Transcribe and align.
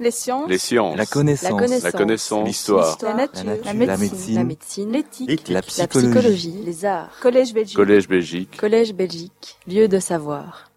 Les 0.00 0.10
sciences. 0.10 0.48
Les 0.48 0.56
sciences. 0.56 0.96
La 0.96 1.04
connaissance. 1.04 1.82
La 1.82 1.92
connaissance. 1.92 2.40
La. 2.40 2.46
L'histoire. 2.46 2.98
La 3.02 3.14
nature. 3.14 3.44
La 3.44 3.54
nature. 3.54 3.66
La 3.66 3.72
La 3.84 3.96
médecine. 3.98 4.90
La. 4.90 4.98
L'éthique. 4.98 5.48
La 5.48 5.54
La 5.56 5.62
psychologie. 5.62 6.08
psychologie. 6.08 6.62
Les 6.64 6.84
arts. 6.86 7.20
Collège 7.20 7.52
Belgique. 7.52 7.76
Collège 7.76 8.08
Belgique. 8.08 8.56
Collège 8.56 8.94
Belgique. 8.94 9.58
Lieu 9.66 9.88
de 9.88 9.98
savoir. 9.98 10.70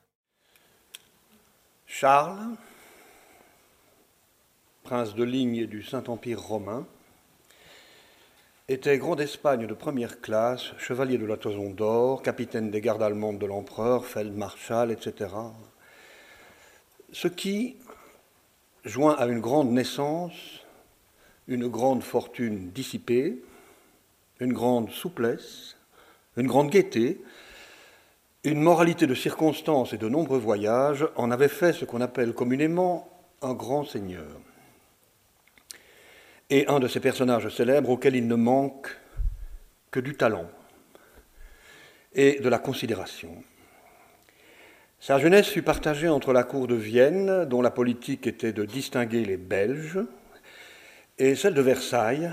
Charles, 1.85 2.49
prince 4.83 5.15
de 5.15 5.23
ligne 5.23 5.67
du 5.67 5.83
Saint-Empire 5.83 6.41
romain, 6.41 6.85
était 8.67 8.97
grand 8.97 9.15
d'Espagne 9.15 9.67
de 9.67 9.73
première 9.73 10.19
classe, 10.19 10.73
chevalier 10.77 11.17
de 11.17 11.25
la 11.25 11.37
Toison 11.37 11.69
d'Or, 11.69 12.23
capitaine 12.23 12.71
des 12.71 12.81
gardes 12.81 13.03
allemandes 13.03 13.39
de 13.39 13.45
l'empereur, 13.45 14.05
feldmarschall, 14.05 14.91
etc. 14.91 15.29
Ce 17.13 17.27
qui, 17.27 17.77
joint 18.83 19.15
à 19.15 19.27
une 19.27 19.39
grande 19.39 19.71
naissance, 19.71 20.65
une 21.47 21.67
grande 21.67 22.03
fortune 22.03 22.71
dissipée, 22.71 23.41
une 24.39 24.53
grande 24.53 24.89
souplesse, 24.89 25.77
une 26.37 26.47
grande 26.47 26.69
gaieté, 26.69 27.21
une 28.43 28.61
moralité 28.61 29.07
de 29.07 29.15
circonstances 29.15 29.93
et 29.93 29.97
de 29.97 30.09
nombreux 30.09 30.39
voyages 30.39 31.07
en 31.15 31.31
avait 31.31 31.47
fait 31.47 31.73
ce 31.73 31.85
qu'on 31.85 32.01
appelle 32.01 32.33
communément 32.33 33.09
un 33.41 33.53
grand 33.53 33.85
seigneur. 33.85 34.39
Et 36.49 36.67
un 36.67 36.79
de 36.79 36.87
ces 36.87 36.99
personnages 36.99 37.47
célèbres 37.49 37.89
auxquels 37.89 38.15
il 38.15 38.27
ne 38.27 38.35
manque 38.35 38.89
que 39.91 39.99
du 39.99 40.15
talent 40.15 40.49
et 42.13 42.39
de 42.39 42.49
la 42.49 42.59
considération. 42.59 43.43
Sa 45.05 45.19
jeunesse 45.19 45.49
fut 45.49 45.63
partagée 45.63 46.07
entre 46.07 46.31
la 46.31 46.45
cour 46.45 46.65
de 46.65 46.75
Vienne, 46.75 47.43
dont 47.43 47.61
la 47.61 47.71
politique 47.71 48.25
était 48.25 48.53
de 48.53 48.63
distinguer 48.63 49.25
les 49.25 49.35
Belges, 49.35 49.99
et 51.19 51.35
celle 51.35 51.55
de 51.55 51.61
Versailles, 51.61 52.31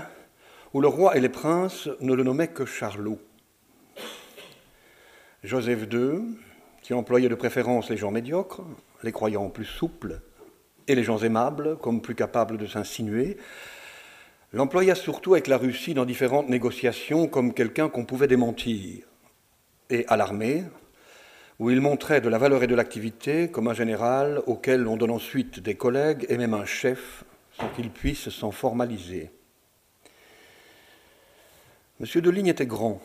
où 0.73 0.79
le 0.79 0.87
roi 0.87 1.17
et 1.17 1.19
les 1.19 1.27
princes 1.27 1.89
ne 1.99 2.13
le 2.13 2.23
nommaient 2.23 2.47
que 2.47 2.63
Charlot. 2.63 3.19
Joseph 5.43 5.85
II, 5.91 6.37
qui 6.81 6.93
employait 6.93 7.27
de 7.27 7.35
préférence 7.35 7.89
les 7.89 7.97
gens 7.97 8.09
médiocres, 8.09 8.63
les 9.03 9.11
croyants 9.11 9.49
plus 9.49 9.65
souples, 9.65 10.21
et 10.87 10.95
les 10.95 11.03
gens 11.03 11.17
aimables, 11.17 11.77
comme 11.79 12.01
plus 12.01 12.15
capables 12.15 12.57
de 12.57 12.67
s'insinuer, 12.67 13.35
l'employa 14.53 14.95
surtout 14.95 15.33
avec 15.33 15.47
la 15.47 15.57
Russie 15.57 15.93
dans 15.93 16.05
différentes 16.05 16.47
négociations 16.47 17.27
comme 17.27 17.53
quelqu'un 17.53 17.89
qu'on 17.89 18.05
pouvait 18.05 18.27
démentir. 18.27 19.03
Et 19.89 20.05
à 20.07 20.15
l'armée, 20.15 20.63
où 21.61 21.69
il 21.69 21.79
montrait 21.79 22.21
de 22.21 22.27
la 22.27 22.39
valeur 22.39 22.63
et 22.63 22.67
de 22.67 22.73
l'activité 22.73 23.51
comme 23.51 23.67
un 23.67 23.75
général 23.75 24.41
auquel 24.47 24.87
on 24.87 24.97
donne 24.97 25.11
ensuite 25.11 25.59
des 25.59 25.75
collègues 25.75 26.25
et 26.27 26.35
même 26.35 26.55
un 26.55 26.65
chef 26.65 27.23
sans 27.51 27.69
qu'il 27.69 27.91
puisse 27.91 28.29
s'en 28.29 28.49
formaliser. 28.49 29.29
Monsieur 31.99 32.19
de 32.19 32.31
Ligne 32.31 32.47
était 32.47 32.65
grand 32.65 32.99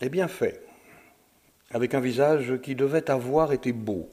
et 0.00 0.08
bien 0.08 0.28
fait, 0.28 0.64
avec 1.72 1.92
un 1.92 2.00
visage 2.00 2.58
qui 2.62 2.74
devait 2.74 3.10
avoir 3.10 3.52
été 3.52 3.72
beau, 3.72 4.10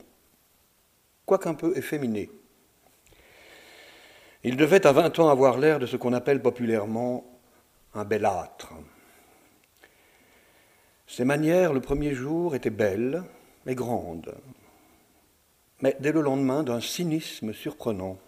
quoiqu'un 1.25 1.53
peu 1.53 1.77
efféminé. 1.77 2.29
Il 4.43 4.57
devait 4.57 4.85
à 4.85 4.91
vingt 4.91 5.17
ans 5.17 5.29
avoir 5.29 5.57
l'air 5.57 5.79
de 5.79 5.85
ce 5.85 5.95
qu'on 5.95 6.11
appelle 6.11 6.41
populairement 6.41 7.39
un 7.93 8.03
bel 8.03 8.25
âtre. 8.25 8.73
Ses 11.09 11.25
manières, 11.25 11.73
le 11.73 11.81
premier 11.81 12.13
jour, 12.13 12.53
étaient 12.53 12.69
belles 12.69 13.23
et 13.65 13.73
grandes, 13.73 14.35
mais 15.81 15.97
dès 15.99 16.11
le 16.11 16.21
lendemain, 16.21 16.61
d'un 16.61 16.79
cynisme 16.79 17.51
surprenant. 17.51 18.19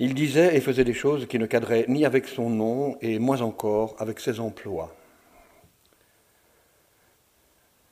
Il 0.00 0.14
disait 0.14 0.56
et 0.56 0.60
faisait 0.60 0.84
des 0.84 0.94
choses 0.94 1.26
qui 1.28 1.38
ne 1.38 1.46
cadraient 1.46 1.84
ni 1.86 2.04
avec 2.04 2.26
son 2.26 2.50
nom 2.50 2.98
et 3.00 3.20
moins 3.20 3.42
encore 3.42 3.94
avec 4.00 4.18
ses 4.18 4.40
emplois. 4.40 4.92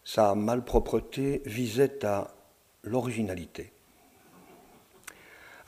Sa 0.03 0.34
malpropreté 0.34 1.42
visait 1.47 2.04
à 2.04 2.34
l'originalité. 2.82 3.72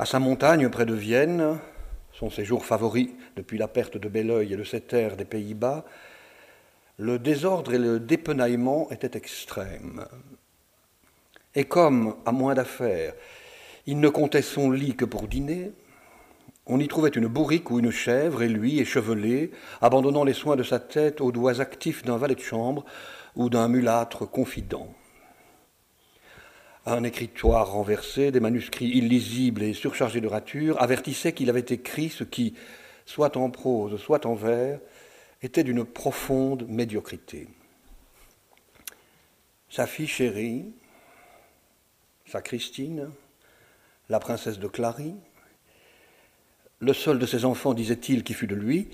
À 0.00 0.06
sa 0.06 0.18
montagne 0.18 0.68
près 0.70 0.86
de 0.86 0.94
Vienne, 0.94 1.60
son 2.12 2.30
séjour 2.30 2.66
favori 2.66 3.14
depuis 3.36 3.58
la 3.58 3.68
perte 3.68 3.96
de 3.96 4.08
Belleuil 4.08 4.52
et 4.52 4.56
de 4.56 4.64
ses 4.64 4.80
terres 4.80 5.16
des 5.16 5.24
Pays-Bas, 5.24 5.84
le 6.98 7.18
désordre 7.18 7.74
et 7.74 7.78
le 7.78 8.00
dépenaillement 8.00 8.90
étaient 8.90 9.16
extrêmes. 9.16 10.04
Et 11.54 11.64
comme, 11.64 12.16
à 12.26 12.32
moins 12.32 12.54
d'affaires, 12.54 13.14
il 13.86 14.00
ne 14.00 14.08
comptait 14.08 14.42
son 14.42 14.70
lit 14.70 14.96
que 14.96 15.04
pour 15.04 15.28
dîner, 15.28 15.72
on 16.66 16.80
y 16.80 16.88
trouvait 16.88 17.08
une 17.08 17.28
bourrique 17.28 17.70
ou 17.70 17.78
une 17.78 17.90
chèvre, 17.90 18.42
et 18.42 18.48
lui, 18.48 18.78
échevelé, 18.80 19.52
abandonnant 19.80 20.24
les 20.24 20.34
soins 20.34 20.56
de 20.56 20.62
sa 20.62 20.78
tête 20.78 21.20
aux 21.22 21.32
doigts 21.32 21.60
actifs 21.60 22.04
d'un 22.04 22.18
valet 22.18 22.34
de 22.34 22.40
chambre 22.40 22.84
ou 23.36 23.48
d'un 23.48 23.68
mulâtre 23.68 24.28
confident. 24.28 24.92
Un 26.84 27.04
écritoire 27.04 27.72
renversé, 27.72 28.30
des 28.32 28.40
manuscrits 28.40 28.88
illisibles 28.88 29.62
et 29.62 29.72
surchargés 29.72 30.20
de 30.20 30.26
ratures, 30.26 30.80
avertissaient 30.82 31.32
qu'il 31.32 31.48
avait 31.48 31.60
écrit 31.60 32.10
ce 32.10 32.24
qui, 32.24 32.54
soit 33.06 33.36
en 33.36 33.50
prose, 33.50 33.98
soit 33.98 34.26
en 34.26 34.34
vers, 34.34 34.80
était 35.42 35.64
d'une 35.64 35.84
profonde 35.84 36.66
médiocrité. 36.68 37.48
Sa 39.70 39.86
fille 39.86 40.08
chérie, 40.08 40.72
sa 42.26 42.40
Christine, 42.40 43.10
la 44.08 44.18
princesse 44.18 44.58
de 44.58 44.68
Clary, 44.68 45.14
le 46.80 46.92
seul 46.92 47.18
de 47.18 47.26
ses 47.26 47.44
enfants, 47.44 47.74
disait-il, 47.74 48.24
qui 48.24 48.34
fut 48.34 48.46
de 48.46 48.54
lui, 48.54 48.88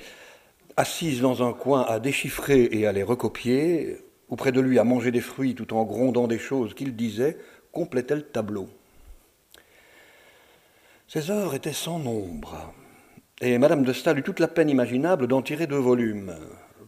assise 0.76 1.20
dans 1.20 1.46
un 1.46 1.52
coin 1.52 1.82
à 1.82 2.00
déchiffrer 2.00 2.68
et 2.72 2.86
à 2.86 2.92
les 2.92 3.02
recopier, 3.02 3.98
ou 4.28 4.36
près 4.36 4.52
de 4.52 4.60
lui 4.60 4.78
à 4.78 4.84
manger 4.84 5.10
des 5.10 5.20
fruits 5.20 5.54
tout 5.54 5.74
en 5.74 5.84
grondant 5.84 6.26
des 6.26 6.38
choses 6.38 6.74
qu'il 6.74 6.96
disait, 6.96 7.38
complétait 7.72 8.16
le 8.16 8.22
tableau. 8.22 8.68
Ses 11.08 11.30
heures 11.30 11.54
étaient 11.54 11.72
sans 11.72 11.98
nombre, 11.98 12.72
et 13.40 13.58
Madame 13.58 13.84
de 13.84 13.92
Staël 13.92 14.18
eut 14.18 14.22
toute 14.22 14.40
la 14.40 14.48
peine 14.48 14.70
imaginable 14.70 15.26
d'en 15.26 15.42
tirer 15.42 15.66
deux 15.66 15.76
volumes, 15.76 16.34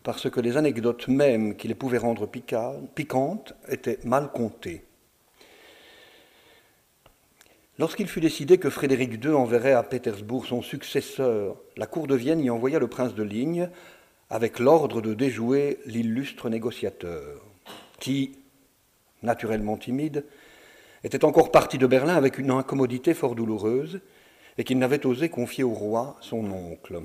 parce 0.02 0.30
que 0.30 0.40
les 0.40 0.56
anecdotes 0.56 1.08
mêmes 1.08 1.56
qui 1.56 1.68
les 1.68 1.74
pouvaient 1.74 1.98
rendre 1.98 2.26
piquantes 2.26 3.54
étaient 3.68 3.98
mal 4.04 4.30
comptées. 4.30 4.84
Lorsqu'il 7.78 8.08
fut 8.08 8.20
décidé 8.20 8.56
que 8.56 8.70
Frédéric 8.70 9.22
II 9.22 9.32
enverrait 9.32 9.72
à 9.72 9.82
Pétersbourg 9.82 10.46
son 10.46 10.62
successeur, 10.62 11.56
la 11.76 11.86
cour 11.86 12.06
de 12.06 12.14
Vienne 12.14 12.40
y 12.40 12.48
envoya 12.48 12.78
le 12.78 12.88
prince 12.88 13.14
de 13.14 13.22
Ligne 13.22 13.68
avec 14.30 14.58
l'ordre 14.60 15.02
de 15.02 15.12
déjouer 15.12 15.78
l'illustre 15.84 16.48
négociateur, 16.48 17.42
qui, 18.00 18.38
naturellement 19.22 19.76
timide, 19.76 20.24
était 21.04 21.24
encore 21.24 21.50
parti 21.50 21.76
de 21.76 21.86
Berlin 21.86 22.14
avec 22.14 22.38
une 22.38 22.50
incommodité 22.50 23.12
fort 23.12 23.34
douloureuse 23.34 24.00
et 24.58 24.64
qu'il 24.64 24.78
n'avait 24.78 25.06
osé 25.06 25.28
confier 25.28 25.64
au 25.64 25.72
roi, 25.72 26.16
son 26.20 26.50
oncle. 26.50 27.00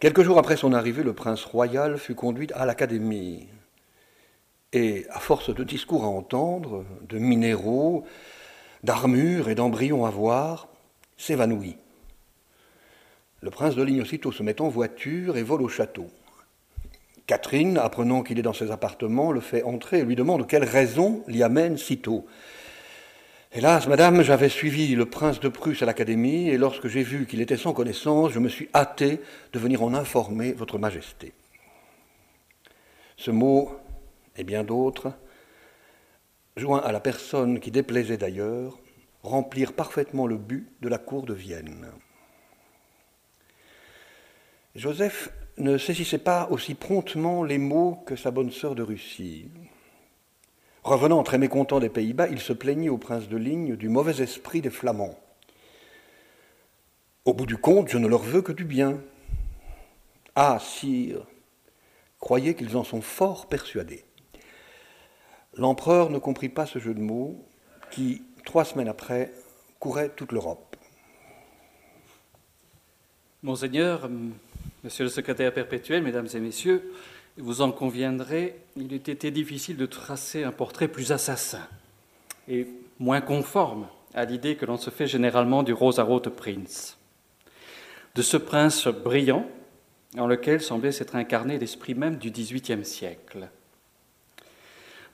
Quelques 0.00 0.22
jours 0.22 0.38
après 0.38 0.56
son 0.56 0.72
arrivée, 0.72 1.02
le 1.02 1.12
prince 1.12 1.44
royal 1.44 1.98
fut 1.98 2.14
conduit 2.14 2.48
à 2.54 2.66
l'académie. 2.66 3.48
Et, 4.72 5.06
à 5.10 5.18
force 5.18 5.52
de 5.52 5.64
discours 5.64 6.04
à 6.04 6.08
entendre, 6.08 6.84
de 7.08 7.18
minéraux, 7.18 8.04
d'armures 8.84 9.48
et 9.48 9.54
d'embryons 9.54 10.04
à 10.04 10.10
voir, 10.10 10.68
s'évanouit. 11.16 11.76
Le 13.40 13.50
prince 13.50 13.74
de 13.74 13.82
Ligne 13.82 14.02
aussitôt 14.02 14.32
se 14.32 14.42
met 14.42 14.60
en 14.60 14.68
voiture 14.68 15.36
et 15.36 15.42
vole 15.42 15.62
au 15.62 15.68
château. 15.68 16.06
Catherine, 17.26 17.76
apprenant 17.76 18.22
qu'il 18.22 18.38
est 18.38 18.42
dans 18.42 18.52
ses 18.52 18.70
appartements, 18.70 19.32
le 19.32 19.40
fait 19.40 19.62
entrer 19.62 19.98
et 19.98 20.04
lui 20.04 20.16
demande 20.16 20.46
quelle 20.46 20.64
raison 20.64 21.22
l'y 21.28 21.42
amène 21.42 21.76
si 21.76 21.98
tôt. 21.98 22.26
Hélas, 23.50 23.86
madame, 23.86 24.20
j'avais 24.20 24.50
suivi 24.50 24.94
le 24.94 25.06
prince 25.06 25.40
de 25.40 25.48
Prusse 25.48 25.82
à 25.82 25.86
l'académie, 25.86 26.50
et 26.50 26.58
lorsque 26.58 26.86
j'ai 26.86 27.02
vu 27.02 27.26
qu'il 27.26 27.40
était 27.40 27.56
sans 27.56 27.72
connaissance, 27.72 28.32
je 28.32 28.40
me 28.40 28.48
suis 28.50 28.68
hâté 28.74 29.22
de 29.54 29.58
venir 29.58 29.82
en 29.82 29.94
informer 29.94 30.52
votre 30.52 30.78
majesté. 30.78 31.32
Ce 33.16 33.30
mot, 33.30 33.72
et 34.36 34.44
bien 34.44 34.64
d'autres, 34.64 35.14
joint 36.58 36.80
à 36.80 36.92
la 36.92 37.00
personne 37.00 37.58
qui 37.58 37.70
déplaisait 37.70 38.18
d'ailleurs, 38.18 38.78
remplirent 39.22 39.72
parfaitement 39.72 40.26
le 40.26 40.36
but 40.36 40.68
de 40.82 40.88
la 40.90 40.98
cour 40.98 41.24
de 41.24 41.32
Vienne. 41.32 41.90
Joseph 44.74 45.30
ne 45.56 45.78
saisissait 45.78 46.18
pas 46.18 46.48
aussi 46.50 46.74
promptement 46.74 47.44
les 47.44 47.58
mots 47.58 48.02
que 48.04 48.14
sa 48.14 48.30
bonne 48.30 48.52
sœur 48.52 48.74
de 48.74 48.82
Russie. 48.82 49.48
Revenant 50.88 51.22
très 51.22 51.36
mécontent 51.36 51.80
des 51.80 51.90
Pays-Bas, 51.90 52.28
il 52.28 52.40
se 52.40 52.54
plaignit 52.54 52.88
au 52.88 52.96
prince 52.96 53.28
de 53.28 53.36
Ligne 53.36 53.76
du 53.76 53.90
mauvais 53.90 54.22
esprit 54.22 54.62
des 54.62 54.70
Flamands. 54.70 55.20
Au 57.26 57.34
bout 57.34 57.44
du 57.44 57.58
compte, 57.58 57.90
je 57.90 57.98
ne 57.98 58.08
leur 58.08 58.22
veux 58.22 58.40
que 58.40 58.52
du 58.52 58.64
bien. 58.64 58.98
Ah, 60.34 60.58
sire, 60.58 61.26
croyez 62.18 62.54
qu'ils 62.54 62.74
en 62.74 62.84
sont 62.84 63.02
fort 63.02 63.48
persuadés. 63.48 64.06
L'empereur 65.52 66.08
ne 66.08 66.18
comprit 66.18 66.48
pas 66.48 66.64
ce 66.64 66.78
jeu 66.78 66.94
de 66.94 67.02
mots 67.02 67.44
qui, 67.90 68.22
trois 68.46 68.64
semaines 68.64 68.88
après, 68.88 69.34
courait 69.80 70.08
toute 70.08 70.32
l'Europe. 70.32 70.74
Monseigneur, 73.42 74.08
Monsieur 74.84 75.04
le 75.04 75.10
secrétaire 75.10 75.52
perpétuel, 75.52 76.02
Mesdames 76.02 76.28
et 76.32 76.40
Messieurs, 76.40 76.94
vous 77.38 77.60
en 77.60 77.72
conviendrez, 77.72 78.56
il 78.76 78.92
eût 78.92 78.96
été 78.96 79.30
difficile 79.30 79.76
de 79.76 79.86
tracer 79.86 80.44
un 80.44 80.52
portrait 80.52 80.88
plus 80.88 81.12
assassin 81.12 81.66
et 82.48 82.66
moins 82.98 83.20
conforme 83.20 83.86
à 84.14 84.24
l'idée 84.24 84.56
que 84.56 84.66
l'on 84.66 84.76
se 84.76 84.90
fait 84.90 85.06
généralement 85.06 85.62
du 85.62 85.72
Rosarote 85.72 86.30
Prince, 86.30 86.98
de 88.14 88.22
ce 88.22 88.36
prince 88.36 88.88
brillant 88.88 89.46
en 90.16 90.26
lequel 90.26 90.60
semblait 90.60 90.92
s'être 90.92 91.14
incarné 91.14 91.58
l'esprit 91.58 91.94
même 91.94 92.16
du 92.16 92.30
XVIIIe 92.30 92.84
siècle. 92.84 93.48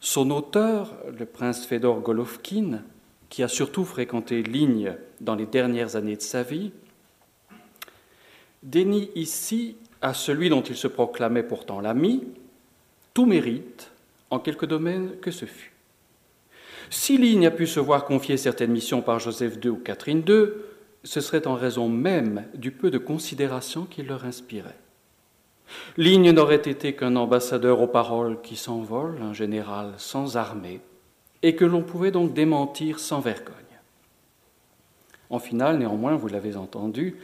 Son 0.00 0.31
auteur, 0.31 0.94
le 1.19 1.26
prince 1.26 1.67
Fedor 1.67 2.00
Golovkin, 2.00 2.82
qui 3.29 3.43
a 3.43 3.49
surtout 3.49 3.85
fréquenté 3.85 4.43
Ligne 4.43 4.97
dans 5.21 5.35
les 5.35 5.47
dernières 5.47 5.97
années 5.97 6.17
de 6.17 6.23
sa 6.23 6.43
vie, 6.43 6.73
dénie 8.62 9.11
ici 9.15 9.76
à 10.05 10.12
celui 10.12 10.51
dont 10.51 10.61
il 10.61 10.77
se 10.77 10.87
proclamait 10.87 11.43
pourtant 11.43 11.81
l'ami 11.81 12.23
tout 13.15 13.25
mérite 13.25 13.91
en 14.29 14.39
quelque 14.39 14.67
domaine 14.67 15.17
que 15.23 15.31
ce 15.31 15.47
fût. 15.47 15.73
Si 16.91 17.17
Ligne 17.17 17.47
a 17.47 17.51
pu 17.51 17.67
se 17.67 17.81
voir 17.81 18.05
confier 18.05 18.37
certaines 18.37 18.71
missions 18.71 19.01
par 19.01 19.19
Joseph 19.19 19.56
II 19.65 19.71
ou 19.71 19.77
Catherine 19.77 20.23
II, 20.29 20.49
ce 21.05 21.21
serait 21.23 21.47
en 21.47 21.55
raison 21.55 21.89
même 21.89 22.45
du 22.55 22.71
peu 22.71 22.91
de 22.91 22.99
considération 22.99 23.87
qu'il 23.87 24.06
leur 24.06 24.27
inspirait. 24.27 24.79
Ligne 25.97 26.33
n'aurait 26.33 26.57
été 26.57 26.95
qu'un 26.95 27.17
ambassadeur 27.17 27.81
aux 27.81 27.89
paroles 27.89 28.43
qui 28.43 28.57
s'envolent, 28.57 29.23
un 29.23 29.33
général 29.33 29.95
sans 29.97 30.37
armée, 30.37 30.83
et 31.43 31.57
que 31.57 31.65
l'on 31.65 31.83
pouvait 31.83 32.11
donc 32.11 32.35
démentir 32.35 32.99
sans 32.99 33.21
vergogne. 33.21 33.55
En 35.31 35.39
finale, 35.39 35.79
néanmoins, 35.79 36.15
vous 36.15 36.29
l'avez 36.29 36.57
entendu, 36.57 37.17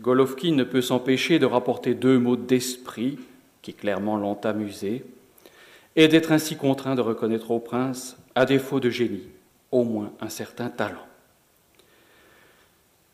Golovkin 0.00 0.52
ne 0.52 0.64
peut 0.64 0.82
s'empêcher 0.82 1.38
de 1.38 1.46
rapporter 1.46 1.94
deux 1.94 2.18
mots 2.18 2.36
d'esprit 2.36 3.18
qui 3.62 3.74
clairement 3.74 4.16
l'ont 4.16 4.40
amusé, 4.44 5.04
et 5.96 6.08
d'être 6.08 6.30
ainsi 6.30 6.56
contraint 6.56 6.94
de 6.94 7.00
reconnaître 7.00 7.50
au 7.50 7.58
prince, 7.58 8.16
à 8.34 8.44
défaut 8.44 8.78
de 8.78 8.90
génie, 8.90 9.28
au 9.72 9.82
moins 9.82 10.12
un 10.20 10.28
certain 10.28 10.68
talent. 10.68 11.06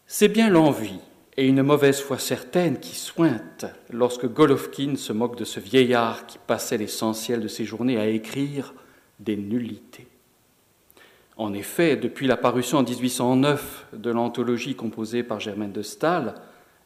C'est 0.06 0.29
bien 0.29 0.50
l'envie 0.50 0.99
et 1.38 1.46
une 1.46 1.62
mauvaise 1.62 2.00
foi 2.00 2.19
certaine 2.19 2.79
qui 2.79 2.96
sointent 2.96 3.64
lorsque 3.90 4.26
Golovkin 4.26 4.96
se 4.96 5.14
moque 5.14 5.38
de 5.38 5.44
ce 5.44 5.58
vieillard 5.58 6.26
qui 6.26 6.37
passait 6.38 6.76
l'essentiel 6.76 7.40
de 7.40 7.49
ses 7.49 7.64
journées 7.64 7.99
à 7.99 8.08
écrire 8.08 8.75
des 9.20 9.37
nullités. 9.37 10.08
En 11.38 11.55
effet, 11.55 11.96
depuis 11.96 12.26
la 12.26 12.37
parution 12.37 12.79
en 12.79 12.82
1809 12.82 13.87
de 13.94 14.11
l'anthologie 14.11 14.75
composée 14.75 15.23
par 15.23 15.40
Germaine 15.40 15.73
de 15.73 15.81
Staël, 15.81 16.34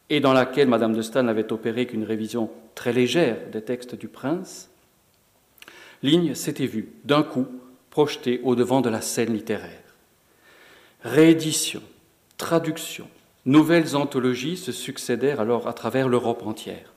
et 0.09 0.19
dans 0.19 0.33
laquelle 0.33 0.67
Madame 0.67 0.93
de 0.93 1.01
Staël 1.01 1.25
n'avait 1.25 1.51
opéré 1.51 1.85
qu'une 1.85 2.03
révision 2.03 2.49
très 2.75 2.93
légère 2.93 3.37
des 3.51 3.61
textes 3.61 3.95
du 3.95 4.07
prince, 4.07 4.69
Ligne 6.03 6.35
s'était 6.35 6.67
vue, 6.67 6.89
d'un 7.03 7.23
coup, 7.23 7.47
projetée 7.89 8.39
au 8.43 8.55
devant 8.55 8.81
de 8.81 8.89
la 8.89 9.01
scène 9.01 9.33
littéraire. 9.33 9.81
Réédition, 11.03 11.81
traduction, 12.37 13.07
nouvelles 13.45 13.95
anthologies 13.95 14.57
se 14.57 14.71
succédèrent 14.71 15.41
alors 15.41 15.67
à 15.67 15.73
travers 15.73 16.07
l'Europe 16.07 16.45
entière. 16.45 16.93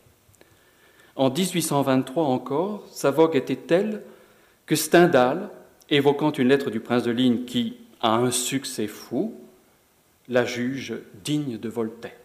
En 1.17 1.31
1823 1.31 2.25
encore, 2.25 2.87
sa 2.91 3.11
vogue 3.11 3.37
était 3.37 3.57
telle 3.57 4.03
que 4.67 4.77
Stendhal, 4.77 5.51
évoquant 5.89 6.33
une 6.33 6.49
lettre 6.49 6.71
du 6.71 6.81
prince 6.81 7.03
de 7.03 7.11
Ligne 7.11 7.45
qui 7.45 7.77
a 8.01 8.15
un 8.15 8.31
succès 8.31 8.87
fou, 8.87 9.35
la 10.29 10.45
juge 10.45 10.95
digne 11.25 11.59
de 11.59 11.69
Voltaire. 11.69 12.20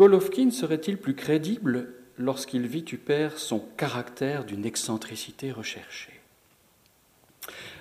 Golovkin 0.00 0.50
serait-il 0.50 0.96
plus 0.96 1.14
crédible 1.14 1.92
lorsqu'il 2.16 2.66
vitupère 2.66 3.38
son 3.38 3.58
caractère 3.76 4.46
d'une 4.46 4.64
excentricité 4.64 5.52
recherchée? 5.52 6.18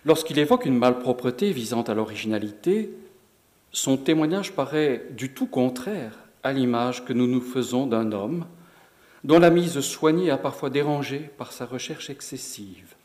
Lorsqu'il 0.04 0.38
évoque 0.38 0.66
une 0.66 0.78
malpropreté 0.78 1.54
visant 1.54 1.84
à 1.84 1.94
l'originalité, 1.94 2.94
son 3.72 3.96
témoignage 3.96 4.52
paraît 4.52 5.06
du 5.12 5.32
tout 5.32 5.46
contraire 5.46 6.20
à 6.44 6.52
l'image 6.52 7.06
que 7.06 7.14
nous 7.14 7.26
nous 7.26 7.40
faisons 7.40 7.88
d'un 7.88 8.12
homme 8.12 8.46
dont 9.24 9.40
la 9.40 9.50
mise 9.50 9.80
soignée 9.80 10.30
a 10.30 10.38
parfois 10.38 10.70
dérangé 10.70 11.20
par 11.38 11.54
sa 11.54 11.66
recherche 11.66 12.10
excessive. 12.10 12.96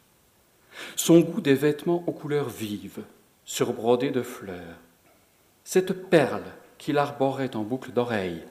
Son 0.96 1.20
goût 1.20 1.40
des 1.40 1.55
vêtements 1.55 2.02
aux 2.08 2.12
couleurs 2.12 2.49
vives, 2.49 3.05
surbrodés 3.44 4.11
de 4.11 4.22
fleurs, 4.22 4.81
cette 5.62 6.11
perle 6.11 6.50
qu'il 6.78 6.99
arborait 6.99 7.55
en 7.55 7.62
boucle 7.62 7.93
d'oreille, 7.93 8.43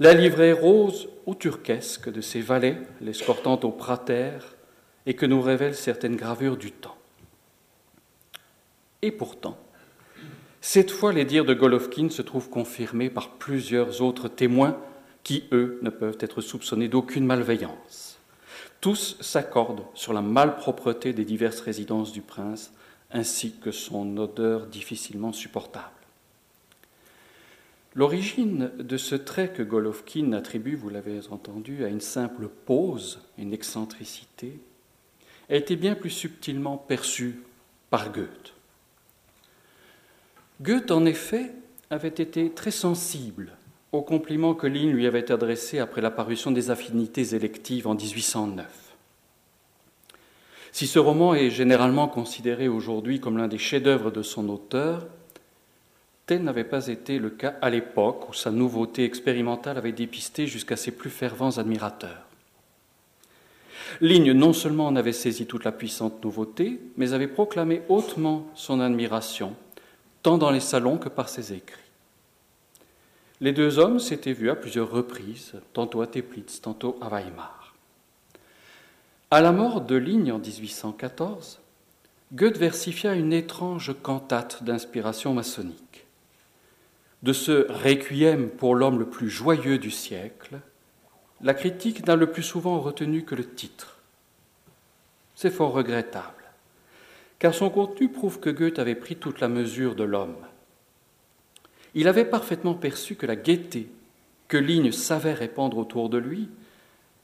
la 0.00 0.14
livrée 0.14 0.52
rose 0.52 1.08
ou 1.26 1.34
turquesque 1.34 2.10
de 2.10 2.20
ses 2.20 2.40
valets 2.40 2.78
l'escortant 3.00 3.58
au 3.64 3.70
pratère 3.70 4.54
et 5.06 5.14
que 5.14 5.26
nous 5.26 5.40
révèlent 5.40 5.74
certaines 5.74 6.16
gravures 6.16 6.56
du 6.56 6.70
temps. 6.70 6.96
Et 9.02 9.10
pourtant, 9.10 9.58
cette 10.60 10.90
fois, 10.90 11.12
les 11.12 11.24
dires 11.24 11.44
de 11.44 11.54
Golovkin 11.54 12.10
se 12.10 12.22
trouvent 12.22 12.50
confirmés 12.50 13.10
par 13.10 13.30
plusieurs 13.30 14.02
autres 14.02 14.28
témoins 14.28 14.76
qui, 15.22 15.44
eux, 15.52 15.78
ne 15.82 15.90
peuvent 15.90 16.18
être 16.20 16.40
soupçonnés 16.40 16.88
d'aucune 16.88 17.26
malveillance. 17.26 18.18
Tous 18.80 19.16
s'accordent 19.20 19.84
sur 19.94 20.12
la 20.12 20.22
malpropreté 20.22 21.12
des 21.12 21.24
diverses 21.24 21.60
résidences 21.60 22.12
du 22.12 22.22
prince, 22.22 22.72
ainsi 23.10 23.54
que 23.56 23.70
son 23.70 24.16
odeur 24.16 24.66
difficilement 24.66 25.32
supportable. 25.32 25.97
L'origine 27.98 28.70
de 28.78 28.96
ce 28.96 29.16
trait 29.16 29.48
que 29.48 29.64
Golovkin 29.64 30.32
attribue, 30.32 30.76
vous 30.76 30.88
l'avez 30.88 31.18
entendu, 31.32 31.84
à 31.84 31.88
une 31.88 32.00
simple 32.00 32.46
pose, 32.46 33.18
une 33.38 33.52
excentricité, 33.52 34.60
a 35.50 35.56
été 35.56 35.74
bien 35.74 35.96
plus 35.96 36.10
subtilement 36.10 36.76
perçue 36.76 37.42
par 37.90 38.12
Goethe. 38.12 38.54
Goethe, 40.60 40.92
en 40.92 41.06
effet, 41.06 41.50
avait 41.90 42.06
été 42.06 42.50
très 42.50 42.70
sensible 42.70 43.56
aux 43.90 44.02
compliments 44.02 44.54
que 44.54 44.68
Ligne 44.68 44.92
lui 44.92 45.08
avait 45.08 45.32
adressés 45.32 45.80
après 45.80 46.00
l'apparition 46.00 46.52
des 46.52 46.70
affinités 46.70 47.34
électives 47.34 47.88
en 47.88 47.96
1809. 47.96 48.94
Si 50.70 50.86
ce 50.86 51.00
roman 51.00 51.34
est 51.34 51.50
généralement 51.50 52.06
considéré 52.06 52.68
aujourd'hui 52.68 53.18
comme 53.18 53.38
l'un 53.38 53.48
des 53.48 53.58
chefs-d'œuvre 53.58 54.12
de 54.12 54.22
son 54.22 54.48
auteur, 54.50 55.08
Tel 56.28 56.44
n'avait 56.44 56.62
pas 56.62 56.88
été 56.88 57.18
le 57.18 57.30
cas 57.30 57.54
à 57.62 57.70
l'époque 57.70 58.28
où 58.28 58.34
sa 58.34 58.50
nouveauté 58.50 59.02
expérimentale 59.02 59.78
avait 59.78 59.92
dépisté 59.92 60.46
jusqu'à 60.46 60.76
ses 60.76 60.90
plus 60.90 61.08
fervents 61.08 61.56
admirateurs. 61.56 62.26
Ligne 64.02 64.32
non 64.32 64.52
seulement 64.52 64.88
en 64.88 64.96
avait 64.96 65.14
saisi 65.14 65.46
toute 65.46 65.64
la 65.64 65.72
puissante 65.72 66.22
nouveauté, 66.22 66.82
mais 66.98 67.14
avait 67.14 67.28
proclamé 67.28 67.80
hautement 67.88 68.46
son 68.54 68.80
admiration, 68.80 69.56
tant 70.22 70.36
dans 70.36 70.50
les 70.50 70.60
salons 70.60 70.98
que 70.98 71.08
par 71.08 71.30
ses 71.30 71.54
écrits. 71.54 71.80
Les 73.40 73.52
deux 73.52 73.78
hommes 73.78 73.98
s'étaient 73.98 74.34
vus 74.34 74.50
à 74.50 74.54
plusieurs 74.54 74.90
reprises, 74.90 75.54
tantôt 75.72 76.02
à 76.02 76.06
Teplitz, 76.06 76.60
tantôt 76.60 76.98
à 77.00 77.08
Weimar. 77.08 77.74
À 79.30 79.40
la 79.40 79.52
mort 79.52 79.80
de 79.80 79.96
Ligne 79.96 80.32
en 80.32 80.38
1814, 80.38 81.58
Goethe 82.34 82.58
versifia 82.58 83.14
une 83.14 83.32
étrange 83.32 83.94
cantate 84.02 84.62
d'inspiration 84.62 85.32
maçonnique 85.32 85.87
de 87.22 87.32
ce 87.32 87.70
requiem 87.70 88.50
pour 88.50 88.74
l'homme 88.74 88.98
le 88.98 89.08
plus 89.08 89.30
joyeux 89.30 89.78
du 89.78 89.90
siècle, 89.90 90.60
la 91.40 91.54
critique 91.54 92.06
n'a 92.06 92.16
le 92.16 92.30
plus 92.30 92.42
souvent 92.42 92.80
retenu 92.80 93.24
que 93.24 93.34
le 93.34 93.48
titre. 93.48 93.98
C'est 95.34 95.50
fort 95.50 95.72
regrettable, 95.72 96.44
car 97.38 97.54
son 97.54 97.70
contenu 97.70 98.08
prouve 98.08 98.40
que 98.40 98.50
Goethe 98.50 98.78
avait 98.78 98.94
pris 98.94 99.16
toute 99.16 99.40
la 99.40 99.48
mesure 99.48 99.94
de 99.94 100.04
l'homme. 100.04 100.36
Il 101.94 102.08
avait 102.08 102.24
parfaitement 102.24 102.74
perçu 102.74 103.14
que 103.14 103.26
la 103.26 103.36
gaieté 103.36 103.88
que 104.48 104.56
Ligne 104.56 104.92
savait 104.92 105.34
répandre 105.34 105.78
autour 105.78 106.08
de 106.08 106.18
lui 106.18 106.48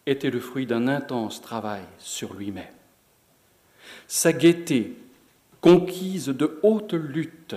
était 0.07 0.31
le 0.31 0.41
fruit 0.41 0.67
d'un 0.67 0.89
intense 0.89 1.41
travail 1.41 1.83
sur 1.99 2.35
lui-même. 2.35 2.65
Sa 4.07 4.33
gaieté, 4.33 4.97
conquise 5.61 6.27
de 6.27 6.61
haute 6.63 6.93
lutte, 6.93 7.57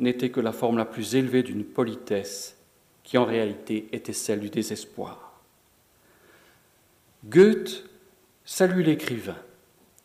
n'était 0.00 0.30
que 0.30 0.40
la 0.40 0.52
forme 0.52 0.78
la 0.78 0.84
plus 0.84 1.14
élevée 1.14 1.42
d'une 1.42 1.64
politesse 1.64 2.56
qui 3.02 3.18
en 3.18 3.24
réalité 3.24 3.88
était 3.92 4.12
celle 4.12 4.40
du 4.40 4.50
désespoir. 4.50 5.40
Goethe 7.24 7.84
salue 8.44 8.82
l'écrivain 8.82 9.36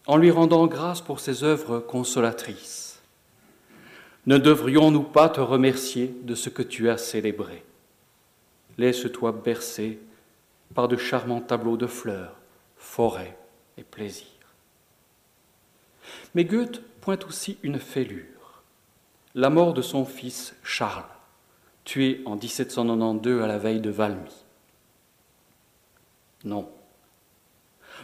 en 0.07 0.17
lui 0.17 0.31
rendant 0.31 0.67
grâce 0.67 1.01
pour 1.01 1.19
ses 1.19 1.43
œuvres 1.43 1.79
consolatrices. 1.79 3.01
Ne 4.25 4.37
devrions-nous 4.37 5.03
pas 5.03 5.29
te 5.29 5.41
remercier 5.41 6.15
de 6.23 6.33
ce 6.35 6.49
que 6.49 6.63
tu 6.63 6.89
as 6.89 6.97
célébré? 6.97 7.63
Laisse-toi 8.77 9.31
bercer 9.31 9.99
par 10.73 10.87
de 10.87 10.97
charmants 10.97 11.41
tableaux 11.41 11.77
de 11.77 11.87
fleurs, 11.87 12.37
forêts 12.77 13.37
et 13.77 13.83
plaisirs. 13.83 14.27
Mais 16.35 16.45
Goethe 16.45 16.81
pointe 17.01 17.25
aussi 17.25 17.57
une 17.63 17.79
fêlure 17.79 18.32
la 19.35 19.49
mort 19.49 19.73
de 19.73 19.81
son 19.81 20.05
fils 20.05 20.55
Charles, 20.63 21.03
tué 21.85 22.21
en 22.25 22.35
1792 22.35 23.41
à 23.41 23.47
la 23.47 23.57
veille 23.57 23.81
de 23.81 23.89
Valmy. 23.89 24.45
Non. 26.43 26.69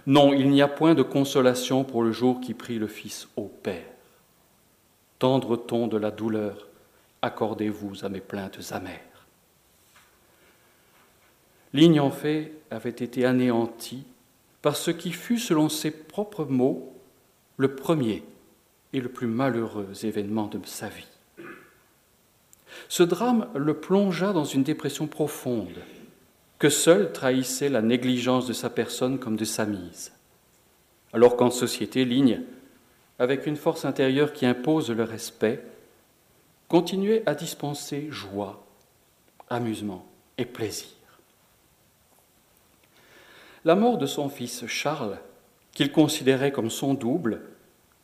Non, 0.07 0.33
il 0.33 0.49
n'y 0.49 0.61
a 0.61 0.67
point 0.67 0.95
de 0.95 1.03
consolation 1.03 1.83
pour 1.83 2.03
le 2.03 2.11
jour 2.11 2.41
qui 2.41 2.53
prit 2.53 2.79
le 2.79 2.87
Fils 2.87 3.27
au 3.35 3.43
Père. 3.43 3.85
Tendre 5.19 5.57
ton 5.57 5.87
de 5.87 5.97
la 5.97 6.09
douleur, 6.09 6.67
accordez-vous 7.21 8.05
à 8.05 8.09
mes 8.09 8.21
plaintes 8.21 8.71
amères. 8.71 8.99
Ligne 11.73 12.09
fait 12.09 12.53
avait 12.71 12.89
été 12.89 13.25
anéantie 13.25 14.03
par 14.61 14.75
ce 14.75 14.89
qui 14.89 15.11
fut, 15.11 15.37
selon 15.37 15.69
ses 15.69 15.91
propres 15.91 16.45
mots, 16.45 16.93
le 17.57 17.75
premier 17.75 18.23
et 18.93 19.01
le 19.01 19.09
plus 19.09 19.27
malheureux 19.27 19.89
événement 20.03 20.47
de 20.47 20.59
sa 20.65 20.87
vie. 20.87 21.18
Ce 22.87 23.03
drame 23.03 23.47
le 23.55 23.75
plongea 23.75 24.33
dans 24.33 24.45
une 24.45 24.63
dépression 24.63 25.07
profonde 25.07 25.79
que 26.59 26.69
seule 26.69 27.13
trahissait 27.13 27.69
la 27.69 27.81
négligence 27.81 28.45
de 28.45 28.53
sa 28.53 28.69
personne 28.69 29.17
comme 29.17 29.37
de 29.37 29.45
sa 29.45 29.65
mise. 29.65 30.11
Alors 31.13 31.37
qu'en 31.37 31.49
société, 31.49 32.03
Ligne, 32.05 32.41
avec 33.17 33.47
une 33.47 33.55
force 33.55 33.85
intérieure 33.85 34.33
qui 34.33 34.45
impose 34.45 34.91
le 34.91 35.03
respect, 35.03 35.63
continuait 36.67 37.23
à 37.25 37.33
dispenser 37.33 38.07
joie, 38.11 38.65
amusement 39.49 40.05
et 40.37 40.45
plaisir. 40.45 40.89
La 43.65 43.75
mort 43.75 43.97
de 43.97 44.05
son 44.05 44.29
fils 44.29 44.65
Charles, 44.67 45.17
qu'il 45.73 45.91
considérait 45.91 46.51
comme 46.51 46.69
son 46.69 46.93
double, 46.93 47.41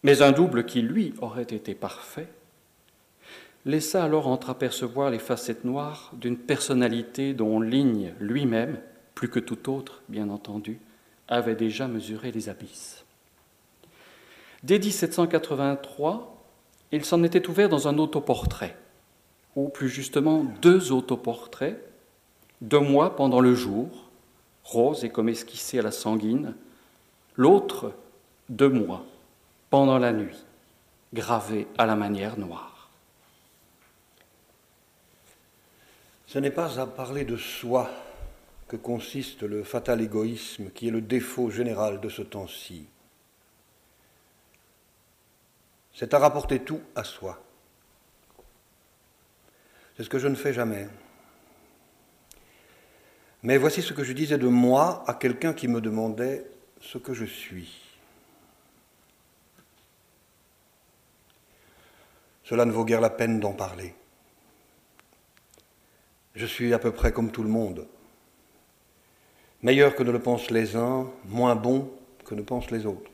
mais 0.03 0.21
un 0.21 0.31
double 0.31 0.65
qui 0.65 0.81
lui 0.81 1.13
aurait 1.21 1.43
été 1.43 1.75
parfait, 1.75 2.27
laissa 3.65 4.03
alors 4.03 4.27
entreapercevoir 4.27 5.09
les 5.09 5.19
facettes 5.19 5.65
noires 5.65 6.11
d'une 6.13 6.37
personnalité 6.37 7.33
dont 7.33 7.59
Ligne 7.59 8.13
lui-même, 8.19 8.79
plus 9.15 9.29
que 9.29 9.39
tout 9.39 9.71
autre, 9.71 10.01
bien 10.07 10.29
entendu, 10.29 10.79
avait 11.27 11.55
déjà 11.55 11.87
mesuré 11.87 12.31
les 12.31 12.49
abysses. 12.49 13.03
Dès 14.63 14.79
1783, 14.79 16.43
il 16.91 17.03
s'en 17.03 17.23
était 17.23 17.47
ouvert 17.47 17.69
dans 17.69 17.87
un 17.87 17.97
autoportrait, 17.97 18.77
ou 19.55 19.69
plus 19.69 19.89
justement 19.89 20.43
deux 20.61 20.91
autoportraits, 20.91 21.81
de 22.61 22.77
moi 22.77 23.15
pendant 23.15 23.39
le 23.39 23.53
jour, 23.53 24.09
rose 24.63 25.03
et 25.03 25.09
comme 25.09 25.29
esquissé 25.29 25.79
à 25.79 25.83
la 25.83 25.91
sanguine, 25.91 26.55
l'autre 27.35 27.91
de 28.49 28.67
moi, 28.67 29.05
pendant 29.69 29.97
la 29.97 30.13
nuit, 30.13 30.43
gravé 31.13 31.67
à 31.77 31.85
la 31.85 31.95
manière 31.95 32.37
noire. 32.37 32.74
Ce 36.27 36.39
n'est 36.39 36.51
pas 36.51 36.79
à 36.79 36.87
parler 36.87 37.23
de 37.23 37.37
soi 37.37 37.89
que 38.67 38.75
consiste 38.75 39.43
le 39.43 39.63
fatal 39.63 40.01
égoïsme 40.01 40.71
qui 40.71 40.87
est 40.87 40.91
le 40.91 41.01
défaut 41.01 41.49
général 41.49 42.01
de 42.01 42.09
ce 42.09 42.23
temps-ci. 42.23 42.87
C'est 45.93 46.13
à 46.13 46.19
rapporter 46.19 46.59
tout 46.59 46.81
à 46.95 47.03
soi. 47.03 47.41
C'est 49.95 50.03
ce 50.03 50.09
que 50.09 50.19
je 50.19 50.27
ne 50.27 50.35
fais 50.35 50.51
jamais. 50.51 50.89
Mais 53.43 53.57
voici 53.57 53.81
ce 53.81 53.93
que 53.93 54.03
je 54.03 54.11
disais 54.11 54.37
de 54.37 54.47
moi 54.47 55.03
à 55.07 55.13
quelqu'un 55.13 55.53
qui 55.53 55.67
me 55.67 55.79
demandait 55.79 56.45
ce 56.81 56.97
que 56.97 57.13
je 57.13 57.25
suis. 57.25 57.81
Cela 62.43 62.65
ne 62.65 62.71
vaut 62.71 62.83
guère 62.83 63.01
la 63.01 63.09
peine 63.09 63.39
d'en 63.39 63.53
parler. 63.53 63.93
Je 66.35 66.45
suis 66.45 66.73
à 66.73 66.79
peu 66.79 66.91
près 66.91 67.13
comme 67.13 67.31
tout 67.31 67.43
le 67.43 67.49
monde. 67.49 67.87
Meilleur 69.61 69.95
que 69.95 70.03
ne 70.03 70.11
le 70.11 70.19
pensent 70.19 70.51
les 70.51 70.75
uns, 70.75 71.09
moins 71.25 71.55
bon 71.55 71.89
que 72.25 72.35
ne 72.35 72.41
pensent 72.41 72.71
les 72.71 72.85
autres. 72.85 73.09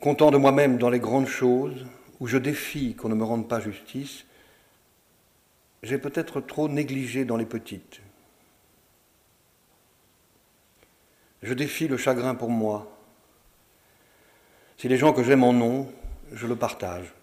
Content 0.00 0.30
de 0.30 0.36
moi-même 0.36 0.78
dans 0.78 0.90
les 0.90 1.00
grandes 1.00 1.26
choses, 1.26 1.86
où 2.20 2.26
je 2.26 2.36
défie 2.36 2.94
qu'on 2.94 3.08
ne 3.08 3.14
me 3.14 3.24
rende 3.24 3.48
pas 3.48 3.60
justice, 3.60 4.24
j'ai 5.82 5.98
peut-être 5.98 6.40
trop 6.40 6.68
négligé 6.68 7.24
dans 7.24 7.36
les 7.36 7.46
petites. 7.46 8.00
Je 11.42 11.54
défie 11.54 11.88
le 11.88 11.96
chagrin 11.96 12.34
pour 12.34 12.50
moi. 12.50 12.90
Si 14.76 14.88
les 14.88 14.98
gens 14.98 15.12
que 15.12 15.22
j'aime 15.22 15.44
en 15.44 15.54
ont, 15.54 15.90
je 16.32 16.46
le 16.46 16.56
partage. 16.56 17.14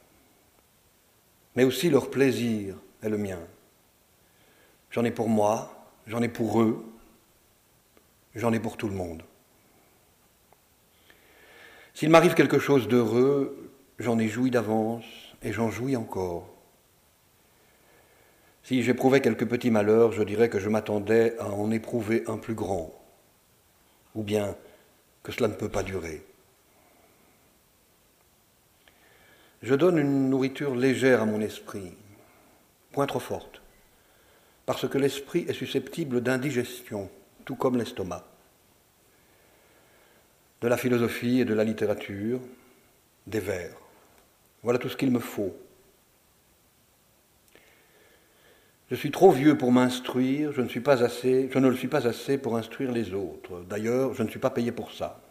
Mais 1.55 1.63
aussi 1.63 1.89
leur 1.89 2.09
plaisir 2.09 2.75
est 3.03 3.09
le 3.09 3.17
mien. 3.17 3.39
J'en 4.95 5.03
ai 5.03 5.11
pour 5.11 5.27
moi, 5.27 5.91
j'en 6.07 6.21
ai 6.21 6.29
pour 6.29 6.61
eux, 6.61 6.85
j'en 8.33 8.53
ai 8.53 8.61
pour 8.61 8.77
tout 8.77 8.87
le 8.87 8.95
monde. 8.95 9.23
S'il 11.93 12.09
m'arrive 12.09 12.33
quelque 12.33 12.59
chose 12.59 12.87
d'heureux, 12.87 13.73
j'en 13.99 14.17
ai 14.19 14.29
joui 14.29 14.51
d'avance 14.51 15.03
et 15.43 15.51
j'en 15.51 15.69
jouis 15.69 15.97
encore. 15.97 16.47
Si 18.63 18.83
j'éprouvais 18.83 19.19
quelques 19.19 19.45
petits 19.45 19.69
malheurs, 19.69 20.13
je 20.13 20.23
dirais 20.23 20.47
que 20.47 20.59
je 20.59 20.69
m'attendais 20.69 21.37
à 21.39 21.49
en 21.49 21.71
éprouver 21.71 22.23
un 22.27 22.37
plus 22.37 22.55
grand 22.55 22.93
ou 24.15 24.23
bien 24.23 24.55
que 25.23 25.33
cela 25.33 25.49
ne 25.49 25.55
peut 25.55 25.67
pas 25.67 25.83
durer. 25.83 26.25
Je 29.61 29.75
donne 29.75 29.97
une 29.97 30.29
nourriture 30.29 30.73
légère 30.73 31.21
à 31.21 31.25
mon 31.25 31.41
esprit, 31.41 31.91
point 32.93 33.07
trop 33.07 33.19
forte, 33.19 33.61
parce 34.65 34.87
que 34.87 34.97
l'esprit 34.97 35.45
est 35.47 35.53
susceptible 35.53 36.21
d'indigestion, 36.21 37.09
tout 37.45 37.55
comme 37.55 37.77
l'estomac. 37.77 38.25
De 40.61 40.67
la 40.67 40.77
philosophie 40.77 41.41
et 41.41 41.45
de 41.45 41.53
la 41.53 41.63
littérature, 41.63 42.39
des 43.27 43.39
vers. 43.39 43.75
Voilà 44.63 44.79
tout 44.79 44.89
ce 44.89 44.97
qu'il 44.97 45.11
me 45.11 45.19
faut 45.19 45.55
Je 48.91 48.95
suis 48.95 49.09
trop 49.09 49.31
vieux 49.31 49.57
pour 49.57 49.71
m'instruire, 49.71 50.51
je 50.51 50.61
ne 50.61 50.67
suis 50.67 50.79
pas 50.79 51.03
assez, 51.03 51.49
je 51.51 51.57
ne 51.57 51.67
le 51.67 51.75
suis 51.75 51.87
pas 51.87 52.05
assez 52.05 52.37
pour 52.37 52.55
instruire 52.55 52.91
les 52.91 53.13
autres. 53.13 53.63
D'ailleurs, 53.67 54.13
je 54.13 54.21
ne 54.21 54.29
suis 54.29 54.39
pas 54.39 54.51
payé 54.51 54.71
pour 54.71 54.91
ça. 54.91 55.21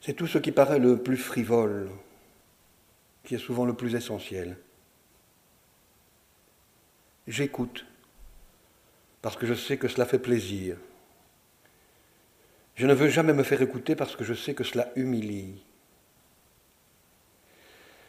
C'est 0.00 0.14
tout 0.14 0.26
ce 0.26 0.38
qui 0.38 0.50
paraît 0.50 0.80
le 0.80 0.98
plus 0.98 1.16
frivole, 1.16 1.88
qui 3.22 3.36
est 3.36 3.38
souvent 3.38 3.64
le 3.64 3.74
plus 3.74 3.94
essentiel. 3.94 4.56
J'écoute, 7.26 7.86
parce 9.22 9.36
que 9.36 9.46
je 9.46 9.54
sais 9.54 9.78
que 9.78 9.88
cela 9.88 10.04
fait 10.04 10.18
plaisir. 10.18 10.76
Je 12.74 12.86
ne 12.86 12.92
veux 12.92 13.08
jamais 13.08 13.32
me 13.32 13.42
faire 13.42 13.62
écouter 13.62 13.96
parce 13.96 14.14
que 14.14 14.24
je 14.24 14.34
sais 14.34 14.54
que 14.54 14.64
cela 14.64 14.90
humilie. 14.96 15.64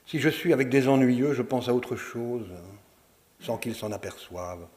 Si 0.05 0.19
je 0.19 0.29
suis 0.29 0.51
avec 0.51 0.69
des 0.69 0.87
ennuyeux, 0.87 1.33
je 1.33 1.41
pense 1.41 1.69
à 1.69 1.73
autre 1.73 1.95
chose 1.95 2.51
sans 3.39 3.57
qu'ils 3.57 3.75
s'en 3.75 3.91
aperçoivent. 3.91 4.67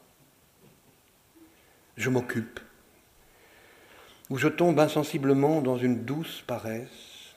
Je 1.97 2.09
m'occupe, 2.09 2.59
ou 4.29 4.37
je 4.37 4.47
tombe 4.47 4.79
insensiblement 4.79 5.61
dans 5.61 5.77
une 5.77 6.05
douce 6.05 6.43
paresse, 6.47 7.35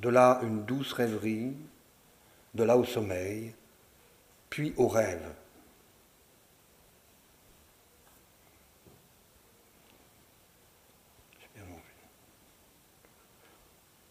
de 0.00 0.08
là 0.08 0.40
une 0.42 0.64
douce 0.64 0.92
rêverie, 0.92 1.52
de 2.54 2.64
là 2.64 2.76
au 2.76 2.84
sommeil, 2.84 3.54
puis 4.48 4.72
au 4.78 4.88
rêve. 4.88 5.34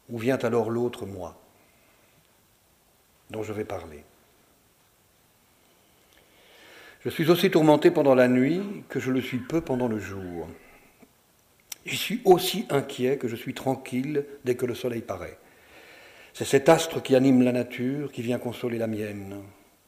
Où 0.10 0.18
vient 0.18 0.38
alors 0.38 0.70
l'autre 0.70 1.06
moi 1.06 1.40
dont 3.30 3.44
je 3.44 3.54
vais 3.54 3.66
parler 3.66 4.04
je 7.02 7.10
suis 7.10 7.30
aussi 7.30 7.50
tourmenté 7.50 7.92
pendant 7.92 8.14
la 8.14 8.28
nuit 8.28 8.62
que 8.90 9.00
je 9.00 9.10
le 9.10 9.22
suis 9.22 9.38
peu 9.38 9.62
pendant 9.62 9.88
le 9.88 10.00
jour. 10.00 10.50
Je 11.86 11.96
suis 11.96 12.22
aussi 12.26 12.66
inquiet 12.70 13.18
que 13.18 13.30
je 13.30 13.38
suis 13.38 13.54
tranquille 13.54 14.26
dès 14.44 14.56
que 14.56 14.66
le 14.66 14.76
soleil 14.76 15.02
paraît. 15.02 15.38
C'est 16.34 16.44
cet 16.44 16.68
astre 16.68 17.02
qui 17.02 17.16
anime 17.16 17.42
la 17.42 17.54
nature 17.54 18.12
qui 18.12 18.22
vient 18.22 18.38
consoler 18.38 18.78
la 18.78 18.88
mienne, 18.88 19.38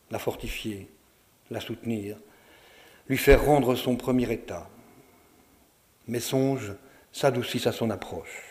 la 0.10 0.20
fortifier, 0.20 0.88
la 1.50 1.60
soutenir, 1.60 2.16
lui 3.10 3.18
faire 3.18 3.44
rendre 3.44 3.76
son 3.76 3.98
premier 3.98 4.32
état. 4.32 4.70
Mes 6.08 6.22
songes 6.22 6.74
s'adoucissent 7.12 7.68
à 7.68 7.74
son 7.74 7.90
approche. 7.90 8.51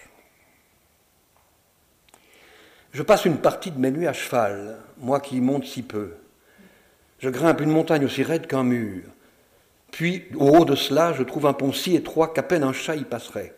Je 2.93 3.03
passe 3.03 3.25
une 3.25 3.39
partie 3.39 3.71
de 3.71 3.79
mes 3.79 3.93
nuits 3.93 4.09
à 4.09 4.13
cheval, 4.13 4.77
moi 4.99 5.21
qui 5.21 5.41
monte 5.41 5.65
si 5.65 5.83
peu. 5.83 6.15
Je 7.21 7.31
grimpe 7.31 7.61
une 7.61 7.71
montagne 7.71 8.05
aussi 8.05 8.25
raide 8.25 8.49
qu'un 8.49 8.65
mur. 8.65 9.05
Puis, 9.93 10.25
au 10.37 10.49
haut 10.49 10.65
de 10.65 10.75
cela, 10.75 11.13
je 11.13 11.23
trouve 11.23 11.47
un 11.47 11.53
pont 11.53 11.73
si 11.73 11.95
étroit 11.95 12.33
qu'à 12.33 12.43
peine 12.43 12.65
un 12.65 12.73
chat 12.73 12.97
y 12.97 13.05
passerait. 13.05 13.55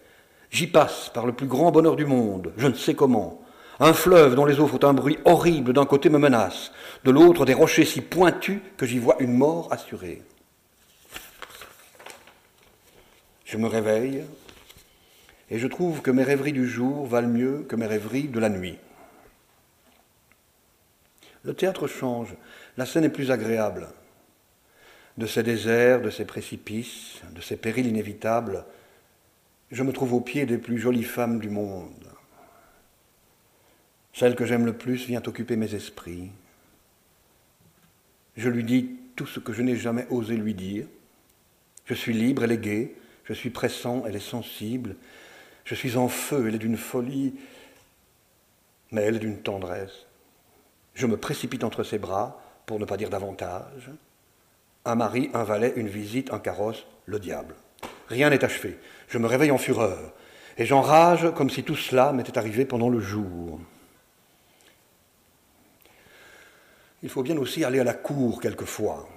J'y 0.51 0.67
passe 0.67 1.11
par 1.15 1.25
le 1.25 1.33
plus 1.33 1.47
grand 1.47 1.71
bonheur 1.71 1.97
du 1.97 2.05
monde, 2.05 2.53
je 2.59 2.69
ne 2.69 2.75
sais 2.75 2.95
comment, 2.95 3.43
Un 3.81 3.95
fleuve 3.95 4.35
dont 4.35 4.45
les 4.45 4.61
eaux 4.61 4.67
font 4.67 4.85
un 4.85 4.93
bruit 4.93 5.19
horrible 5.25 5.73
d'un 5.73 5.87
côté 5.87 6.11
me 6.11 6.19
menace, 6.19 6.71
de 7.05 7.11
l'autre 7.11 7.47
des 7.47 7.55
rochers 7.55 7.87
si 7.87 8.03
pointus 8.03 8.61
que 8.77 8.85
j'y 8.85 8.99
vois 8.99 9.17
une 9.19 9.33
mort 9.33 9.69
assurée. 9.71 10.23
Je 13.47 13.57
me 13.57 13.67
réveille 13.67 14.25
et 15.51 15.59
je 15.59 15.67
trouve 15.67 16.03
que 16.03 16.11
mes 16.11 16.23
rêveries 16.23 16.53
du 16.53 16.69
jour 16.69 17.07
valent 17.07 17.29
mieux 17.29 17.65
que 17.67 17.77
mes 17.77 17.87
rêveries 17.87 18.29
de 18.29 18.39
la 18.39 18.51
nuit. 18.51 18.79
Le 21.45 21.55
théâtre 21.55 21.87
change, 21.87 22.37
la 22.77 22.87
scène 22.87 23.05
est 23.05 23.09
plus 23.09 23.31
agréable. 23.31 23.89
De 25.19 25.27
ces 25.27 25.43
déserts, 25.43 26.01
de 26.01 26.11
ces 26.11 26.25
précipices, 26.25 27.21
de 27.35 27.41
ces 27.41 27.57
périls 27.57 27.87
inévitables, 27.87 28.65
je 29.71 29.83
me 29.83 29.93
trouve 29.93 30.15
au 30.15 30.21
pied 30.21 30.47
des 30.47 30.59
plus 30.59 30.79
jolies 30.79 31.05
femmes 31.05 31.39
du 31.39 31.51
monde. 31.51 32.09
Celle 34.13 34.37
que 34.37 34.45
j'aime 34.45 34.67
le 34.67 34.77
plus 34.77 35.07
vient 35.07 35.23
occuper 35.27 35.57
mes 35.57 35.75
esprits. 35.75 36.31
Je 38.37 38.49
lui 38.49 38.65
dis 38.65 38.91
tout 39.17 39.27
ce 39.27 39.41
que 39.41 39.53
je 39.53 39.63
n'ai 39.63 39.77
jamais 39.77 40.07
osé 40.11 40.37
lui 40.37 40.55
dire. 40.55 40.87
Je 41.87 41.95
suis 41.95 42.13
libre, 42.13 42.45
elle 42.45 42.53
est 42.53 42.59
gaie. 42.59 42.95
Je 43.25 43.33
suis 43.33 43.51
pressant, 43.51 44.05
elle 44.07 44.17
est 44.17 44.21
sensible. 44.21 44.97
Je 45.65 45.75
suis 45.75 45.97
en 45.97 46.09
feu, 46.09 46.47
elle 46.47 46.55
est 46.55 46.59
d'une 46.59 46.77
folie, 46.77 47.35
mais 48.91 49.03
elle 49.03 49.17
est 49.17 49.21
d'une 49.21 49.43
tendresse. 49.43 50.07
Je 50.95 51.07
me 51.07 51.17
précipite 51.17 51.65
entre 51.65 51.85
ses 51.85 51.99
bras, 51.99 52.41
pour 52.67 52.79
ne 52.79 52.85
pas 52.85 52.97
dire 52.97 53.11
davantage. 53.11 53.91
Un 54.85 54.95
mari, 54.95 55.31
un 55.35 55.45
valet, 55.45 55.73
une 55.77 55.89
visite, 55.89 56.33
un 56.33 56.39
carrosse, 56.39 56.87
le 57.07 57.19
diable. 57.19 57.55
Rien 58.09 58.31
n'est 58.31 58.45
achevé. 58.45 58.79
Je 59.09 59.19
me 59.19 59.27
réveille 59.27 59.51
en 59.51 59.59
fureur, 59.59 60.13
et 60.59 60.67
j'enrage 60.67 61.33
comme 61.35 61.51
si 61.51 61.65
tout 61.65 61.77
cela 61.77 62.13
m'était 62.13 62.39
arrivé 62.39 62.65
pendant 62.65 62.89
le 62.89 63.01
jour. 63.01 63.61
Il 67.03 67.09
faut 67.09 67.23
bien 67.23 67.37
aussi 67.37 67.65
aller 67.65 67.81
à 67.81 67.85
la 67.85 67.95
cour 67.95 68.41
quelquefois. 68.41 69.09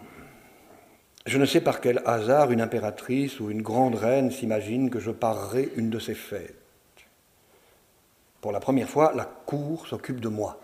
Je 1.25 1.38
ne 1.38 1.46
sais 1.46 1.62
par 1.62 1.82
quel 1.82 2.01
hasard 2.05 2.51
une 2.51 2.62
impératrice 2.62 3.39
ou 3.39 3.50
une 3.50 3.62
grande 3.62 3.96
reine 3.96 4.32
s'imagine 4.32 4.89
que 4.89 5.00
je 5.00 5.12
parerai 5.12 5.72
une 5.75 5.89
de 5.89 6.00
ces 6.00 6.15
fêtes. 6.15 6.55
Pour 8.41 8.51
la 8.51 8.60
première 8.60 8.89
fois, 8.89 9.12
la 9.15 9.25
cour 9.25 9.88
s'occupe 9.88 10.20
de 10.20 10.29
moi. 10.29 10.60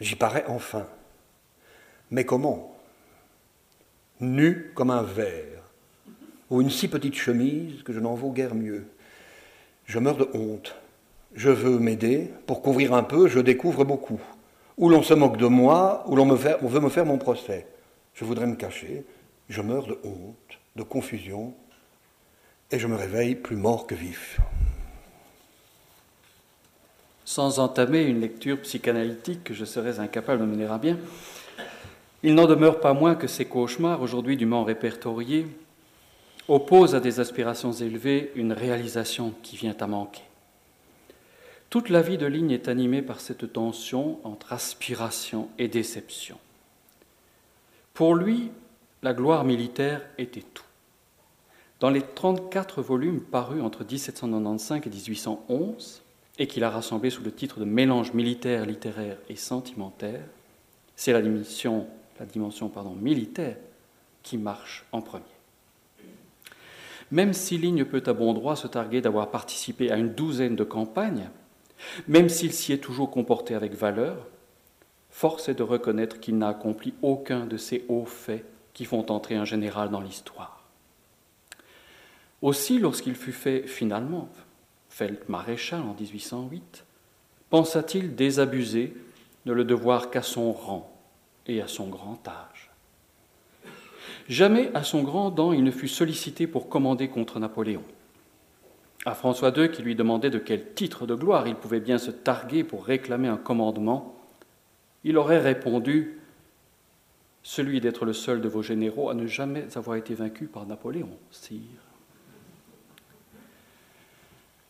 J'y 0.00 0.16
parais 0.16 0.44
enfin. 0.48 0.86
Mais 2.10 2.24
comment? 2.24 2.76
Nu 4.20 4.72
comme 4.74 4.90
un 4.90 5.02
verre, 5.02 5.62
ou 6.50 6.60
une 6.60 6.70
si 6.70 6.88
petite 6.88 7.16
chemise 7.16 7.82
que 7.82 7.92
je 7.92 8.00
n'en 8.00 8.14
vaux 8.14 8.32
guère 8.32 8.54
mieux. 8.54 8.86
Je 9.84 9.98
meurs 9.98 10.16
de 10.16 10.28
honte. 10.32 10.76
Je 11.34 11.50
veux 11.50 11.78
m'aider. 11.78 12.30
Pour 12.46 12.62
couvrir 12.62 12.94
un 12.94 13.02
peu, 13.02 13.28
je 13.28 13.40
découvre 13.40 13.84
beaucoup. 13.84 14.20
Ou 14.78 14.88
l'on 14.88 15.02
se 15.02 15.14
moque 15.14 15.36
de 15.36 15.46
moi, 15.46 16.04
ou 16.06 16.16
l'on 16.16 16.26
veut 16.26 16.80
me 16.80 16.88
faire 16.88 17.06
mon 17.06 17.18
procès. 17.18 17.66
Je 18.14 18.24
voudrais 18.24 18.46
me 18.46 18.56
cacher, 18.56 19.04
je 19.48 19.60
meurs 19.60 19.86
de 19.86 19.98
honte, 20.04 20.58
de 20.76 20.82
confusion, 20.82 21.54
et 22.70 22.78
je 22.78 22.86
me 22.86 22.96
réveille 22.96 23.34
plus 23.34 23.56
mort 23.56 23.86
que 23.86 23.94
vif. 23.94 24.40
Sans 27.26 27.58
entamer 27.58 28.04
une 28.04 28.20
lecture 28.20 28.60
psychanalytique 28.62 29.42
que 29.42 29.52
je 29.52 29.64
serais 29.64 29.98
incapable 29.98 30.42
de 30.42 30.46
mener 30.46 30.66
à 30.66 30.78
bien, 30.78 30.96
il 32.22 32.36
n'en 32.36 32.46
demeure 32.46 32.78
pas 32.78 32.92
moins 32.92 33.16
que 33.16 33.26
ces 33.26 33.46
cauchemars, 33.46 34.00
aujourd'hui 34.00 34.36
dûment 34.36 34.62
répertoriés, 34.62 35.48
opposent 36.46 36.94
à 36.94 37.00
des 37.00 37.18
aspirations 37.18 37.72
élevées 37.72 38.30
une 38.36 38.52
réalisation 38.52 39.34
qui 39.42 39.56
vient 39.56 39.74
à 39.80 39.88
manquer. 39.88 40.22
Toute 41.68 41.88
la 41.88 42.00
vie 42.00 42.16
de 42.16 42.26
Ligne 42.26 42.52
est 42.52 42.68
animée 42.68 43.02
par 43.02 43.20
cette 43.20 43.52
tension 43.52 44.20
entre 44.22 44.52
aspiration 44.52 45.48
et 45.58 45.66
déception. 45.66 46.38
Pour 47.92 48.14
lui, 48.14 48.52
la 49.02 49.12
gloire 49.14 49.42
militaire 49.42 50.00
était 50.16 50.44
tout. 50.54 50.62
Dans 51.80 51.90
les 51.90 52.02
34 52.02 52.82
volumes 52.82 53.20
parus 53.20 53.62
entre 53.62 53.84
1795 53.84 54.80
et 54.86 54.90
1811, 54.90 56.02
et 56.38 56.46
qu'il 56.46 56.64
a 56.64 56.70
rassemblés 56.70 57.10
sous 57.10 57.22
le 57.22 57.32
titre 57.32 57.60
de 57.60 57.64
Mélange 57.64 58.12
militaire, 58.12 58.66
littéraire 58.66 59.18
et 59.28 59.36
sentimentaire, 59.36 60.22
c'est 60.94 61.12
la 61.12 61.22
dimension, 61.22 61.86
militaire 63.00 63.56
qui 64.22 64.38
marche 64.38 64.84
en 64.92 65.02
premier. 65.02 65.24
Même 67.10 67.32
si 67.32 67.56
Ligne 67.56 67.84
peut 67.84 68.02
à 68.06 68.12
bon 68.12 68.34
droit 68.34 68.56
se 68.56 68.66
targuer 68.66 69.00
d'avoir 69.00 69.30
participé 69.30 69.90
à 69.92 69.96
une 69.96 70.14
douzaine 70.14 70.56
de 70.56 70.64
campagnes, 70.64 71.28
même 72.08 72.28
s'il 72.28 72.52
s'y 72.52 72.72
est 72.72 72.78
toujours 72.78 73.10
comporté 73.10 73.54
avec 73.54 73.74
valeur, 73.74 74.26
force 75.10 75.48
est 75.48 75.54
de 75.54 75.62
reconnaître 75.62 76.18
qu'il 76.18 76.36
n'a 76.38 76.48
accompli 76.48 76.94
aucun 77.02 77.46
de 77.46 77.56
ces 77.56 77.84
hauts 77.88 78.06
faits 78.06 78.44
qui 78.74 78.84
font 78.84 79.10
entrer 79.10 79.36
un 79.36 79.44
général 79.44 79.90
dans 79.90 80.00
l'histoire. 80.00 80.64
Aussi, 82.42 82.78
lorsqu'il 82.78 83.14
fut 83.14 83.32
fait 83.32 83.62
finalement 83.62 84.28
maréchal 85.28 85.82
en 85.82 85.94
1808, 85.94 86.84
pensa-t-il 87.50 88.14
désabusé 88.14 88.94
de 89.44 89.52
le 89.52 89.64
devoir 89.64 90.10
qu'à 90.10 90.22
son 90.22 90.52
rang 90.52 90.92
et 91.46 91.60
à 91.60 91.68
son 91.68 91.88
grand 91.88 92.26
âge. 92.26 92.70
Jamais 94.28 94.70
à 94.74 94.82
son 94.82 95.02
grand 95.02 95.38
ans 95.38 95.52
il 95.52 95.62
ne 95.62 95.70
fut 95.70 95.88
sollicité 95.88 96.46
pour 96.46 96.68
commander 96.68 97.08
contre 97.08 97.38
Napoléon. 97.38 97.82
À 99.04 99.14
François 99.14 99.56
II, 99.56 99.70
qui 99.70 99.82
lui 99.82 99.94
demandait 99.94 100.30
de 100.30 100.38
quel 100.38 100.72
titre 100.74 101.06
de 101.06 101.14
gloire 101.14 101.46
il 101.46 101.54
pouvait 101.54 101.78
bien 101.78 101.98
se 101.98 102.10
targuer 102.10 102.64
pour 102.64 102.84
réclamer 102.84 103.28
un 103.28 103.36
commandement, 103.36 104.16
il 105.04 105.16
aurait 105.16 105.38
répondu 105.38 106.18
Celui 107.44 107.80
d'être 107.80 108.04
le 108.04 108.12
seul 108.12 108.40
de 108.40 108.48
vos 108.48 108.62
généraux 108.62 109.08
à 109.08 109.14
ne 109.14 109.28
jamais 109.28 109.76
avoir 109.76 109.96
été 109.96 110.14
vaincu 110.14 110.46
par 110.46 110.66
Napoléon, 110.66 111.10
sire. 111.30 111.85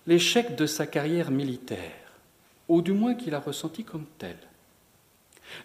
L'échec 0.07 0.55
de 0.55 0.67
sa 0.67 0.87
carrière 0.87 1.33
militaire, 1.33 2.13
ou 2.69 2.81
du 2.81 2.93
moins 2.93 3.15
qu'il 3.15 3.35
a 3.35 3.41
ressenti 3.41 3.83
comme 3.83 4.07
tel, 4.19 4.37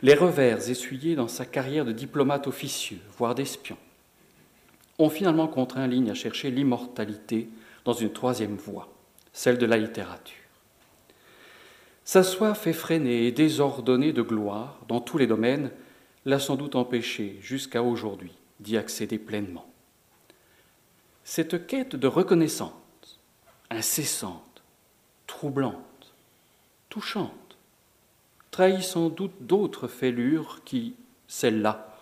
les 0.01 0.15
revers 0.15 0.69
essuyés 0.69 1.15
dans 1.15 1.27
sa 1.27 1.45
carrière 1.45 1.85
de 1.85 1.91
diplomate 1.91 2.47
officieux, 2.47 2.99
voire 3.17 3.35
d'espion, 3.35 3.77
ont 4.97 5.09
finalement 5.09 5.47
contraint 5.47 5.87
Ligne 5.87 6.09
à 6.09 6.15
chercher 6.15 6.49
l'immortalité 6.49 7.49
dans 7.85 7.93
une 7.93 8.11
troisième 8.11 8.55
voie, 8.55 8.91
celle 9.33 9.57
de 9.57 9.65
la 9.65 9.77
littérature. 9.77 10.35
Sa 12.03 12.23
soif 12.23 12.65
effrénée 12.67 13.27
et 13.27 13.31
désordonnée 13.31 14.11
de 14.11 14.21
gloire 14.21 14.79
dans 14.87 15.01
tous 15.01 15.17
les 15.17 15.27
domaines 15.27 15.71
l'a 16.25 16.39
sans 16.39 16.55
doute 16.55 16.75
empêché 16.75 17.37
jusqu'à 17.41 17.83
aujourd'hui 17.83 18.31
d'y 18.59 18.77
accéder 18.77 19.17
pleinement. 19.17 19.65
Cette 21.23 21.67
quête 21.67 21.95
de 21.95 22.07
reconnaissance, 22.07 22.73
incessante, 23.71 24.61
troublante, 25.27 26.13
touchante, 26.89 27.57
trahit 28.51 28.83
sans 28.83 29.09
doute 29.09 29.33
d'autres 29.39 29.87
fêlures 29.87 30.61
qui, 30.65 30.95
celle-là, 31.27 31.95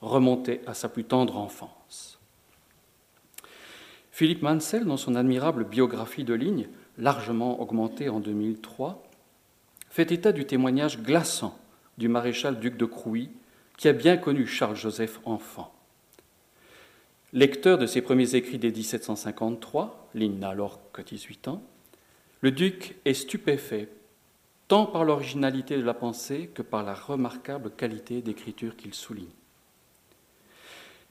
remontaient 0.00 0.60
à 0.66 0.74
sa 0.74 0.88
plus 0.88 1.04
tendre 1.04 1.38
enfance. 1.38 2.20
Philippe 4.12 4.42
Mansell, 4.42 4.84
dans 4.84 4.96
son 4.96 5.14
admirable 5.14 5.64
biographie 5.64 6.24
de 6.24 6.34
ligne, 6.34 6.68
largement 6.98 7.60
augmentée 7.60 8.08
en 8.08 8.20
2003, 8.20 9.02
fait 9.90 10.12
état 10.12 10.32
du 10.32 10.44
témoignage 10.44 11.02
glaçant 11.02 11.58
du 11.96 12.08
maréchal 12.08 12.60
duc 12.60 12.76
de 12.76 12.84
Crouy, 12.84 13.30
qui 13.76 13.88
a 13.88 13.92
bien 13.92 14.16
connu 14.16 14.46
Charles-Joseph 14.46 15.20
enfant. 15.24 15.72
Lecteur 17.34 17.76
de 17.76 17.84
ses 17.84 18.00
premiers 18.00 18.36
écrits 18.36 18.58
dès 18.58 18.70
1753, 18.70 20.08
Ligne 20.14 20.38
n'a 20.38 20.48
alors 20.48 20.80
que 20.92 21.02
18 21.02 21.48
ans, 21.48 21.62
le 22.40 22.50
duc 22.50 22.96
est 23.04 23.12
stupéfait 23.12 23.90
tant 24.66 24.86
par 24.86 25.04
l'originalité 25.04 25.76
de 25.76 25.82
la 25.82 25.92
pensée 25.92 26.48
que 26.54 26.62
par 26.62 26.82
la 26.82 26.94
remarquable 26.94 27.70
qualité 27.70 28.22
d'écriture 28.22 28.76
qu'il 28.76 28.94
souligne. 28.94 29.26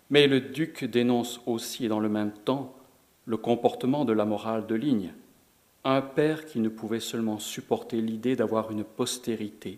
Mais 0.09 0.25
le 0.25 0.41
duc 0.41 0.85
dénonce 0.85 1.39
aussi 1.45 1.87
dans 1.87 1.99
le 1.99 2.09
même 2.09 2.31
temps 2.31 2.75
le 3.25 3.37
comportement 3.37 4.03
de 4.03 4.13
la 4.13 4.25
morale 4.25 4.65
de 4.65 4.73
Ligne, 4.73 5.13
un 5.83 6.01
père 6.01 6.45
qui 6.45 6.59
ne 6.59 6.69
pouvait 6.69 6.99
seulement 6.99 7.37
supporter 7.37 8.01
l'idée 8.01 8.35
d'avoir 8.35 8.71
une 8.71 8.83
postérité, 8.83 9.77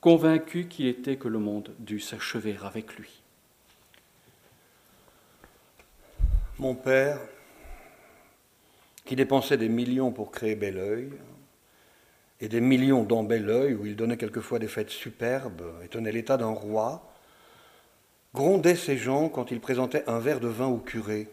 convaincu 0.00 0.66
qu'il 0.66 0.86
était 0.86 1.16
que 1.16 1.28
le 1.28 1.38
monde 1.38 1.70
dût 1.78 2.00
s'achever 2.00 2.56
avec 2.60 2.96
lui. 2.96 3.22
Mon 6.60 6.74
père, 6.74 7.18
qui 9.06 9.16
dépensait 9.16 9.56
des 9.56 9.70
millions 9.70 10.12
pour 10.12 10.30
créer 10.30 10.56
Belleuil, 10.56 11.08
et 12.38 12.50
des 12.50 12.60
millions 12.60 13.02
dans 13.02 13.24
Belleuil, 13.24 13.72
où 13.72 13.86
il 13.86 13.96
donnait 13.96 14.18
quelquefois 14.18 14.58
des 14.58 14.68
fêtes 14.68 14.90
superbes 14.90 15.72
et 15.82 15.88
tenait 15.88 16.12
l'état 16.12 16.36
d'un 16.36 16.50
roi, 16.50 17.10
grondait 18.34 18.76
ses 18.76 18.98
gens 18.98 19.30
quand 19.30 19.50
il 19.50 19.58
présentait 19.58 20.04
un 20.06 20.18
verre 20.18 20.38
de 20.38 20.48
vin 20.48 20.66
au 20.66 20.76
curé 20.76 21.28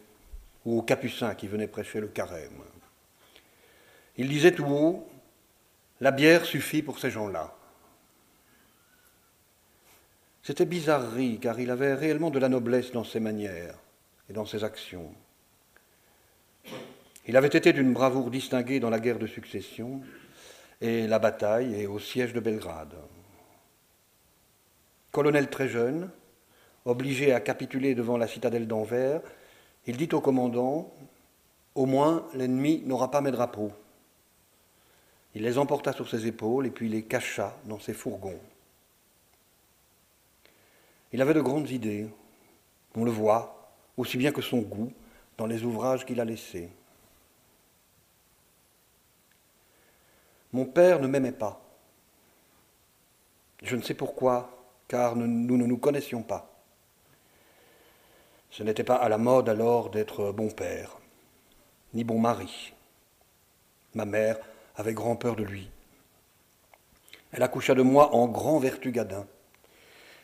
ou 0.65 0.79
au 0.79 0.81
capucin 0.81 1.35
qui 1.35 1.49
venait 1.49 1.67
prêcher 1.67 1.99
le 1.99 2.07
carême. 2.07 2.63
Il 4.15 4.29
disait 4.29 4.53
tout 4.53 4.63
haut 4.63 5.09
La 5.99 6.11
bière 6.11 6.45
suffit 6.45 6.81
pour 6.81 6.99
ces 6.99 7.11
gens-là. 7.11 7.53
C'était 10.41 10.63
bizarrerie, 10.63 11.37
car 11.41 11.59
il 11.59 11.69
avait 11.69 11.95
réellement 11.95 12.29
de 12.29 12.39
la 12.39 12.47
noblesse 12.47 12.93
dans 12.93 13.03
ses 13.03 13.19
manières 13.19 13.77
et 14.29 14.33
dans 14.33 14.45
ses 14.45 14.63
actions. 14.63 15.13
Il 17.27 17.35
avait 17.35 17.47
été 17.47 17.73
d'une 17.73 17.93
bravoure 17.93 18.31
distinguée 18.31 18.79
dans 18.79 18.89
la 18.89 18.99
guerre 18.99 19.19
de 19.19 19.27
succession 19.27 20.01
et 20.81 21.07
la 21.07 21.19
bataille 21.19 21.75
et 21.75 21.87
au 21.87 21.99
siège 21.99 22.33
de 22.33 22.39
Belgrade. 22.39 22.95
Colonel 25.11 25.49
très 25.49 25.67
jeune, 25.67 26.09
obligé 26.85 27.33
à 27.33 27.39
capituler 27.39 27.95
devant 27.95 28.17
la 28.17 28.27
citadelle 28.27 28.67
d'Anvers, 28.67 29.21
il 29.87 29.97
dit 29.97 30.09
au 30.13 30.21
commandant 30.21 30.93
Au 31.75 31.85
moins 31.85 32.27
l'ennemi 32.33 32.83
n'aura 32.85 33.11
pas 33.11 33.21
mes 33.21 33.31
drapeaux. 33.31 33.71
Il 35.35 35.43
les 35.43 35.57
emporta 35.57 35.93
sur 35.93 36.09
ses 36.09 36.27
épaules 36.27 36.65
et 36.65 36.71
puis 36.71 36.89
les 36.89 37.03
cacha 37.03 37.57
dans 37.65 37.79
ses 37.79 37.93
fourgons. 37.93 38.39
Il 41.13 41.21
avait 41.21 41.33
de 41.33 41.41
grandes 41.41 41.69
idées, 41.69 42.07
on 42.95 43.05
le 43.05 43.11
voit, 43.11 43.56
aussi 43.97 44.17
bien 44.17 44.31
que 44.31 44.41
son 44.41 44.59
goût, 44.59 44.93
dans 45.37 45.47
les 45.47 45.63
ouvrages 45.63 46.05
qu'il 46.05 46.19
a 46.19 46.25
laissés. 46.25 46.69
Mon 50.53 50.65
père 50.65 50.99
ne 50.99 51.07
m'aimait 51.07 51.31
pas. 51.31 51.61
Je 53.63 53.75
ne 53.75 53.81
sais 53.81 53.93
pourquoi, 53.93 54.49
car 54.87 55.15
nous 55.15 55.57
ne 55.57 55.65
nous 55.65 55.77
connaissions 55.77 56.23
pas. 56.23 56.53
Ce 58.49 58.63
n'était 58.63 58.83
pas 58.83 58.95
à 58.95 59.09
la 59.09 59.17
mode 59.17 59.49
alors 59.49 59.89
d'être 59.89 60.31
bon 60.31 60.49
père, 60.49 60.97
ni 61.93 62.03
bon 62.03 62.19
mari. 62.19 62.73
Ma 63.93 64.05
mère 64.05 64.37
avait 64.75 64.93
grand 64.93 65.15
peur 65.15 65.35
de 65.35 65.43
lui. 65.43 65.69
Elle 67.31 67.43
accoucha 67.43 67.75
de 67.75 67.81
moi 67.81 68.15
en 68.15 68.27
grand 68.27 68.59
vertu 68.59 68.91
gadin, 68.91 69.27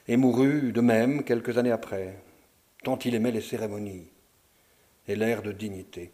et 0.08 0.16
mourut 0.16 0.72
de 0.72 0.82
même 0.82 1.24
quelques 1.24 1.58
années 1.58 1.72
après, 1.72 2.18
tant 2.84 3.00
il 3.00 3.16
aimait 3.16 3.32
les 3.32 3.42
cérémonies 3.42 4.08
et 5.08 5.16
l'air 5.16 5.42
de 5.42 5.52
dignité. 5.52 6.12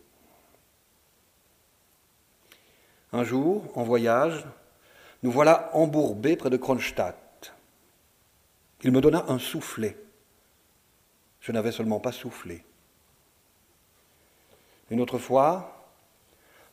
Un 3.12 3.24
jour, 3.24 3.66
en 3.76 3.84
voyage, 3.84 4.46
nous 5.24 5.32
voilà 5.32 5.70
embourbés 5.76 6.36
près 6.36 6.50
de 6.50 6.58
Kronstadt. 6.58 7.54
Il 8.84 8.92
me 8.92 9.02
donna 9.02 9.26
un 9.28 9.40
soufflet. 9.40 9.98
Je 11.42 11.52
n'avais 11.52 11.72
seulement 11.72 12.00
pas 12.00 12.12
soufflé. 12.12 12.64
Une 14.90 15.02
autre 15.02 15.18
fois, 15.18 15.88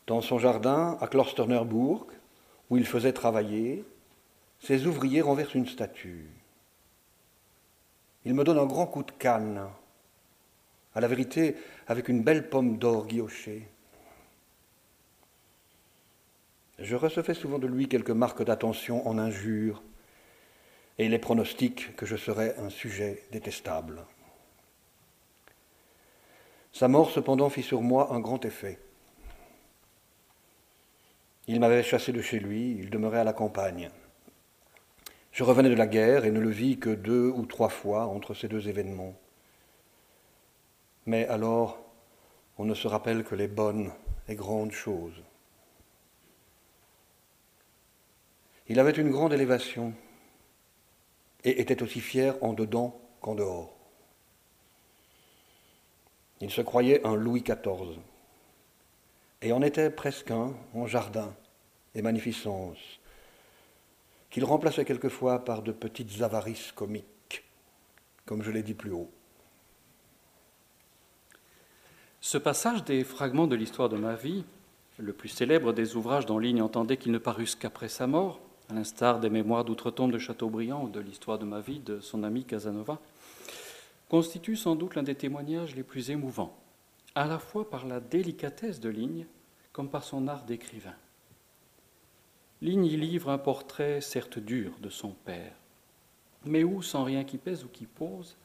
dans 0.07 0.21
son 0.21 0.39
jardin 0.39 0.97
à 1.01 1.07
Klosternerburg, 1.07 2.07
où 2.71 2.77
il 2.77 2.87
faisait 2.87 3.13
travailler, 3.13 3.85
ses 4.61 4.87
ouvriers 4.87 5.21
renversent 5.21 5.55
une 5.55 5.67
statue. 5.67 6.29
Il 8.25 8.35
me 8.35 8.45
donne 8.45 8.59
un 8.59 8.67
grand 8.67 8.87
coup 8.87 9.03
de 9.03 9.13
canne, 9.13 9.69
à 10.97 11.01
la 11.01 11.09
vérité 11.09 11.57
avec 11.87 12.09
une 12.09 12.23
belle 12.23 12.49
pomme 12.49 12.79
d'or 12.79 13.07
guillochée. 13.07 13.69
Je 16.79 16.97
recevais 16.97 17.35
souvent 17.35 17.59
de 17.59 17.67
lui 17.67 17.87
quelques 17.87 18.11
marques 18.11 18.43
d'attention 18.43 19.07
en 19.07 19.19
injures 19.19 19.83
et 20.99 21.09
les 21.11 21.19
pronostics 21.19 21.95
que 21.97 22.07
je 22.07 22.17
serais 22.17 22.57
un 22.59 22.71
sujet 22.71 23.23
détestable. 23.31 24.07
Sa 26.73 26.89
mort 26.89 27.11
cependant 27.11 27.51
fit 27.51 27.63
sur 27.63 27.83
moi 27.83 28.15
un 28.15 28.21
grand 28.21 28.43
effet. 28.47 28.79
Il 31.47 31.61
m'avait 31.61 31.83
chassé 31.83 32.11
de 32.13 32.23
chez 32.23 32.39
lui, 32.39 32.75
il 32.79 32.89
demeurait 32.89 33.21
à 33.21 33.25
la 33.25 33.35
campagne. 33.35 33.91
Je 35.31 35.45
revenais 35.45 35.69
de 35.69 35.75
la 35.75 35.87
guerre 35.87 36.25
et 36.25 36.31
ne 36.31 36.41
le 36.41 36.51
vis 36.51 36.79
que 36.79 36.91
deux 36.91 37.29
ou 37.29 37.45
trois 37.45 37.69
fois 37.69 38.07
entre 38.07 38.33
ces 38.33 38.49
deux 38.49 38.69
événements. 38.69 39.15
Mais 41.07 41.27
alors, 41.29 41.79
on 42.59 42.65
ne 42.65 42.75
se 42.75 42.89
rappelle 42.89 43.25
que 43.25 43.35
les 43.35 43.49
bonnes 43.49 43.93
et 44.29 44.35
grandes 44.35 44.73
choses. 44.73 45.23
Il 48.69 48.81
avait 48.81 48.91
une 48.93 49.11
grande 49.11 49.33
élévation 49.33 49.95
et 51.45 51.61
était 51.61 51.83
aussi 51.83 52.01
fier 52.01 52.37
en 52.43 52.53
dedans 52.53 53.01
qu'en 53.21 53.37
dehors. 53.37 53.77
Il 56.41 56.51
se 56.51 56.61
croyait 56.61 57.07
un 57.07 57.15
Louis 57.15 57.43
XIV 57.43 57.99
et 59.43 59.53
en 59.53 59.63
était 59.63 59.91
presque 59.91 60.33
un 60.33 60.55
en 60.75 60.87
jardin 60.87 61.35
et 61.95 62.03
magnificence, 62.03 63.01
qu'il 64.29 64.45
remplaçait 64.45 64.85
quelquefois 64.85 65.45
par 65.45 65.63
de 65.63 65.73
petites 65.73 66.21
avarices 66.21 66.73
comiques, 66.73 67.45
comme 68.25 68.43
je 68.43 68.51
l'ai 68.51 68.63
dit 68.63 68.75
plus 68.75 68.91
haut. 68.91 69.11
Ce 72.27 72.39
passage 72.39 72.83
des 72.83 73.05
fragments 73.05 73.47
de 73.47 73.55
l'histoire 73.55 73.89
de 73.89 73.97
ma 73.97 74.17
vie, 74.17 74.43
le 74.99 75.13
plus 75.13 75.29
célèbre 75.29 75.73
des 75.73 75.95
ouvrages 75.95 76.27
dont 76.27 76.41
Ligne 76.41 76.61
entendait 76.61 76.97
qu'ils 76.97 77.13
ne 77.13 77.19
parussent 77.19 77.55
qu'après 77.55 77.89
sa 77.89 78.09
mort, 78.09 78.41
à 78.69 78.75
l'instar 78.75 79.21
des 79.21 79.31
mémoires 79.31 79.65
d'outre-tombe 79.65 80.11
de 80.11 80.19
Chateaubriand 80.19 80.83
ou 80.83 80.89
de 80.89 80.99
l'histoire 80.99 81.39
de 81.39 81.45
ma 81.45 81.61
vie 81.61 81.79
de 81.79 82.01
son 82.01 82.25
ami 82.25 82.43
Casanova, 82.43 82.99
constitue 84.09 84.57
sans 84.57 84.75
doute 84.75 84.97
l'un 84.97 85.05
des 85.05 85.15
témoignages 85.15 85.77
les 85.77 85.85
plus 85.85 86.11
émouvants, 86.11 86.59
à 87.15 87.29
la 87.29 87.39
fois 87.39 87.71
par 87.71 87.87
la 87.87 88.01
délicatesse 88.01 88.81
de 88.81 88.89
Ligne 88.89 89.27
comme 89.73 89.89
par 89.89 90.03
son 90.03 90.27
art 90.27 90.47
d'écrivain. 90.47 90.97
Ligne 92.61 92.87
y 92.87 92.97
livre 92.97 93.31
un 93.31 93.39
portrait 93.39 94.01
certes 94.01 94.41
dur 94.41 94.73
de 94.81 94.91
son 94.91 95.11
père, 95.11 95.55
mais 96.45 96.65
où, 96.65 96.83
sans 96.83 97.05
rien 97.05 97.23
qui 97.23 97.39
pèse 97.39 97.63
ou 97.63 97.69
qui 97.69 97.87
pose, 97.87 98.37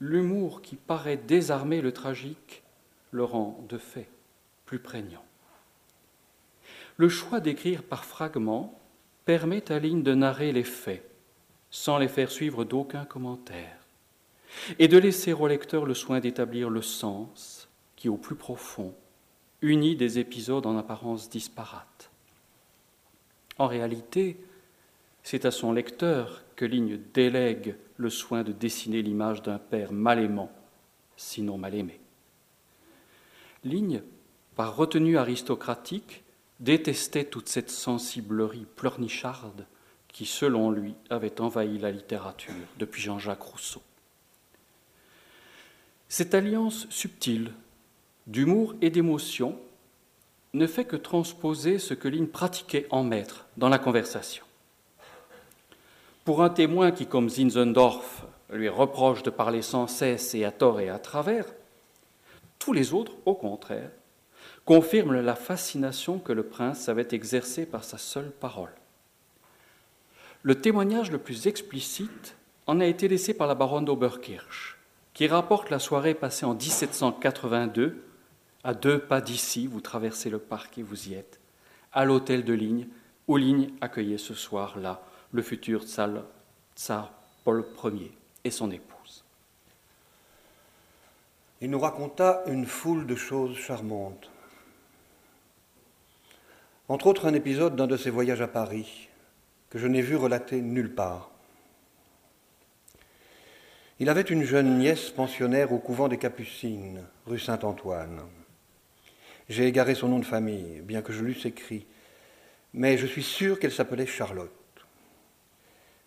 l'humour 0.00 0.62
qui 0.62 0.76
paraît 0.76 1.18
désarmer 1.18 1.82
le 1.82 1.92
tragique 1.92 2.62
le 3.14 3.22
rend 3.22 3.64
de 3.68 3.78
fait 3.78 4.08
plus 4.66 4.80
prégnant. 4.80 5.24
Le 6.96 7.08
choix 7.08 7.38
d'écrire 7.38 7.84
par 7.84 8.04
fragments 8.04 8.76
permet 9.24 9.70
à 9.70 9.78
Ligne 9.78 10.02
de 10.02 10.14
narrer 10.14 10.50
les 10.50 10.64
faits, 10.64 11.08
sans 11.70 11.98
les 11.98 12.08
faire 12.08 12.32
suivre 12.32 12.64
d'aucun 12.64 13.04
commentaire, 13.04 13.78
et 14.80 14.88
de 14.88 14.98
laisser 14.98 15.32
au 15.32 15.46
lecteur 15.46 15.86
le 15.86 15.94
soin 15.94 16.18
d'établir 16.18 16.70
le 16.70 16.82
sens 16.82 17.68
qui, 17.94 18.08
au 18.08 18.16
plus 18.16 18.34
profond, 18.34 18.94
unit 19.62 19.94
des 19.94 20.18
épisodes 20.18 20.66
en 20.66 20.76
apparence 20.76 21.30
disparates. 21.30 22.10
En 23.58 23.68
réalité, 23.68 24.36
c'est 25.22 25.44
à 25.44 25.52
son 25.52 25.72
lecteur 25.72 26.42
que 26.56 26.64
Ligne 26.64 26.98
délègue 27.14 27.76
le 27.96 28.10
soin 28.10 28.42
de 28.42 28.50
dessiner 28.50 29.02
l'image 29.02 29.40
d'un 29.42 29.58
père 29.58 29.92
mal 29.92 30.18
aimant, 30.18 30.50
sinon 31.16 31.58
mal 31.58 31.76
aimé. 31.76 32.00
Ligne, 33.64 34.02
par 34.56 34.76
retenue 34.76 35.18
aristocratique, 35.18 36.22
détestait 36.60 37.24
toute 37.24 37.48
cette 37.48 37.70
sensiblerie 37.70 38.66
pleurnicharde 38.76 39.66
qui, 40.08 40.26
selon 40.26 40.70
lui, 40.70 40.94
avait 41.10 41.40
envahi 41.40 41.78
la 41.78 41.90
littérature 41.90 42.54
depuis 42.78 43.02
Jean-Jacques 43.02 43.42
Rousseau. 43.42 43.82
Cette 46.08 46.34
alliance 46.34 46.86
subtile 46.90 47.52
d'humour 48.26 48.74
et 48.80 48.90
d'émotion 48.90 49.58
ne 50.52 50.66
fait 50.66 50.84
que 50.84 50.96
transposer 50.96 51.78
ce 51.78 51.94
que 51.94 52.06
Ligne 52.06 52.28
pratiquait 52.28 52.86
en 52.90 53.02
maître 53.02 53.46
dans 53.56 53.68
la 53.68 53.78
conversation. 53.78 54.44
Pour 56.24 56.42
un 56.42 56.50
témoin 56.50 56.92
qui, 56.92 57.06
comme 57.06 57.28
Zinzendorf, 57.28 58.24
lui 58.52 58.68
reproche 58.68 59.22
de 59.24 59.30
parler 59.30 59.62
sans 59.62 59.88
cesse 59.88 60.34
et 60.34 60.44
à 60.44 60.52
tort 60.52 60.80
et 60.80 60.88
à 60.88 60.98
travers, 60.98 61.46
tous 62.58 62.72
les 62.72 62.92
autres, 62.92 63.12
au 63.26 63.34
contraire, 63.34 63.90
confirment 64.64 65.20
la 65.20 65.34
fascination 65.34 66.18
que 66.18 66.32
le 66.32 66.44
prince 66.44 66.88
avait 66.88 67.08
exercée 67.12 67.66
par 67.66 67.84
sa 67.84 67.98
seule 67.98 68.30
parole. 68.30 68.72
Le 70.42 70.60
témoignage 70.60 71.10
le 71.10 71.18
plus 71.18 71.46
explicite 71.46 72.36
en 72.66 72.80
a 72.80 72.86
été 72.86 73.08
laissé 73.08 73.34
par 73.34 73.46
la 73.46 73.54
baronne 73.54 73.84
d'Oberkirch, 73.84 74.78
qui 75.12 75.26
rapporte 75.26 75.70
la 75.70 75.78
soirée 75.78 76.14
passée 76.14 76.46
en 76.46 76.54
1782, 76.54 78.02
à 78.62 78.74
deux 78.74 78.98
pas 78.98 79.20
d'ici, 79.20 79.66
vous 79.66 79.80
traversez 79.80 80.30
le 80.30 80.38
parc 80.38 80.78
et 80.78 80.82
vous 80.82 81.08
y 81.08 81.14
êtes, 81.14 81.40
à 81.92 82.04
l'hôtel 82.04 82.44
de 82.44 82.54
Ligne, 82.54 82.88
où 83.28 83.36
Ligne 83.36 83.70
accueillait 83.80 84.18
ce 84.18 84.34
soir-là 84.34 85.02
le 85.32 85.42
futur 85.42 85.82
tsar 85.84 87.12
Paul 87.44 87.64
Ier 87.84 88.12
et 88.44 88.50
son 88.50 88.70
épouse. 88.70 88.93
Il 91.60 91.70
nous 91.70 91.78
raconta 91.78 92.42
une 92.46 92.66
foule 92.66 93.06
de 93.06 93.14
choses 93.14 93.56
charmantes. 93.56 94.30
Entre 96.88 97.06
autres 97.06 97.26
un 97.26 97.34
épisode 97.34 97.76
d'un 97.76 97.86
de 97.86 97.96
ses 97.96 98.10
voyages 98.10 98.42
à 98.42 98.48
Paris, 98.48 99.08
que 99.70 99.78
je 99.78 99.86
n'ai 99.86 100.02
vu 100.02 100.16
relater 100.16 100.60
nulle 100.60 100.94
part. 100.94 101.30
Il 104.00 104.08
avait 104.08 104.22
une 104.22 104.44
jeune 104.44 104.78
nièce 104.78 105.10
pensionnaire 105.10 105.72
au 105.72 105.78
couvent 105.78 106.08
des 106.08 106.18
Capucines, 106.18 107.04
rue 107.26 107.38
Saint-Antoine. 107.38 108.20
J'ai 109.48 109.66
égaré 109.66 109.94
son 109.94 110.08
nom 110.08 110.18
de 110.18 110.24
famille, 110.24 110.80
bien 110.80 111.00
que 111.00 111.12
je 111.12 111.22
l'eusse 111.22 111.46
écrit, 111.46 111.86
mais 112.72 112.98
je 112.98 113.06
suis 113.06 113.22
sûr 113.22 113.58
qu'elle 113.58 113.72
s'appelait 113.72 114.06
Charlotte 114.06 114.50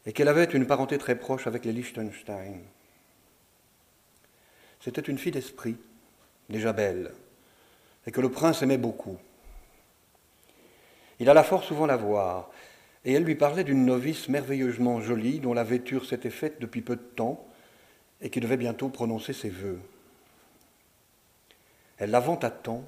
et 0.05 0.13
qu'elle 0.13 0.27
avait 0.27 0.45
une 0.45 0.67
parenté 0.67 0.97
très 0.97 1.15
proche 1.15 1.47
avec 1.47 1.65
les 1.65 1.73
Liechtenstein. 1.73 2.61
C'était 4.87 5.01
une 5.01 5.17
fille 5.17 5.33
d'esprit, 5.33 5.75
déjà 6.49 6.71
belle, 6.71 7.11
et 8.05 8.11
que 8.11 8.21
le 8.21 8.31
prince 8.31 8.61
aimait 8.61 8.77
beaucoup. 8.77 9.17
Il 11.19 11.29
alla 11.29 11.43
fort 11.43 11.65
souvent 11.65 11.85
la 11.85 11.97
voir, 11.97 12.49
et 13.03 13.11
elle 13.11 13.25
lui 13.25 13.35
parlait 13.35 13.65
d'une 13.65 13.83
novice 13.83 14.29
merveilleusement 14.29 15.01
jolie 15.01 15.41
dont 15.41 15.53
la 15.53 15.65
vêture 15.65 16.05
s'était 16.05 16.29
faite 16.29 16.61
depuis 16.61 16.81
peu 16.81 16.95
de 16.95 17.01
temps 17.01 17.45
et 18.21 18.29
qui 18.29 18.39
devait 18.39 18.55
bientôt 18.55 18.87
prononcer 18.87 19.33
ses 19.33 19.49
vœux. 19.49 19.81
Elle 21.97 22.11
la 22.11 22.21
vanta 22.21 22.49
tant, 22.49 22.85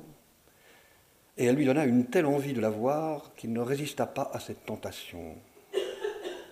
et 1.35 1.43
elle 1.43 1.57
lui 1.57 1.65
donna 1.65 1.83
une 1.83 2.05
telle 2.05 2.27
envie 2.27 2.53
de 2.53 2.61
la 2.61 2.69
voir 2.69 3.35
qu'il 3.35 3.51
ne 3.51 3.59
résista 3.59 4.05
pas 4.05 4.31
à 4.31 4.39
cette 4.39 4.65
tentation. 4.65 5.35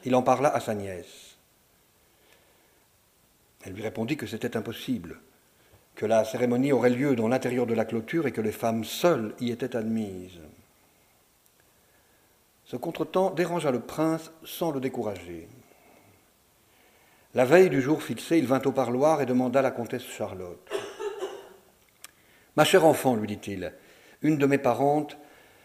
Il 0.04 0.14
en 0.14 0.24
parla 0.24 0.50
à 0.50 0.60
sa 0.60 0.76
nièce. 0.76 1.38
Elle 3.64 3.72
lui 3.72 3.84
répondit 3.84 4.18
que 4.18 4.28
c'était 4.28 4.58
impossible, 4.58 5.22
que 5.98 6.06
la 6.06 6.24
cérémonie 6.24 6.72
aurait 6.72 6.92
lieu 6.92 7.16
dans 7.16 7.28
l'intérieur 7.28 7.66
de 7.66 7.74
la 7.74 7.84
clôture 7.84 8.28
et 8.28 8.32
que 8.32 8.40
les 8.40 8.52
femmes 8.52 8.84
seules 8.84 9.34
y 9.40 9.50
étaient 9.50 9.76
admises. 9.76 10.40
Ce 12.66 12.76
contretemps 12.76 13.32
dérangea 13.32 13.72
le 13.72 13.80
prince 13.80 14.32
sans 14.44 14.70
le 14.70 14.80
décourager. 14.80 15.48
La 17.34 17.46
veille 17.46 17.72
du 17.72 17.82
jour 17.82 18.04
fixé, 18.04 18.38
il 18.38 18.46
vint 18.46 18.62
au 18.62 18.72
parloir 18.72 19.22
et 19.22 19.26
demanda 19.26 19.64
la 19.64 19.72
comtesse 19.72 20.06
Charlotte. 20.06 20.70
Ma 22.56 22.64
chère 22.64 22.86
enfant, 22.86 23.16
lui 23.16 23.28
dit-il, 23.28 23.74
une 24.22 24.38
de 24.38 24.46
mes 24.46 24.60
parentes, 24.60 25.18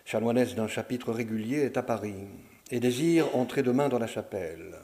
chanoinesse 0.07 0.55
d'un 0.55 0.69
chapitre 0.69 1.13
régulier, 1.13 1.59
est 1.59 1.77
à 1.77 1.83
Paris 1.83 2.27
et 2.71 2.81
désire 2.81 3.37
entrer 3.37 3.63
demain 3.63 3.91
dans 3.91 3.99
la 3.99 4.07
chapelle. 4.07 4.79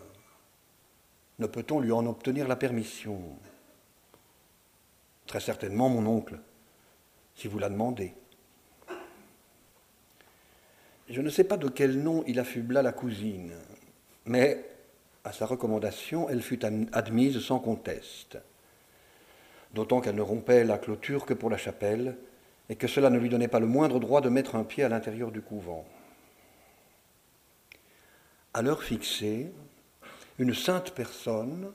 Ne 1.39 1.47
peut-on 1.47 1.81
lui 1.81 1.93
en 1.93 2.05
obtenir 2.05 2.47
la 2.49 2.57
permission? 2.57 3.19
Très 5.29 5.41
certainement, 5.41 5.91
mon 5.91 6.07
oncle, 6.07 6.38
si 7.35 7.49
vous 7.49 7.59
la 7.59 7.69
demandez. 7.69 8.14
Je 11.11 11.21
ne 11.21 11.29
sais 11.29 11.45
pas 11.45 11.59
de 11.59 11.69
quel 11.69 12.03
nom 12.03 12.25
il 12.27 12.41
affubla 12.41 12.81
la 12.81 12.93
cousine, 12.93 13.53
mais 14.25 14.64
à 15.25 15.33
sa 15.33 15.45
recommandation, 15.45 16.31
elle 16.31 16.41
fut 16.41 16.64
admise 16.64 17.41
sans 17.41 17.59
conteste, 17.59 18.38
d'autant 19.75 20.01
qu'elle 20.01 20.17
ne 20.17 20.23
rompait 20.23 20.64
la 20.64 20.79
clôture 20.79 21.27
que 21.27 21.35
pour 21.35 21.51
la 21.51 21.59
chapelle, 21.59 22.17
et 22.71 22.77
que 22.77 22.87
cela 22.87 23.11
ne 23.11 23.19
lui 23.19 23.29
donnait 23.29 23.49
pas 23.49 23.61
le 23.61 23.67
moindre 23.67 24.01
droit 24.01 24.23
de 24.23 24.31
mettre 24.31 24.57
un 24.57 24.64
pied 24.64 24.83
à 24.83 24.88
l'intérieur 24.88 25.31
du 25.31 25.43
couvent. 25.43 25.87
À 28.55 28.62
l'heure 28.62 28.83
fixée, 28.83 29.53
une 30.38 30.55
sainte 30.55 30.93
personne, 30.93 31.71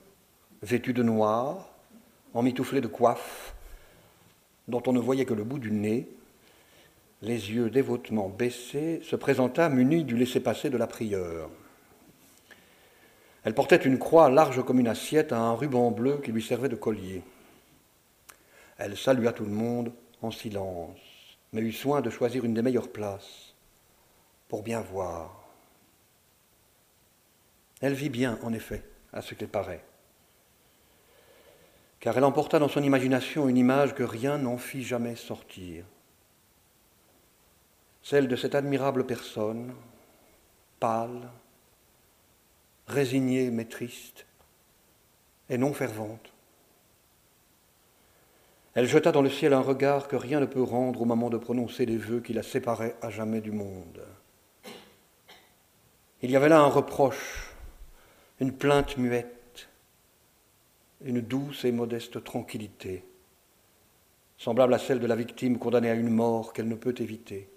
vêtue 0.62 0.92
de 0.92 1.04
noir, 1.04 1.73
emmitouflée 2.34 2.80
de 2.80 2.88
coiffe, 2.88 3.54
dont 4.68 4.82
on 4.86 4.92
ne 4.92 5.00
voyait 5.00 5.24
que 5.24 5.34
le 5.34 5.44
bout 5.44 5.58
du 5.58 5.70
nez, 5.70 6.08
les 7.22 7.52
yeux 7.52 7.70
dévotement 7.70 8.28
baissés, 8.28 9.00
se 9.02 9.16
présenta 9.16 9.68
munie 9.68 10.04
du 10.04 10.16
laissez-passer 10.16 10.68
de 10.68 10.76
la 10.76 10.86
prieure. 10.86 11.48
Elle 13.44 13.54
portait 13.54 13.76
une 13.76 13.98
croix 13.98 14.28
large 14.30 14.64
comme 14.64 14.80
une 14.80 14.88
assiette 14.88 15.32
à 15.32 15.38
un 15.38 15.54
ruban 15.54 15.90
bleu 15.90 16.18
qui 16.22 16.32
lui 16.32 16.42
servait 16.42 16.68
de 16.68 16.76
collier. 16.76 17.22
Elle 18.78 18.96
salua 18.96 19.32
tout 19.32 19.44
le 19.44 19.50
monde 19.50 19.92
en 20.22 20.30
silence, 20.30 20.98
mais 21.52 21.60
eut 21.60 21.72
soin 21.72 22.00
de 22.00 22.10
choisir 22.10 22.44
une 22.44 22.54
des 22.54 22.62
meilleures 22.62 22.90
places 22.90 23.54
pour 24.48 24.62
bien 24.62 24.80
voir. 24.80 25.44
Elle 27.80 27.94
vit 27.94 28.08
bien, 28.08 28.38
en 28.42 28.52
effet, 28.52 28.82
à 29.12 29.20
ce 29.20 29.34
qu'il 29.34 29.48
paraît 29.48 29.84
car 32.04 32.18
elle 32.18 32.24
emporta 32.24 32.58
dans 32.58 32.68
son 32.68 32.82
imagination 32.82 33.48
une 33.48 33.56
image 33.56 33.94
que 33.94 34.02
rien 34.02 34.36
n'en 34.36 34.58
fit 34.58 34.84
jamais 34.84 35.16
sortir. 35.16 35.86
Celle 38.02 38.28
de 38.28 38.36
cette 38.36 38.54
admirable 38.54 39.06
personne, 39.06 39.72
pâle, 40.80 41.30
résignée 42.88 43.50
mais 43.50 43.64
triste, 43.64 44.26
et 45.48 45.56
non 45.56 45.72
fervente. 45.72 46.30
Elle 48.74 48.86
jeta 48.86 49.10
dans 49.10 49.22
le 49.22 49.30
ciel 49.30 49.54
un 49.54 49.62
regard 49.62 50.06
que 50.06 50.16
rien 50.16 50.40
ne 50.40 50.46
peut 50.46 50.62
rendre 50.62 51.00
au 51.00 51.06
moment 51.06 51.30
de 51.30 51.38
prononcer 51.38 51.86
les 51.86 51.96
vœux 51.96 52.20
qui 52.20 52.34
la 52.34 52.42
séparaient 52.42 52.96
à 53.00 53.08
jamais 53.08 53.40
du 53.40 53.50
monde. 53.50 54.04
Il 56.20 56.30
y 56.30 56.36
avait 56.36 56.50
là 56.50 56.60
un 56.60 56.68
reproche, 56.68 57.54
une 58.40 58.52
plainte 58.52 58.98
muette, 58.98 59.43
une 61.04 61.20
douce 61.20 61.64
et 61.64 61.72
modeste 61.72 62.24
tranquillité, 62.24 63.04
semblable 64.38 64.74
à 64.74 64.78
celle 64.78 65.00
de 65.00 65.06
la 65.06 65.16
victime 65.16 65.58
condamnée 65.58 65.90
à 65.90 65.94
une 65.94 66.10
mort 66.10 66.52
qu'elle 66.52 66.68
ne 66.68 66.74
peut 66.74 66.94
éviter 66.98 67.48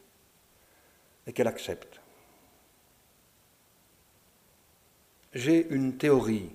et 1.25 1.33
qu'elle 1.33 1.47
accepte. 1.47 2.01
J'ai 5.33 5.67
une 5.69 5.97
théorie, 5.97 6.49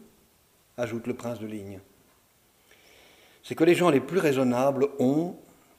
ajoute 0.76 1.06
le 1.06 1.14
prince 1.14 1.40
de 1.40 1.46
Ligne. 1.46 1.80
C'est 3.42 3.54
que 3.54 3.64
les 3.64 3.74
gens 3.74 3.90
les 3.90 4.00
plus 4.00 4.18
raisonnables 4.18 4.88
ont, 4.98 5.36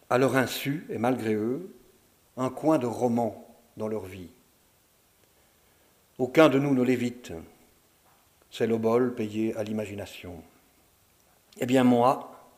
à 0.09 0.17
leur 0.17 0.35
insu 0.35 0.85
et 0.89 0.97
malgré 0.97 1.33
eux, 1.33 1.73
un 2.37 2.49
coin 2.49 2.77
de 2.79 2.87
roman 2.87 3.47
dans 3.77 3.87
leur 3.87 4.05
vie. 4.05 4.29
Aucun 6.17 6.49
de 6.49 6.59
nous 6.59 6.73
ne 6.73 6.83
l'évite. 6.83 7.33
C'est 8.51 8.67
l'obol 8.67 9.15
payé 9.15 9.55
à 9.55 9.63
l'imagination. 9.63 10.43
Eh 11.59 11.65
bien 11.65 11.83
moi, 11.83 12.51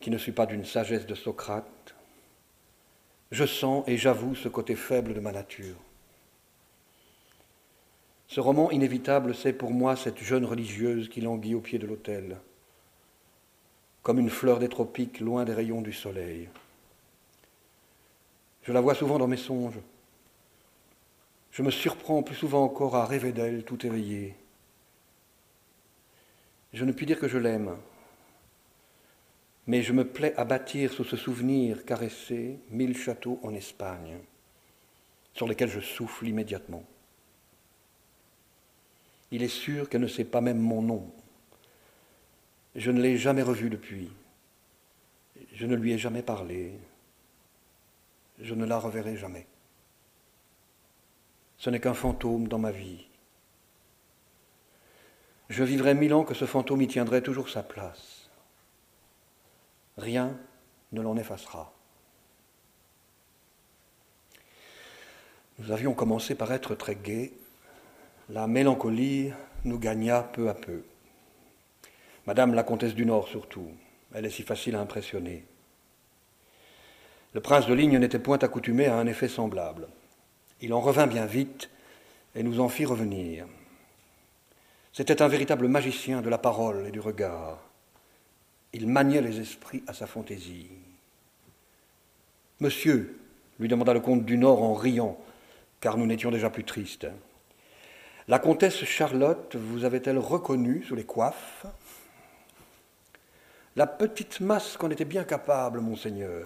qui 0.00 0.10
ne 0.10 0.18
suis 0.18 0.32
pas 0.32 0.46
d'une 0.46 0.64
sagesse 0.64 1.06
de 1.06 1.14
Socrate, 1.14 1.94
je 3.32 3.44
sens 3.44 3.82
et 3.88 3.96
j'avoue 3.96 4.34
ce 4.34 4.48
côté 4.48 4.76
faible 4.76 5.14
de 5.14 5.20
ma 5.20 5.32
nature. 5.32 5.76
Ce 8.28 8.40
roman 8.40 8.70
inévitable, 8.70 9.34
c'est 9.34 9.52
pour 9.52 9.70
moi 9.70 9.96
cette 9.96 10.18
jeune 10.18 10.44
religieuse 10.44 11.08
qui 11.08 11.20
languit 11.20 11.54
au 11.54 11.60
pied 11.60 11.78
de 11.78 11.86
l'autel, 11.86 12.38
comme 14.02 14.18
une 14.18 14.30
fleur 14.30 14.58
des 14.58 14.68
tropiques 14.68 15.20
loin 15.20 15.44
des 15.44 15.54
rayons 15.54 15.82
du 15.82 15.92
soleil. 15.92 16.48
Je 18.62 18.72
la 18.72 18.80
vois 18.80 18.94
souvent 18.94 19.18
dans 19.18 19.28
mes 19.28 19.36
songes. 19.36 19.78
Je 21.52 21.62
me 21.62 21.70
surprends 21.70 22.22
plus 22.22 22.34
souvent 22.34 22.64
encore 22.64 22.96
à 22.96 23.06
rêver 23.06 23.32
d'elle 23.32 23.64
tout 23.64 23.86
éveillée. 23.86 24.34
Je 26.72 26.84
ne 26.84 26.92
puis 26.92 27.06
dire 27.06 27.18
que 27.18 27.28
je 27.28 27.38
l'aime, 27.38 27.76
mais 29.66 29.82
je 29.82 29.92
me 29.92 30.06
plais 30.06 30.34
à 30.36 30.44
bâtir 30.44 30.92
sous 30.92 31.04
ce 31.04 31.16
souvenir 31.16 31.84
caressé 31.84 32.60
mille 32.70 32.96
châteaux 32.96 33.40
en 33.42 33.52
Espagne, 33.54 34.18
sur 35.34 35.48
lesquels 35.48 35.70
je 35.70 35.80
souffle 35.80 36.28
immédiatement. 36.28 36.84
Il 39.32 39.42
est 39.42 39.48
sûr 39.48 39.88
qu'elle 39.88 40.02
ne 40.02 40.06
sait 40.06 40.24
pas 40.24 40.40
même 40.40 40.60
mon 40.60 40.82
nom. 40.82 41.12
Je 42.76 42.92
ne 42.92 43.00
l'ai 43.00 43.18
jamais 43.18 43.42
revue 43.42 43.70
depuis. 43.70 44.10
Je 45.52 45.66
ne 45.66 45.74
lui 45.74 45.92
ai 45.92 45.98
jamais 45.98 46.22
parlé. 46.22 46.78
Je 48.40 48.54
ne 48.54 48.64
la 48.64 48.78
reverrai 48.78 49.16
jamais. 49.16 49.46
Ce 51.58 51.70
n'est 51.70 51.80
qu'un 51.80 51.94
fantôme 51.94 52.46
dans 52.46 52.58
ma 52.58 52.70
vie. 52.70 53.08
Je 55.48 55.64
vivrai 55.64 55.94
mille 55.94 56.14
ans 56.14 56.24
que 56.24 56.34
ce 56.34 56.44
fantôme 56.44 56.82
y 56.82 56.86
tiendrait 56.86 57.22
toujours 57.22 57.48
sa 57.48 57.62
place 57.62 58.25
rien 59.96 60.36
ne 60.92 61.00
l'en 61.00 61.16
effacera. 61.16 61.72
Nous 65.58 65.70
avions 65.70 65.94
commencé 65.94 66.34
par 66.34 66.52
être 66.52 66.74
très 66.74 66.94
gais, 66.94 67.32
la 68.28 68.46
mélancolie 68.46 69.32
nous 69.64 69.78
gagna 69.78 70.22
peu 70.22 70.48
à 70.48 70.54
peu. 70.54 70.82
Madame 72.26 72.54
la 72.54 72.62
comtesse 72.62 72.94
du 72.94 73.06
Nord 73.06 73.28
surtout, 73.28 73.70
elle 74.12 74.26
est 74.26 74.30
si 74.30 74.42
facile 74.42 74.76
à 74.76 74.80
impressionner. 74.80 75.44
Le 77.32 77.40
prince 77.40 77.66
de 77.66 77.74
Ligne 77.74 77.98
n'était 77.98 78.18
point 78.18 78.38
accoutumé 78.38 78.86
à 78.86 78.96
un 78.96 79.06
effet 79.06 79.28
semblable. 79.28 79.88
Il 80.60 80.72
en 80.72 80.80
revint 80.80 81.06
bien 81.06 81.26
vite 81.26 81.70
et 82.34 82.42
nous 82.42 82.60
en 82.60 82.68
fit 82.68 82.84
revenir. 82.84 83.46
C'était 84.92 85.22
un 85.22 85.28
véritable 85.28 85.68
magicien 85.68 86.22
de 86.22 86.28
la 86.30 86.38
parole 86.38 86.86
et 86.86 86.90
du 86.90 87.00
regard. 87.00 87.65
Il 88.72 88.88
maniait 88.88 89.22
les 89.22 89.40
esprits 89.40 89.82
à 89.86 89.94
sa 89.94 90.06
fantaisie. 90.06 90.70
Monsieur, 92.60 93.18
lui 93.58 93.68
demanda 93.68 93.94
le 93.94 94.00
comte 94.00 94.24
du 94.24 94.36
Nord 94.36 94.62
en 94.62 94.74
riant, 94.74 95.18
car 95.80 95.96
nous 95.96 96.06
n'étions 96.06 96.30
déjà 96.30 96.50
plus 96.50 96.64
tristes, 96.64 97.06
la 98.28 98.40
comtesse 98.40 98.84
Charlotte 98.84 99.54
vous 99.54 99.84
avait-elle 99.84 100.18
reconnu 100.18 100.82
sous 100.82 100.96
les 100.96 101.04
coiffes? 101.04 101.64
La 103.76 103.86
petite 103.86 104.40
masse 104.40 104.76
qu'en 104.76 104.90
était 104.90 105.04
bien 105.04 105.22
capable, 105.22 105.80
monseigneur, 105.80 106.44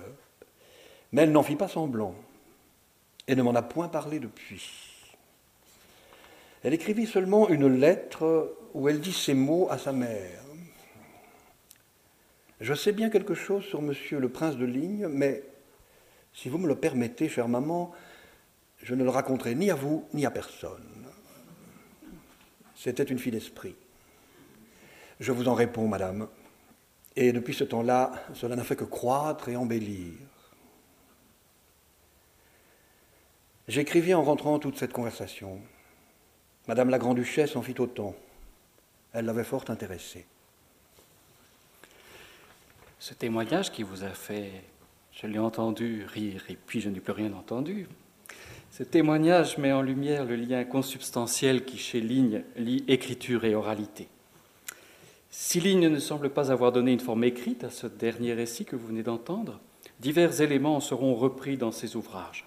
mais 1.13 1.23
elle 1.23 1.33
n'en 1.33 1.43
fit 1.43 1.57
pas 1.57 1.69
semblant, 1.69 2.15
et 3.27 3.35
ne 3.35 3.43
m'en 3.43 3.55
a 3.55 3.63
point 3.63 3.89
parlé 3.89 4.19
depuis. 4.19 4.91
Elle 6.63 6.75
écrivit 6.75 7.07
seulement 7.07 7.49
une 7.49 7.69
lettre 7.69 8.57
où 8.75 8.89
elle 8.91 9.01
dit 9.01 9.15
ces 9.15 9.33
mots 9.33 9.69
à 9.71 9.79
sa 9.79 9.93
mère. 9.93 10.40
Je 12.61 12.75
sais 12.75 12.93
bien 12.93 13.09
quelque 13.09 13.35
chose 13.35 13.65
sur 13.65 13.81
monsieur 13.81 14.19
le 14.19 14.29
prince 14.29 14.57
de 14.57 14.67
Ligne, 14.67 15.09
mais 15.09 15.43
si 16.35 16.49
vous 16.49 16.59
me 16.59 16.69
le 16.69 16.77
permettez, 16.77 17.29
chère 17.29 17.49
maman, 17.49 17.93
je 18.83 18.95
ne 18.95 19.03
le 19.03 19.11
raconterai 19.11 19.55
ni 19.55 19.71
à 19.71 19.75
vous 19.75 20.07
ni 20.13 20.27
à 20.27 20.31
personne. 20.31 21.07
C'était 22.75 23.05
une 23.05 23.19
fille 23.19 23.33
d'esprit. 23.33 23.77
Je 25.21 25.33
vous 25.33 25.49
en 25.49 25.55
réponds, 25.55 25.89
madame. 25.89 26.29
Et 27.17 27.33
depuis 27.33 27.55
ce 27.55 27.65
temps-là, 27.65 28.13
cela 28.35 28.57
n'a 28.57 28.65
fait 28.65 28.77
que 28.77 28.85
croître 28.85 29.49
et 29.49 29.57
embellir. 29.57 30.15
J'écrivis 33.69 34.15
en 34.15 34.23
rentrant 34.23 34.59
toute 34.59 34.79
cette 34.79 34.93
conversation. 34.93 35.61
Madame 36.69 36.91
la 36.91 36.99
Grande-Duchesse 36.99 37.57
en 37.57 37.63
fit 37.63 37.79
autant. 37.79 38.15
Elle 39.13 39.27
l'avait 39.27 39.45
fort 39.45 39.65
intéressée. 39.69 40.27
Ce 43.01 43.15
témoignage 43.15 43.73
qui 43.73 43.83
vous 43.83 44.05
a 44.05 44.11
fait, 44.11 44.51
je 45.11 45.27
l'ai 45.27 45.39
entendu 45.39 46.05
rire 46.07 46.45
et 46.51 46.57
puis 46.67 46.83
je 46.83 46.91
n'ai 46.91 47.01
plus 47.01 47.15
rien 47.15 47.33
entendu. 47.33 47.89
Ce 48.71 48.83
témoignage 48.83 49.57
met 49.57 49.73
en 49.73 49.81
lumière 49.81 50.27
le 50.27 50.37
lien 50.37 50.65
consubstantiel 50.65 51.65
qui, 51.65 51.79
chez 51.79 52.03
Ligne, 52.03 52.43
lie 52.57 52.85
écriture 52.89 53.47
et 53.47 53.55
oralité. 53.55 54.07
Si 55.31 55.61
Ligne 55.61 55.89
ne 55.89 55.99
semble 55.99 56.29
pas 56.29 56.53
avoir 56.53 56.73
donné 56.73 56.93
une 56.93 57.01
forme 57.01 57.25
écrite 57.25 57.65
à 57.65 57.71
ce 57.71 57.87
dernier 57.87 58.35
récit 58.35 58.67
que 58.67 58.77
vous 58.77 58.89
venez 58.89 59.03
d'entendre, 59.03 59.61
divers 60.01 60.43
éléments 60.43 60.81
seront 60.81 61.15
repris 61.15 61.57
dans 61.57 61.73
ses 61.73 61.97
ouvrages. 61.97 62.45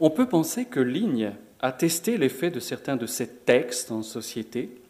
On 0.00 0.10
peut 0.10 0.28
penser 0.28 0.64
que 0.64 0.80
Ligne 0.80 1.32
a 1.60 1.70
testé 1.70 2.18
l'effet 2.18 2.50
de 2.50 2.58
certains 2.58 2.96
de 2.96 3.06
ses 3.06 3.28
textes 3.28 3.92
en 3.92 4.02
société 4.02 4.82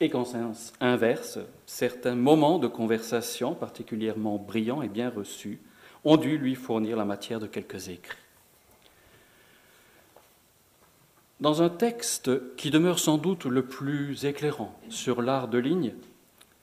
et 0.00 0.08
qu'en 0.08 0.24
sens 0.24 0.72
inverse, 0.80 1.38
certains 1.66 2.14
moments 2.14 2.58
de 2.58 2.66
conversation 2.66 3.54
particulièrement 3.54 4.38
brillants 4.38 4.82
et 4.82 4.88
bien 4.88 5.10
reçus 5.10 5.60
ont 6.04 6.16
dû 6.16 6.38
lui 6.38 6.54
fournir 6.54 6.96
la 6.96 7.04
matière 7.04 7.40
de 7.40 7.46
quelques 7.46 7.88
écrits. 7.88 8.16
Dans 11.40 11.62
un 11.62 11.70
texte 11.70 12.30
qui 12.56 12.70
demeure 12.70 12.98
sans 12.98 13.18
doute 13.18 13.44
le 13.44 13.64
plus 13.64 14.24
éclairant 14.24 14.78
sur 14.88 15.22
l'art 15.22 15.48
de 15.48 15.58
ligne, 15.58 15.94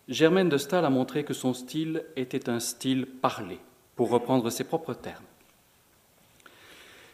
Germaine 0.07 0.49
de 0.49 0.57
Stahl 0.57 0.85
a 0.85 0.89
montré 0.89 1.23
que 1.23 1.33
son 1.33 1.53
style 1.53 2.03
était 2.15 2.49
un 2.49 2.59
style 2.59 3.05
parlé, 3.05 3.59
pour 3.95 4.09
reprendre 4.09 4.49
ses 4.49 4.63
propres 4.63 4.93
termes. 4.93 5.23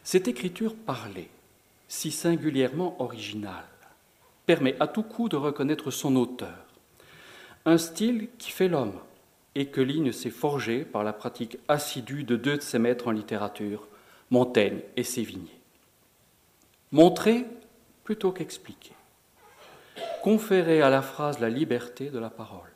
Cette 0.04 0.28
écriture 0.28 0.74
parlée, 0.74 1.30
si 1.88 2.10
singulièrement 2.10 3.00
originale, 3.00 3.64
permet 4.46 4.76
à 4.80 4.86
tout 4.86 5.02
coup 5.02 5.28
de 5.28 5.36
reconnaître 5.36 5.90
son 5.90 6.16
auteur. 6.16 6.66
Un 7.64 7.78
style 7.78 8.28
qui 8.38 8.50
fait 8.50 8.68
l'homme 8.68 8.98
et 9.54 9.66
que 9.66 9.80
Ligne 9.80 10.12
s'est 10.12 10.30
forgé 10.30 10.84
par 10.84 11.04
la 11.04 11.12
pratique 11.12 11.58
assidue 11.68 12.24
de 12.24 12.36
deux 12.36 12.56
de 12.56 12.62
ses 12.62 12.78
maîtres 12.78 13.08
en 13.08 13.12
littérature, 13.12 13.88
Montaigne 14.30 14.80
et 14.96 15.04
Sévigné. 15.04 15.60
Montrer 16.92 17.46
plutôt 18.02 18.32
qu'expliquer. 18.32 18.92
Conférer 20.22 20.82
à 20.82 20.90
la 20.90 21.02
phrase 21.02 21.38
la 21.38 21.48
liberté 21.48 22.10
de 22.10 22.18
la 22.18 22.30
parole. 22.30 22.70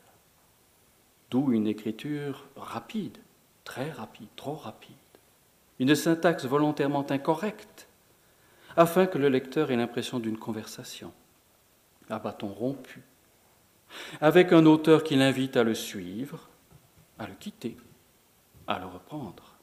D'où 1.31 1.52
une 1.52 1.66
écriture 1.66 2.46
rapide, 2.57 3.18
très 3.64 3.90
rapide, 3.90 4.28
trop 4.37 4.54
rapide. 4.54 4.94
Une 5.78 5.94
syntaxe 5.94 6.46
volontairement 6.46 7.07
incorrecte, 7.11 7.88
afin 8.76 9.07
que 9.07 9.18
le 9.18 9.28
lecteur 9.28 9.70
ait 9.70 9.76
l'impression 9.76 10.20
d'une 10.20 10.38
conversation 10.38 11.12
à 12.11 12.18
bâton 12.18 12.49
rompu, 12.49 13.03
avec 14.21 14.53
un 14.53 14.66
auteur 14.66 15.05
qui 15.05 15.16
l'invite 15.16 15.57
à 15.57 15.64
le 15.64 15.75
suivre, 15.75 16.49
à 17.18 17.27
le 17.27 17.35
quitter, 17.35 17.77
à 18.66 18.79
le 18.79 18.87
reprendre. 18.87 19.55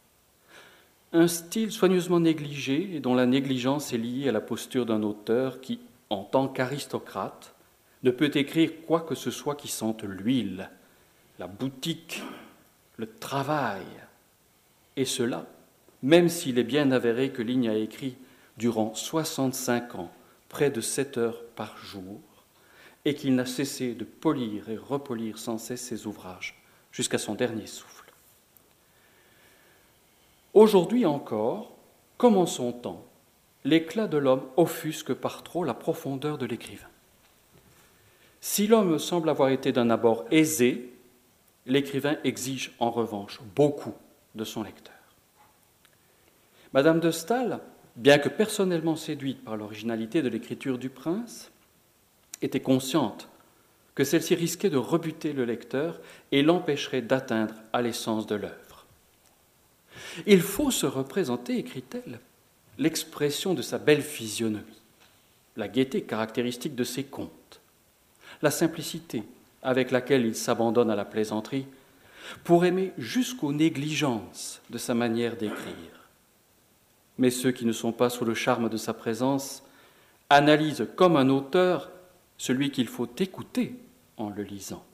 Un 1.13 1.27
style 1.27 1.71
soigneusement 1.71 2.19
négligé 2.19 2.95
et 2.95 2.99
dont 2.99 3.15
la 3.15 3.25
négligence 3.25 3.93
est 3.93 3.97
liée 3.97 4.27
à 4.27 4.33
la 4.33 4.41
posture 4.41 4.85
d'un 4.85 5.03
auteur 5.03 5.61
qui, 5.61 5.79
en 6.09 6.23
tant 6.23 6.47
qu'aristocrate, 6.47 7.53
ne 8.03 8.11
peut 8.11 8.31
écrire 8.35 8.71
quoi 8.85 9.01
que 9.01 9.15
ce 9.15 9.31
soit 9.31 9.55
qui 9.55 9.67
sente 9.67 10.03
l'huile, 10.03 10.69
la 11.39 11.47
boutique, 11.47 12.21
le 12.97 13.07
travail. 13.07 13.85
Et 14.95 15.05
cela, 15.05 15.45
même 16.03 16.29
s'il 16.29 16.59
est 16.59 16.63
bien 16.63 16.91
avéré 16.91 17.31
que 17.31 17.41
Ligne 17.41 17.69
a 17.69 17.75
écrit 17.75 18.15
durant 18.57 18.93
65 18.93 19.95
ans 19.95 20.11
près 20.49 20.69
de 20.69 20.81
7 20.81 21.17
heures 21.17 21.43
par 21.55 21.77
jour, 21.77 22.21
et 23.05 23.13
qu'il 23.13 23.35
n'a 23.35 23.45
cessé 23.45 23.93
de 23.93 24.03
polir 24.03 24.69
et 24.69 24.77
repolir 24.77 25.37
sans 25.37 25.57
cesse 25.57 25.81
ses 25.81 26.07
ouvrages 26.07 26.59
jusqu'à 26.91 27.19
son 27.19 27.35
dernier 27.35 27.67
souffle. 27.67 28.11
Aujourd'hui 30.53 31.05
encore, 31.05 31.75
comme 32.17 32.37
en 32.37 32.45
son 32.45 32.71
temps, 32.71 33.05
l'éclat 33.63 34.07
de 34.07 34.17
l'homme 34.17 34.45
offusque 34.57 35.13
par 35.13 35.43
trop 35.43 35.63
la 35.63 35.73
profondeur 35.73 36.37
de 36.37 36.45
l'écrivain. 36.45 36.87
Si 38.41 38.67
l'homme 38.67 38.99
semble 38.99 39.29
avoir 39.29 39.49
été 39.49 39.71
d'un 39.71 39.89
abord 39.89 40.25
aisé, 40.31 40.93
l'écrivain 41.65 42.17
exige 42.23 42.73
en 42.79 42.91
revanche 42.91 43.41
beaucoup 43.55 43.93
de 44.35 44.43
son 44.43 44.63
lecteur. 44.63 44.93
Madame 46.73 46.99
de 46.99 47.11
Stahl, 47.11 47.59
bien 47.95 48.19
que 48.19 48.29
personnellement 48.29 48.95
séduite 48.95 49.43
par 49.43 49.57
l'originalité 49.57 50.21
de 50.21 50.29
l'écriture 50.29 50.77
du 50.77 50.89
prince, 50.89 51.51
était 52.45 52.61
consciente 52.61 53.27
que 53.95 54.03
celle-ci 54.03 54.35
risquait 54.35 54.69
de 54.69 54.77
rebuter 54.77 55.33
le 55.33 55.45
lecteur 55.45 55.99
et 56.31 56.43
l'empêcherait 56.43 57.01
d'atteindre 57.01 57.55
à 57.73 57.81
l'essence 57.81 58.27
de 58.27 58.35
l'œuvre. 58.35 58.85
Il 60.25 60.41
faut 60.41 60.71
se 60.71 60.85
représenter, 60.85 61.57
écrit-elle, 61.57 62.19
l'expression 62.77 63.53
de 63.53 63.61
sa 63.61 63.77
belle 63.77 64.01
physionomie, 64.01 64.81
la 65.55 65.67
gaieté 65.67 66.01
caractéristique 66.01 66.75
de 66.75 66.83
ses 66.83 67.03
contes, 67.03 67.61
la 68.41 68.51
simplicité 68.51 69.23
avec 69.63 69.91
laquelle 69.91 70.25
il 70.25 70.35
s'abandonne 70.35 70.91
à 70.91 70.95
la 70.95 71.05
plaisanterie, 71.05 71.65
pour 72.43 72.65
aimer 72.65 72.91
jusqu'aux 72.97 73.53
négligences 73.53 74.61
de 74.69 74.77
sa 74.77 74.93
manière 74.93 75.37
d'écrire. 75.37 76.09
Mais 77.17 77.29
ceux 77.29 77.51
qui 77.51 77.65
ne 77.65 77.71
sont 77.71 77.91
pas 77.91 78.09
sous 78.09 78.25
le 78.25 78.33
charme 78.33 78.67
de 78.67 78.77
sa 78.77 78.93
présence 78.93 79.63
analysent 80.29 80.87
comme 80.95 81.17
un 81.17 81.29
auteur 81.29 81.91
celui 82.37 82.71
qu'il 82.71 82.87
faut 82.87 83.09
écouter 83.17 83.75
en 84.17 84.29
le 84.29 84.43
lisant. 84.43 84.85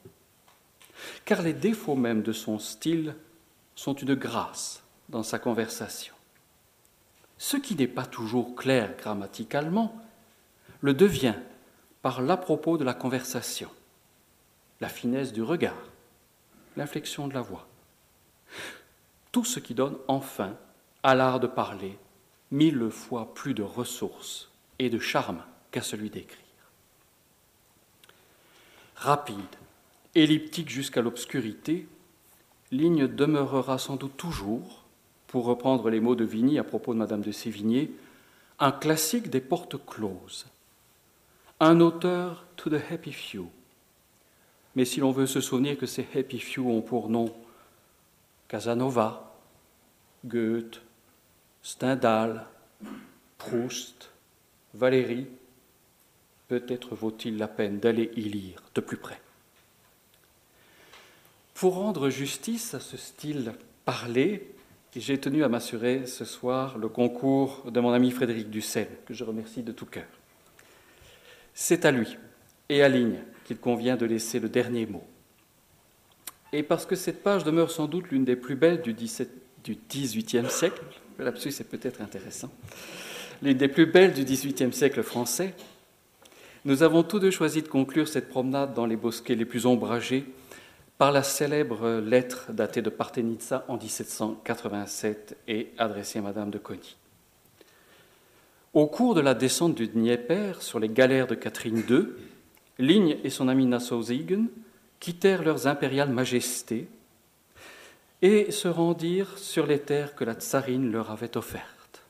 Car 1.25 1.41
les 1.41 1.54
défauts 1.54 1.95
même 1.95 2.21
de 2.21 2.34
son 2.34 2.60
style 2.60 3.15
sont 3.75 3.95
une 3.95 4.15
grâce 4.15 4.84
dans 5.10 5.23
sa 5.23 5.39
conversation. 5.39 6.13
Ce 7.38 7.58
qui 7.58 7.75
n'est 7.75 7.88
pas 7.88 8.06
toujours 8.06 8.56
clair 8.56 8.95
grammaticalement 8.97 9.99
le 10.82 10.93
devient 10.93 11.36
par 12.01 12.21
l'à-propos 12.21 12.77
de 12.77 12.84
la 12.84 12.93
conversation, 12.93 13.69
la 14.80 14.89
finesse 14.89 15.34
du 15.34 15.41
regard, 15.41 15.89
l'inflexion 16.77 17.27
de 17.27 17.34
la 17.34 17.41
voix. 17.41 17.67
Tout 19.32 19.45
ce 19.45 19.60
qui 19.60 19.73
donne 19.73 19.97
enfin 20.08 20.56
à 21.04 21.15
l'art 21.15 21.39
de 21.39 21.47
parler 21.47 21.97
mille 22.51 22.89
fois 22.89 23.34
plus 23.34 23.54
de 23.54 23.63
ressources 23.63 24.51
et 24.77 24.89
de 24.89 24.99
charme 24.99 25.43
qu'à 25.71 25.82
celui 25.82 26.10
d'écrire 26.10 26.51
rapide, 29.02 29.56
elliptique 30.14 30.70
jusqu'à 30.70 31.02
l'obscurité, 31.02 31.88
ligne 32.72 33.08
demeurera 33.08 33.80
sans 33.80 33.96
doute 33.96 34.16
toujours, 34.16 34.84
pour 35.28 35.46
reprendre 35.46 35.90
les 35.90 36.00
mots 36.00 36.16
de 36.16 36.24
Vigny 36.24 36.60
à 36.60 36.64
propos 36.64 36.94
de 36.94 37.00
Madame 37.00 37.21
de 37.21 37.32
Sévigné, 37.32 37.92
un 38.60 38.71
classique 38.71 39.32
des 39.32 39.42
portes 39.42 39.84
closes, 39.86 40.46
un 41.60 41.80
auteur 41.80 42.46
to 42.58 42.69
the 42.69 42.82
happy 42.92 43.12
few. 43.12 43.48
Mais 44.75 44.86
si 44.86 45.00
l'on 45.00 45.12
veut 45.12 45.25
se 45.25 45.42
souvenir 45.42 45.78
que 45.78 45.88
ces 45.88 46.08
happy 46.15 46.40
few 46.40 46.69
ont 46.69 46.82
pour 46.82 47.10
nom 47.10 47.34
Casanova, 48.48 49.36
Goethe, 50.25 50.82
Stendhal, 51.63 52.46
Proust, 53.40 54.12
Valéry, 54.75 55.25
peut-être 56.52 56.95
vaut-il 56.95 57.37
la 57.37 57.47
peine 57.47 57.79
d'aller 57.79 58.12
y 58.17 58.23
lire 58.23 58.62
de 58.75 58.81
plus 58.81 58.97
près. 58.97 59.21
Pour 61.54 61.75
rendre 61.75 62.10
justice 62.10 62.73
à 62.73 62.81
ce 62.81 62.97
style 62.97 63.54
parlé, 63.85 64.54
j'ai 64.93 65.17
tenu 65.17 65.45
à 65.45 65.47
m'assurer 65.47 66.06
ce 66.08 66.25
soir 66.25 66.77
le 66.77 66.89
concours 66.89 67.71
de 67.71 67.79
mon 67.79 67.93
ami 67.93 68.12
Frédéric 68.12 68.49
Dussel, 68.49 68.89
que 69.06 69.13
je 69.13 69.23
remercie 69.23 69.63
de 69.63 69.71
tout 69.71 69.85
cœur. 69.85 70.04
C'est 71.54 71.85
à 71.85 71.91
lui 71.91 72.17
et 72.67 72.83
à 72.83 72.89
Ligne 72.89 73.19
qu'il 73.45 73.58
convient 73.58 73.95
de 73.95 74.06
laisser 74.06 74.41
le 74.41 74.49
dernier 74.49 74.85
mot. 74.85 75.06
Et 76.52 76.63
parce 76.63 76.85
que 76.85 76.97
cette 76.97 77.23
page 77.23 77.45
demeure 77.45 77.71
sans 77.71 77.87
doute 77.87 78.10
l'une 78.12 78.25
des 78.25 78.35
plus 78.35 78.56
belles 78.58 78.81
du, 78.81 78.93
XVIIIe 78.93 80.49
siècle, 80.49 80.83
le 81.17 81.23
lapsus 81.23 81.62
est 81.62 81.69
peut-être 81.69 82.02
intéressant, 82.02 82.52
l'une 83.41 83.56
des 83.56 83.69
plus 83.69 83.85
belles 83.85 84.12
du 84.12 84.25
XVIIIe 84.25 84.73
siècle 84.73 85.02
français, 85.02 85.56
Nous 86.64 86.84
avons 86.84 87.02
tous 87.02 87.18
deux 87.18 87.32
choisi 87.32 87.64
de 87.64 87.68
conclure 87.68 88.08
cette 88.08 88.30
promenade 88.30 88.76
dans 88.76 88.86
les 88.86 88.96
bosquets 88.96 89.34
les 89.34 89.46
plus 89.46 89.66
ombragés 89.66 90.26
par 91.00 91.12
la 91.12 91.24
célèbre 91.24 92.00
lettre 92.00 92.52
datée 92.52 92.84
de 92.84 92.92
Partenitsa 92.92 93.66
en 93.68 93.78
1787 93.78 95.38
et 95.48 95.70
adressée 95.80 96.20
à 96.20 96.22
Madame 96.22 96.52
de 96.52 96.60
Cogny. 96.60 96.98
Au 98.76 98.86
cours 98.86 99.16
de 99.16 99.22
la 99.22 99.34
descente 99.34 99.74
du 99.74 99.88
Dnieper 99.88 100.62
sur 100.62 100.80
les 100.80 100.90
galères 100.90 101.26
de 101.26 101.34
Catherine 101.34 101.84
II, 101.90 102.10
Ligne 102.78 103.18
et 103.24 103.32
son 103.32 103.48
ami 103.48 103.66
Nassau-Ziegen 103.66 104.46
quittèrent 105.00 105.44
leurs 105.44 105.66
impériales 105.66 106.12
majestés 106.12 106.88
et 108.22 108.52
se 108.52 108.68
rendirent 108.68 109.40
sur 109.40 109.66
les 109.66 109.80
terres 109.80 110.14
que 110.14 110.24
la 110.24 110.36
tsarine 110.36 110.92
leur 110.92 111.10
avait 111.10 111.38
offertes. 111.38 112.04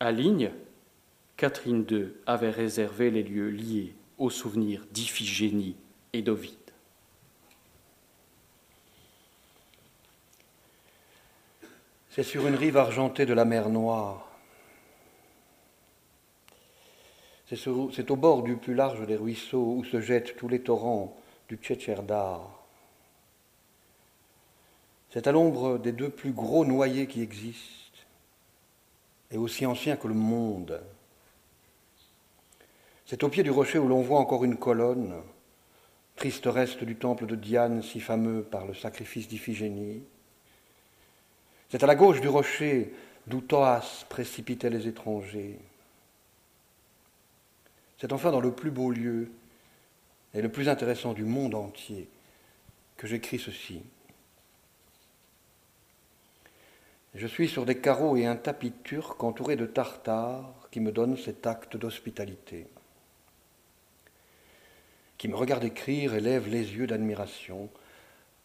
À 0.00 0.12
Ligne, 0.12 0.50
Catherine 1.40 1.86
II 1.90 2.12
avait 2.26 2.50
réservé 2.50 3.10
les 3.10 3.22
lieux 3.22 3.48
liés 3.48 3.94
aux 4.18 4.28
souvenirs 4.28 4.84
d'Iphigénie 4.90 5.74
et 6.12 6.20
d'Ovide. 6.20 6.52
C'est 12.10 12.24
sur 12.24 12.46
une 12.46 12.56
rive 12.56 12.76
argentée 12.76 13.24
de 13.24 13.32
la 13.32 13.46
mer 13.46 13.70
Noire. 13.70 14.28
C'est 17.46 18.10
au 18.10 18.16
bord 18.16 18.42
du 18.42 18.56
plus 18.56 18.74
large 18.74 19.06
des 19.06 19.16
ruisseaux 19.16 19.76
où 19.78 19.84
se 19.84 20.02
jettent 20.02 20.36
tous 20.36 20.48
les 20.48 20.60
torrents 20.60 21.16
du 21.48 21.56
Tchétcherdar. 21.56 22.50
C'est 25.08 25.26
à 25.26 25.32
l'ombre 25.32 25.78
des 25.78 25.92
deux 25.92 26.10
plus 26.10 26.32
gros 26.32 26.66
noyers 26.66 27.06
qui 27.06 27.22
existent, 27.22 27.98
et 29.30 29.38
aussi 29.38 29.64
anciens 29.64 29.96
que 29.96 30.06
le 30.06 30.12
monde. 30.12 30.82
C'est 33.10 33.24
au 33.24 33.28
pied 33.28 33.42
du 33.42 33.50
rocher 33.50 33.80
où 33.80 33.88
l'on 33.88 34.02
voit 34.02 34.20
encore 34.20 34.44
une 34.44 34.56
colonne, 34.56 35.20
triste 36.14 36.46
reste 36.46 36.84
du 36.84 36.94
temple 36.94 37.26
de 37.26 37.34
Diane 37.34 37.82
si 37.82 37.98
fameux 37.98 38.44
par 38.44 38.66
le 38.66 38.72
sacrifice 38.72 39.26
d'Iphigénie. 39.26 40.04
C'est 41.70 41.82
à 41.82 41.88
la 41.88 41.96
gauche 41.96 42.20
du 42.20 42.28
rocher 42.28 42.94
d'où 43.26 43.40
Thoas 43.40 44.04
précipitait 44.08 44.70
les 44.70 44.86
étrangers. 44.86 45.58
C'est 47.98 48.12
enfin 48.12 48.30
dans 48.30 48.40
le 48.40 48.52
plus 48.52 48.70
beau 48.70 48.92
lieu 48.92 49.32
et 50.32 50.40
le 50.40 50.48
plus 50.48 50.68
intéressant 50.68 51.12
du 51.12 51.24
monde 51.24 51.56
entier 51.56 52.06
que 52.96 53.08
j'écris 53.08 53.40
ceci. 53.40 53.82
Je 57.16 57.26
suis 57.26 57.48
sur 57.48 57.66
des 57.66 57.78
carreaux 57.78 58.16
et 58.16 58.26
un 58.26 58.36
tapis 58.36 58.70
turc 58.84 59.20
entouré 59.24 59.56
de 59.56 59.66
tartares 59.66 60.68
qui 60.70 60.78
me 60.78 60.92
donnent 60.92 61.16
cet 61.16 61.44
acte 61.48 61.76
d'hospitalité 61.76 62.68
qui 65.20 65.28
me 65.28 65.36
regarde 65.36 65.64
écrire 65.64 66.14
et 66.14 66.20
lève 66.20 66.48
les 66.48 66.76
yeux 66.76 66.86
d'admiration, 66.86 67.68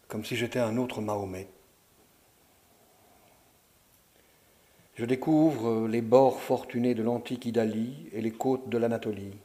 comme 0.08 0.26
si 0.26 0.36
j'étais 0.36 0.58
un 0.58 0.76
autre 0.76 1.00
Mahomet. 1.00 1.48
Je 4.96 5.06
découvre 5.06 5.88
les 5.88 6.02
bords 6.02 6.38
fortunés 6.38 6.94
de 6.94 7.02
l'antique 7.02 7.46
Italie 7.46 8.10
et 8.12 8.20
les 8.20 8.30
côtes 8.30 8.68
de 8.68 8.76
l'Anatolie. 8.76 9.38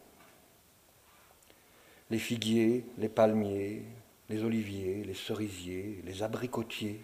Les 2.09 2.19
figuiers, 2.19 2.83
les 2.97 3.07
palmiers, 3.07 3.83
les 4.27 4.43
oliviers, 4.43 5.05
les 5.05 5.13
cerisiers, 5.13 6.01
les 6.03 6.23
abricotiers, 6.23 6.99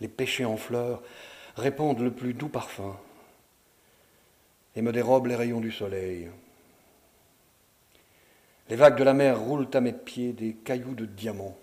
les 0.00 0.08
pêchers 0.08 0.44
en 0.44 0.58
fleurs 0.58 1.02
répandent 1.54 2.00
le 2.00 2.12
plus 2.12 2.34
doux 2.34 2.50
parfum 2.50 2.94
et 4.74 4.82
me 4.82 4.92
dérobent 4.92 5.28
les 5.28 5.34
rayons 5.34 5.60
du 5.60 5.72
soleil. 5.72 6.28
Les 8.68 8.76
vagues 8.76 8.98
de 8.98 9.04
la 9.04 9.14
mer 9.14 9.38
roulent 9.38 9.68
à 9.74 9.80
mes 9.80 9.92
pieds 9.92 10.32
des 10.32 10.54
cailloux 10.54 10.96
de 10.96 11.06
diamants. 11.06 11.56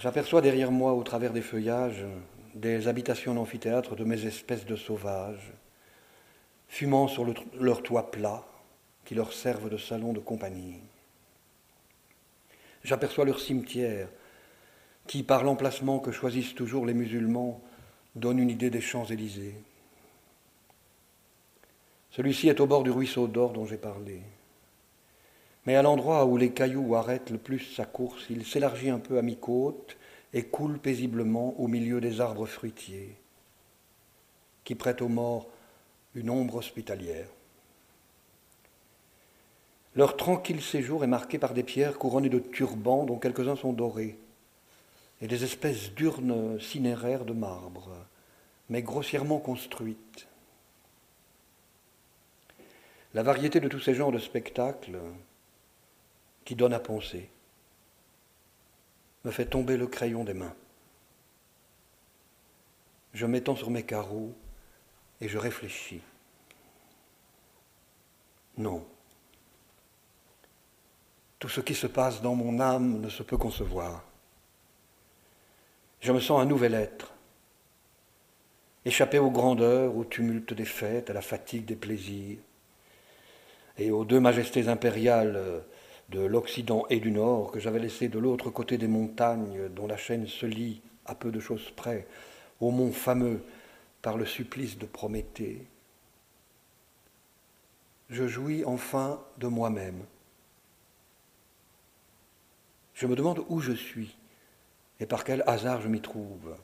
J'aperçois 0.00 0.40
derrière 0.40 0.72
moi, 0.72 0.94
au 0.94 1.04
travers 1.04 1.32
des 1.32 1.42
feuillages, 1.42 2.04
des 2.54 2.88
habitations 2.88 3.34
d'amphithéâtre 3.34 3.94
de 3.94 4.02
mes 4.02 4.26
espèces 4.26 4.66
de 4.66 4.74
sauvages, 4.74 5.52
fumant 6.66 7.06
sur 7.06 7.24
leur 7.60 7.82
toit 7.84 8.10
plat, 8.10 8.44
qui 9.04 9.14
leur 9.14 9.32
servent 9.32 9.70
de 9.70 9.76
salon 9.76 10.12
de 10.12 10.18
compagnie. 10.18 10.80
J'aperçois 12.82 13.24
leur 13.24 13.38
cimetière, 13.38 14.08
qui, 15.06 15.22
par 15.22 15.44
l'emplacement 15.44 16.00
que 16.00 16.10
choisissent 16.10 16.56
toujours 16.56 16.86
les 16.86 16.94
musulmans, 16.94 17.60
donne 18.16 18.40
une 18.40 18.50
idée 18.50 18.70
des 18.70 18.80
Champs-Élysées. 18.80 19.54
Celui-ci 22.12 22.48
est 22.48 22.60
au 22.60 22.66
bord 22.66 22.82
du 22.82 22.90
ruisseau 22.90 23.26
d'or 23.26 23.52
dont 23.52 23.66
j'ai 23.66 23.78
parlé. 23.78 24.20
Mais 25.64 25.76
à 25.76 25.82
l'endroit 25.82 26.26
où 26.26 26.36
les 26.36 26.52
cailloux 26.52 26.94
arrêtent 26.94 27.30
le 27.30 27.38
plus 27.38 27.60
sa 27.60 27.86
course, 27.86 28.26
il 28.28 28.44
s'élargit 28.44 28.90
un 28.90 28.98
peu 28.98 29.16
à 29.16 29.22
mi-côte 29.22 29.96
et 30.34 30.44
coule 30.44 30.78
paisiblement 30.78 31.58
au 31.58 31.68
milieu 31.68 32.00
des 32.00 32.20
arbres 32.20 32.46
fruitiers, 32.46 33.16
qui 34.64 34.74
prêtent 34.74 35.02
aux 35.02 35.08
morts 35.08 35.48
une 36.14 36.30
ombre 36.30 36.56
hospitalière. 36.56 37.28
Leur 39.94 40.16
tranquille 40.16 40.62
séjour 40.62 41.04
est 41.04 41.08
marqué 41.08 41.38
par 41.38 41.54
des 41.54 41.62
pierres 41.62 41.98
couronnées 41.98 42.28
de 42.28 42.38
turbans 42.38 43.04
dont 43.04 43.18
quelques-uns 43.18 43.56
sont 43.56 43.72
dorés, 43.72 44.18
et 45.22 45.28
des 45.28 45.44
espèces 45.44 45.92
d'urnes 45.92 46.60
cinéraires 46.60 47.24
de 47.24 47.32
marbre, 47.32 47.90
mais 48.68 48.82
grossièrement 48.82 49.38
construites. 49.38 50.26
La 53.14 53.22
variété 53.22 53.60
de 53.60 53.68
tous 53.68 53.80
ces 53.80 53.94
genres 53.94 54.12
de 54.12 54.18
spectacles 54.18 54.98
qui 56.44 56.54
donnent 56.54 56.72
à 56.72 56.80
penser 56.80 57.28
me 59.24 59.30
fait 59.30 59.46
tomber 59.46 59.76
le 59.76 59.86
crayon 59.86 60.24
des 60.24 60.34
mains. 60.34 60.54
Je 63.12 63.26
m'étends 63.26 63.54
sur 63.54 63.70
mes 63.70 63.82
carreaux 63.82 64.32
et 65.20 65.28
je 65.28 65.36
réfléchis. 65.36 66.00
Non. 68.56 68.84
Tout 71.38 71.50
ce 71.50 71.60
qui 71.60 71.74
se 71.74 71.86
passe 71.86 72.22
dans 72.22 72.34
mon 72.34 72.60
âme 72.60 73.00
ne 73.00 73.10
se 73.10 73.22
peut 73.22 73.36
concevoir. 73.36 74.04
Je 76.00 76.12
me 76.12 76.20
sens 76.20 76.40
un 76.40 76.46
nouvel 76.46 76.74
être, 76.74 77.12
échappé 78.84 79.18
aux 79.18 79.30
grandeurs, 79.30 79.96
au 79.96 80.04
tumulte 80.04 80.54
des 80.54 80.64
fêtes, 80.64 81.10
à 81.10 81.12
la 81.12 81.22
fatigue 81.22 81.66
des 81.66 81.76
plaisirs 81.76 82.38
et 83.78 83.90
aux 83.90 84.04
deux 84.04 84.20
majestés 84.20 84.68
impériales 84.68 85.36
euh, 85.36 85.60
de 86.10 86.20
l'Occident 86.20 86.84
et 86.90 87.00
du 87.00 87.10
Nord 87.10 87.50
que 87.50 87.60
j'avais 87.60 87.78
laissées 87.78 88.08
de 88.08 88.18
l'autre 88.18 88.50
côté 88.50 88.78
des 88.78 88.88
montagnes 88.88 89.68
dont 89.70 89.86
la 89.86 89.96
chaîne 89.96 90.26
se 90.26 90.46
lie 90.46 90.82
à 91.06 91.14
peu 91.14 91.30
de 91.30 91.40
choses 91.40 91.70
près, 91.70 92.06
au 92.60 92.70
mont 92.70 92.92
fameux 92.92 93.42
par 94.02 94.16
le 94.16 94.26
supplice 94.26 94.78
de 94.78 94.86
Prométhée. 94.86 95.66
Je 98.10 98.26
jouis 98.26 98.64
enfin 98.64 99.22
de 99.38 99.46
moi-même. 99.46 100.04
Je 102.94 103.06
me 103.06 103.16
demande 103.16 103.44
où 103.48 103.60
je 103.60 103.72
suis 103.72 104.16
et 105.00 105.06
par 105.06 105.24
quel 105.24 105.42
hasard 105.46 105.80
je 105.80 105.88
m'y 105.88 106.00
trouve. 106.00 106.54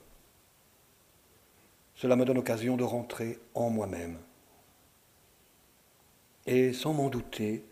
Cela 1.94 2.16
me 2.16 2.24
donne 2.24 2.38
occasion 2.38 2.76
de 2.76 2.84
rentrer 2.84 3.38
en 3.54 3.70
moi-même. 3.70 4.18
Et 6.50 6.72
sans 6.72 6.94
m'en 6.94 7.10
douter, 7.10 7.62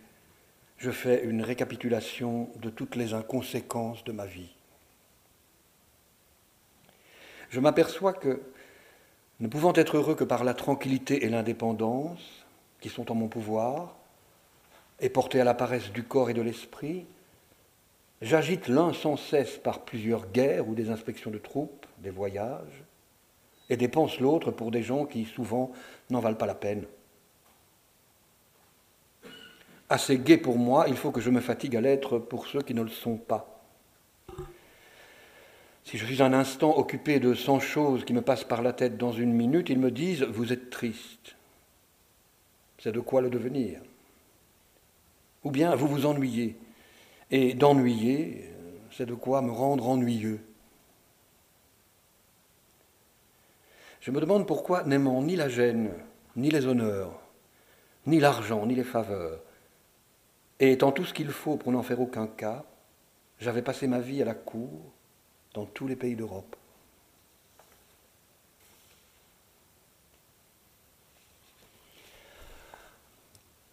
je 0.76 0.90
fais 0.90 1.24
une 1.24 1.40
récapitulation 1.40 2.50
de 2.60 2.68
toutes 2.68 2.94
les 2.94 3.14
inconséquences 3.14 4.04
de 4.04 4.12
ma 4.12 4.26
vie. 4.26 4.54
Je 7.48 7.58
m'aperçois 7.58 8.12
que, 8.12 8.42
ne 9.40 9.48
pouvant 9.48 9.72
être 9.72 9.96
heureux 9.96 10.14
que 10.14 10.24
par 10.24 10.44
la 10.44 10.52
tranquillité 10.52 11.24
et 11.24 11.30
l'indépendance 11.30 12.44
qui 12.78 12.90
sont 12.90 13.10
en 13.10 13.14
mon 13.14 13.28
pouvoir, 13.28 13.96
et 15.00 15.08
portés 15.08 15.40
à 15.40 15.44
la 15.44 15.54
paresse 15.54 15.90
du 15.90 16.02
corps 16.02 16.28
et 16.28 16.34
de 16.34 16.42
l'esprit, 16.42 17.06
j'agite 18.20 18.68
l'un 18.68 18.92
sans 18.92 19.16
cesse 19.16 19.56
par 19.56 19.86
plusieurs 19.86 20.30
guerres 20.32 20.68
ou 20.68 20.74
des 20.74 20.90
inspections 20.90 21.30
de 21.30 21.38
troupes, 21.38 21.86
des 21.96 22.10
voyages, 22.10 22.84
et 23.70 23.78
dépense 23.78 24.20
l'autre 24.20 24.50
pour 24.50 24.70
des 24.70 24.82
gens 24.82 25.06
qui 25.06 25.24
souvent 25.24 25.72
n'en 26.10 26.20
valent 26.20 26.36
pas 26.36 26.44
la 26.44 26.54
peine 26.54 26.84
assez 29.89 30.18
gai 30.18 30.37
pour 30.37 30.59
moi, 30.59 30.87
il 30.89 30.97
faut 30.97 31.11
que 31.11 31.20
je 31.20 31.30
me 31.30 31.41
fatigue 31.41 31.76
à 31.76 31.80
l'être 31.80 32.18
pour 32.18 32.47
ceux 32.47 32.62
qui 32.62 32.74
ne 32.74 32.82
le 32.82 32.89
sont 32.89 33.16
pas. 33.16 33.62
Si 35.84 35.99
je 35.99 36.05
suis 36.05 36.20
un 36.20 36.32
instant 36.32 36.76
occupé 36.76 37.20
de 37.20 37.32
cent 37.34 37.61
choses 37.61 38.05
qui 38.05 38.12
me 38.12 38.20
passent 38.20 38.45
par 38.45 38.61
la 38.61 38.72
tête 38.72 38.99
dans 38.99 39.12
une 39.12 39.32
minute, 39.32 39.70
ils 39.70 39.78
me 39.78 39.93
disent 39.93 40.24
Vous 40.24 40.53
êtes 40.53 40.70
triste. 40.70 41.37
C'est 42.78 42.93
de 42.93 43.01
quoi 43.01 43.20
le 43.20 43.30
devenir. 43.30 43.80
Ou 45.45 45.51
bien 45.53 45.76
vous 45.76 45.87
vous 45.87 46.07
ennuyez. 46.07 46.57
Et 47.30 47.55
d'ennuyer, 47.55 48.51
c'est 48.91 49.07
de 49.07 49.14
quoi 49.14 49.43
me 49.43 49.53
rendre 49.53 49.89
ennuyeux. 49.89 50.41
Je 54.01 54.11
me 54.11 54.20
demande 54.20 54.47
pourquoi, 54.47 54.84
n'aimant 54.84 55.22
ni 55.22 55.37
la 55.37 55.49
gêne, 55.49 55.93
ni 56.37 56.51
les 56.51 56.66
honneurs, 56.66 57.20
ni 58.07 58.20
l'argent, 58.20 58.66
ni 58.66 58.74
les 58.74 58.84
faveurs. 58.84 59.41
Et 60.59 60.72
étant 60.72 60.92
tout 60.92 61.04
ce 61.04 61.12
qu'il 61.12 61.30
faut 61.30 61.57
pour 61.57 61.72
n'en 61.72 61.82
faire 61.82 62.00
aucun 62.00 62.26
cas, 62.26 62.64
j'avais 63.38 63.62
passé 63.62 63.86
ma 63.86 64.00
vie 64.00 64.22
à 64.22 64.24
la 64.24 64.34
cour 64.34 64.92
dans 65.54 65.66
tous 65.66 65.86
les 65.86 65.96
pays 65.96 66.16
d'Europe. 66.16 66.57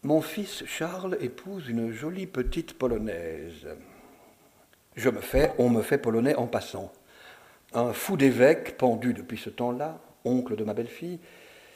Mon 0.03 0.21
fils 0.21 0.65
Charles 0.65 1.17
épouse 1.21 1.69
une 1.69 1.91
jolie 1.91 2.27
petite 2.27 2.77
polonaise. 2.77 3.69
Je 4.97 5.09
me 5.09 5.21
fais, 5.21 5.53
on 5.57 5.69
me 5.69 5.81
fait 5.81 5.97
polonais 5.97 6.35
en 6.35 6.45
passant. 6.45 6.91
Un 7.73 7.93
fou 7.93 8.17
d'évêque, 8.17 8.77
pendu 8.77 9.13
depuis 9.13 9.37
ce 9.37 9.49
temps-là, 9.49 10.01
oncle 10.25 10.57
de 10.57 10.63
ma 10.65 10.73
belle-fille, 10.73 11.19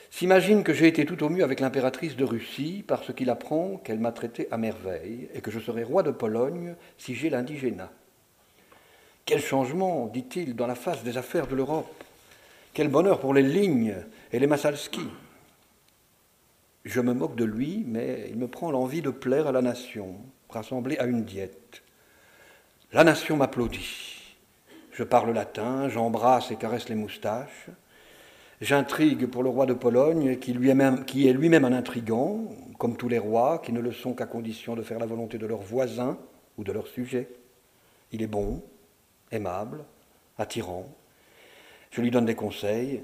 s'imagine 0.10 0.64
que 0.64 0.74
j'ai 0.74 0.88
été 0.88 1.05
tout 1.05 1.24
au 1.24 1.30
mieux 1.30 1.43
avec 1.43 1.60
l'impératrice 1.60 2.16
de 2.16 2.24
Russie 2.24 2.84
parce 2.88 3.14
qu'il 3.14 3.30
apprend 3.30 3.78
qu'elle 3.78 3.99
m'a 3.99 4.12
traité 4.12 4.47
à 4.51 4.58
merveille 4.58 5.30
et 5.34 5.41
que 5.41 5.51
je 5.51 5.60
serai 5.60 5.84
roi 5.84 6.03
de 6.03 6.12
Pologne 6.12 6.76
si 6.97 7.16
j'ai 7.16 7.30
l'indigénat. 7.30 7.91
Quel 9.26 9.41
changement, 9.41 10.08
dit-il, 10.08 10.55
dans 10.55 10.68
la 10.68 10.76
face 10.76 11.03
des 11.03 11.18
affaires 11.18 11.47
de 11.47 11.55
l'Europe. 11.55 12.03
Quel 12.74 12.88
bonheur 12.88 13.20
pour 13.20 13.34
les 13.34 13.43
lignes 13.43 13.95
et 14.32 14.39
les 14.39 14.47
Massalski. 14.47 15.08
Je 16.86 17.01
me 17.01 17.14
moque 17.14 17.36
de 17.36 17.43
lui, 17.43 17.84
mais 17.86 18.28
il 18.30 18.38
me 18.38 18.47
prend 18.47 18.72
l'envie 18.72 19.01
de 19.01 19.10
plaire 19.10 19.47
à 19.47 19.51
la 19.51 19.62
nation, 19.62 20.16
rassemblée 20.49 20.97
à 20.97 21.05
une 21.05 21.26
diète. 21.26 21.84
La 22.93 23.03
nation 23.03 23.36
m'applaudit. 23.36 24.38
Je 24.93 25.03
parle 25.03 25.34
latin, 25.34 25.89
j'embrasse 25.89 26.49
et 26.51 26.55
caresse 26.55 26.88
les 26.88 26.95
moustaches. 26.95 27.68
J'intrigue 28.60 29.28
pour 29.28 29.43
le 29.43 29.49
roi 29.49 29.68
de 29.68 29.74
Pologne, 29.74 30.38
qui, 30.39 30.53
lui 30.53 30.70
est, 30.70 30.76
même, 30.76 31.05
qui 31.05 31.28
est 31.28 31.34
lui-même 31.34 31.66
un 31.66 31.74
intrigant, 31.74 32.45
comme 32.80 32.97
tous 32.97 33.08
les 33.08 33.20
rois, 33.20 33.60
qui 33.60 33.72
ne 33.72 33.80
le 33.80 33.91
sont 33.91 34.14
qu'à 34.14 34.26
condition 34.26 34.76
de 34.76 34.82
faire 34.82 34.97
la 34.99 35.05
volonté 35.05 35.38
de 35.38 35.45
leurs 35.45 35.62
voisins 35.62 36.18
ou 36.58 36.64
de 36.64 36.72
leurs 36.72 36.88
sujets. 36.88 37.30
Il 38.12 38.24
est 38.24 38.28
bon, 38.28 38.64
aimable, 39.32 39.84
attirant. 40.39 40.88
Je 41.91 42.01
lui 42.01 42.10
donne 42.10 42.26
des 42.26 42.36
conseils. 42.36 43.03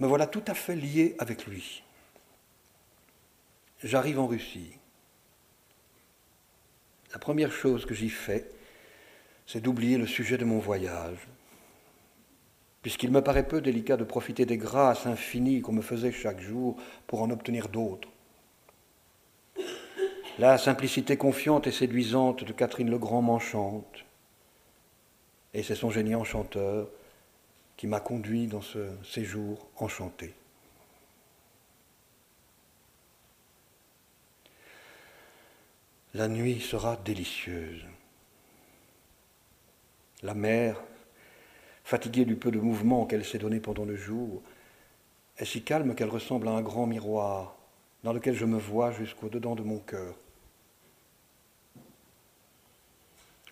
Me 0.00 0.06
voilà 0.06 0.26
tout 0.26 0.42
à 0.46 0.54
fait 0.54 0.74
lié 0.74 1.14
avec 1.18 1.46
lui. 1.46 1.82
J'arrive 3.82 4.18
en 4.18 4.26
Russie. 4.26 4.72
La 7.12 7.18
première 7.18 7.52
chose 7.52 7.84
que 7.84 7.94
j'y 7.94 8.08
fais, 8.08 8.50
c'est 9.46 9.60
d'oublier 9.60 9.98
le 9.98 10.06
sujet 10.06 10.38
de 10.38 10.44
mon 10.44 10.58
voyage, 10.58 11.28
puisqu'il 12.84 13.10
me 13.10 13.22
paraît 13.22 13.48
peu 13.48 13.62
délicat 13.62 13.96
de 13.96 14.04
profiter 14.04 14.44
des 14.44 14.58
grâces 14.58 15.06
infinies 15.06 15.62
qu'on 15.62 15.72
me 15.72 15.80
faisait 15.80 16.12
chaque 16.12 16.38
jour 16.38 16.76
pour 17.06 17.22
en 17.22 17.30
obtenir 17.30 17.70
d'autres. 17.70 18.10
La 20.38 20.58
simplicité 20.58 21.16
confiante 21.16 21.66
et 21.66 21.72
séduisante 21.72 22.44
de 22.44 22.52
Catherine 22.52 22.90
Legrand 22.90 23.22
m'enchante, 23.22 24.04
et 25.54 25.62
c'est 25.62 25.74
son 25.74 25.88
génie 25.88 26.14
enchanteur 26.14 26.90
qui 27.78 27.86
m'a 27.86 28.00
conduit 28.00 28.48
dans 28.48 28.60
ce 28.60 28.90
séjour 29.02 29.66
enchanté. 29.78 30.34
La 36.12 36.28
nuit 36.28 36.60
sera 36.60 36.98
délicieuse. 37.02 37.82
La 40.22 40.34
mer, 40.34 40.76
fatiguée 41.84 42.24
du 42.24 42.34
peu 42.34 42.50
de 42.50 42.58
mouvement 42.58 43.04
qu'elle 43.04 43.24
s'est 43.24 43.38
donné 43.38 43.60
pendant 43.60 43.84
le 43.84 43.94
jour, 43.94 44.42
est 45.36 45.44
si 45.44 45.62
calme 45.62 45.94
qu'elle 45.94 46.08
ressemble 46.08 46.48
à 46.48 46.52
un 46.52 46.62
grand 46.62 46.86
miroir 46.86 47.56
dans 48.02 48.12
lequel 48.12 48.34
je 48.34 48.46
me 48.46 48.58
vois 48.58 48.90
jusqu'au 48.90 49.28
dedans 49.28 49.54
de 49.54 49.62
mon 49.62 49.78
cœur. 49.78 50.16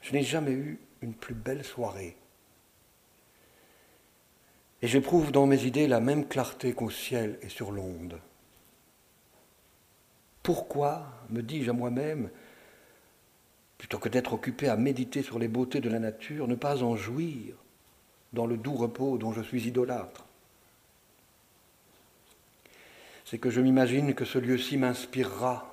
Je 0.01 0.13
n'ai 0.13 0.23
jamais 0.23 0.53
eu 0.53 0.81
une 1.03 1.15
plus 1.15 1.35
belle 1.35 1.65
soirée. 1.65 2.17
Et 4.81 4.89
j'éprouve 4.89 5.31
dans 5.31 5.47
mes 5.47 5.65
idées 5.65 5.87
la 5.87 6.01
même 6.01 6.27
clarté 6.27 6.73
qu'au 6.73 6.91
ciel 6.91 7.39
et 7.43 7.49
sur 7.49 7.71
l'onde. 7.71 8.19
Pourquoi, 10.43 11.07
me 11.31 11.41
dis-je 11.41 11.71
à 11.71 11.73
moi-même, 11.73 12.31
plutôt 13.79 13.99
que 13.99 14.09
d'être 14.09 14.33
occupé 14.33 14.69
à 14.69 14.77
méditer 14.77 15.23
sur 15.23 15.39
les 15.39 15.49
beautés 15.49 15.81
de 15.81 15.89
la 15.89 16.01
nature, 16.01 16.49
ne 16.49 16.57
pas 16.57 16.83
en 16.83 16.97
jouir 16.97 17.62
dans 18.33 18.47
le 18.47 18.57
doux 18.57 18.75
repos 18.75 19.19
dont 19.19 19.33
je 19.33 19.43
suis 19.43 19.67
idolâtre 19.67 20.25
C'est 23.25 23.39
que 23.39 23.51
je 23.51 23.61
m'imagine 23.61 24.15
que 24.15 24.25
ce 24.25 24.39
lieu-ci 24.39 24.77
m'inspirera 24.77 25.73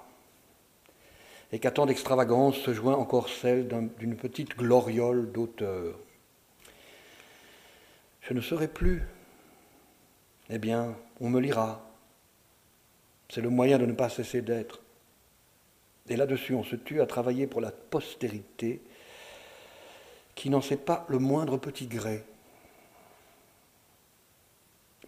et 1.52 1.60
qu'à 1.60 1.72
tant 1.72 1.86
d'extravagance 1.86 2.58
se 2.58 2.74
joint 2.74 2.96
encore 2.96 3.30
celle 3.30 3.68
d'une 3.98 4.16
petite 4.16 4.56
gloriole 4.56 5.32
d'auteur. 5.32 5.98
Je 8.22 8.34
ne 8.34 8.42
serai 8.42 8.68
plus. 8.68 9.04
Eh 10.50 10.60
bien, 10.60 10.96
on 11.20 11.30
me 11.30 11.40
lira. 11.40 11.84
C'est 13.30 13.42
le 13.42 13.50
moyen 13.50 13.80
de 13.80 13.86
ne 13.86 13.94
pas 13.94 14.10
cesser 14.10 14.42
d'être. 14.42 14.80
Et 16.08 16.16
là-dessus, 16.16 16.54
on 16.54 16.64
se 16.64 16.76
tue 16.76 17.02
à 17.02 17.06
travailler 17.06 17.48
pour 17.48 17.62
la 17.62 17.72
postérité 17.72 18.82
qui 20.36 20.50
n'en 20.50 20.62
sait 20.62 20.78
pas 20.78 21.06
le 21.10 21.20
moindre 21.20 21.58
petit 21.58 21.88
gré. 21.88 22.24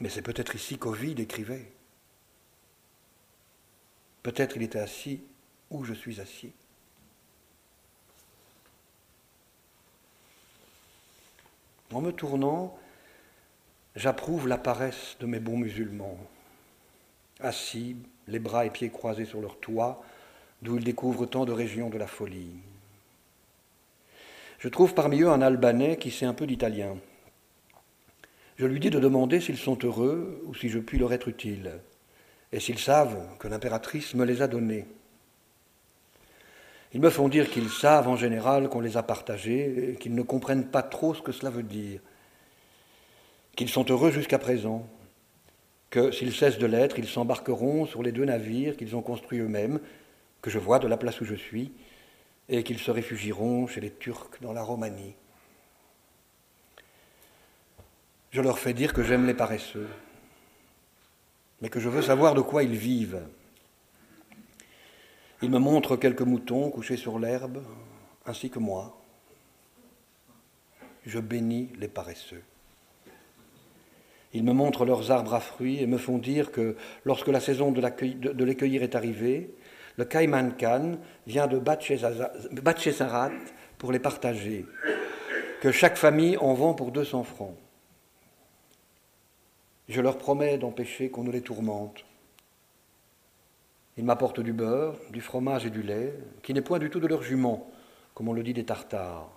Mais 0.02 0.10
c'est 0.10 0.24
peut-être 0.24 0.56
ici 0.56 0.80
qu'Ovide 0.80 1.20
écrivait. 1.20 1.72
Peut-être 4.24 4.58
il 4.58 4.64
était 4.64 4.80
assis 4.80 5.24
où 5.70 5.84
je 5.84 5.93
suis 5.93 6.20
assis. 6.20 6.52
En 11.93 12.02
me 12.02 12.12
tournant, 12.12 12.78
j'approuve 13.95 14.47
la 14.47 14.58
paresse 14.58 15.18
de 15.20 15.28
mes 15.28 15.39
bons 15.39 15.58
musulmans, 15.58 16.18
assis, 17.39 17.95
les 18.28 18.39
bras 18.39 18.66
et 18.66 18.70
pieds 18.72 18.89
croisés 18.89 19.26
sur 19.26 19.41
leur 19.41 19.60
toit, 19.60 20.04
d'où 20.64 20.78
ils 20.78 20.84
découvrent 20.84 21.28
tant 21.28 21.45
de 21.45 21.52
régions 21.52 21.89
de 21.89 21.97
la 21.97 22.08
folie. 22.08 22.56
Je 24.58 24.68
trouve 24.68 24.95
parmi 24.95 25.22
eux 25.22 25.30
un 25.30 25.41
Albanais 25.41 25.97
qui 25.97 26.10
sait 26.10 26.26
un 26.26 26.34
peu 26.34 26.47
d'italien. 26.47 26.97
Je 28.58 28.66
lui 28.66 28.80
dis 28.80 28.89
de 28.89 28.99
demander 28.99 29.39
s'ils 29.39 29.58
sont 29.58 29.78
heureux 29.84 30.41
ou 30.45 30.54
si 30.54 30.70
je 30.70 30.80
puis 30.80 30.99
leur 30.99 31.14
être 31.14 31.28
utile, 31.28 31.80
et 32.52 32.60
s'ils 32.60 32.80
savent 32.80 33.18
que 33.39 33.47
l'impératrice 33.47 34.14
me 34.14 34.26
les 34.26 34.41
a 34.41 34.47
donnés. 34.47 34.86
Ils 36.93 37.02
me 37.02 37.10
font 37.10 37.30
dire 37.30 37.49
qu'ils 37.49 37.70
savent 37.70 38.08
en 38.08 38.18
général 38.18 38.68
qu'on 38.68 38.82
les 38.82 38.97
a 38.97 39.04
partagés 39.04 39.97
qu'ils 39.99 40.14
ne 40.14 40.24
comprennent 40.24 40.68
pas 40.68 40.84
trop 40.84 41.14
ce 41.14 41.22
que 41.22 41.32
cela 41.32 41.49
veut 41.49 41.64
dire, 41.64 42.02
qu'ils 43.56 43.70
sont 43.70 43.86
heureux 43.89 44.12
jusqu'à 44.12 44.39
présent, 44.39 44.86
que 45.89 46.12
s'ils 46.12 46.34
cessent 46.34 46.58
de 46.58 46.66
l'être, 46.66 46.99
ils 46.99 47.08
s'embarqueront 47.08 47.86
sur 47.86 48.04
les 48.04 48.12
deux 48.12 48.26
navires 48.26 48.78
qu'ils 48.78 48.95
ont 48.95 49.02
construits 49.02 49.39
eux-mêmes 49.39 49.80
que 50.41 50.49
je 50.49 50.60
vois 50.60 50.80
de 50.80 50.88
la 50.88 50.97
place 50.97 51.22
où 51.22 51.26
je 51.26 51.36
suis, 51.36 51.72
et 52.49 52.64
qu'ils 52.64 52.80
se 52.80 52.91
réfugieront 52.91 53.68
chez 53.68 53.80
les 53.80 53.91
Turcs 53.91 54.32
dans 54.41 54.54
la 54.54 54.64
Romanie. 54.64 55.16
Je 58.32 58.39
leur 58.39 58.59
fais 58.59 58.73
dire 58.73 58.93
que 58.93 59.03
j'aime 59.03 59.27
les 59.27 59.34
paresseux, 59.34 59.89
mais 61.61 61.67
que 61.69 61.82
je 61.82 61.89
veux 61.89 62.01
savoir 62.01 62.34
de 62.34 62.39
quoi 62.39 62.63
ils 62.63 62.75
vivent. 62.75 63.21
Ils 65.41 65.51
me 65.51 65.59
montrent 65.59 65.97
quelques 65.97 66.21
moutons 66.21 66.69
couchés 66.69 66.95
sur 66.95 67.19
l'herbe, 67.19 67.61
ainsi 68.25 68.49
que 68.49 68.59
moi. 68.59 68.97
Je 71.05 71.19
bénis 71.19 71.73
les 71.77 71.89
paresseux. 71.89 72.43
Ils 74.34 74.45
me 74.45 74.53
montrent 74.53 74.86
leurs 74.86 75.11
arbres 75.11 75.34
à 75.34 75.41
fruits 75.41 75.82
et 75.82 75.88
me 75.88 75.97
font 75.97 76.17
dire 76.17 76.53
que 76.53 76.77
lorsque 77.03 77.27
la 77.27 77.41
saison 77.41 77.73
de 77.73 78.53
cueillir 78.53 78.82
est 78.82 78.95
arrivée, 78.95 79.53
le 79.97 80.05
Kaiman 80.05 80.55
Khan 80.55 80.99
vient 81.27 81.47
de 81.47 81.59
Batchesarat 81.59 83.32
pour 83.77 83.91
les 83.91 83.99
partager, 83.99 84.65
que 85.59 85.73
chaque 85.73 85.97
famille 85.97 86.38
en 86.38 86.53
vend 86.53 86.73
pour 86.73 86.93
200 86.93 87.25
francs. 87.25 87.57
Je 89.91 89.99
leur 89.99 90.17
promets 90.17 90.57
d'empêcher 90.57 91.09
qu'on 91.09 91.25
ne 91.25 91.31
les 91.31 91.41
tourmente. 91.41 92.05
Ils 93.97 94.05
m'apportent 94.05 94.39
du 94.39 94.53
beurre, 94.53 94.97
du 95.09 95.19
fromage 95.19 95.65
et 95.65 95.69
du 95.69 95.83
lait, 95.83 96.17
qui 96.43 96.53
n'est 96.53 96.61
point 96.61 96.79
du 96.79 96.89
tout 96.89 97.01
de 97.01 97.07
leur 97.07 97.23
jument, 97.23 97.69
comme 98.13 98.29
on 98.29 98.33
le 98.33 98.41
dit 98.41 98.53
des 98.53 98.63
Tartares. 98.63 99.29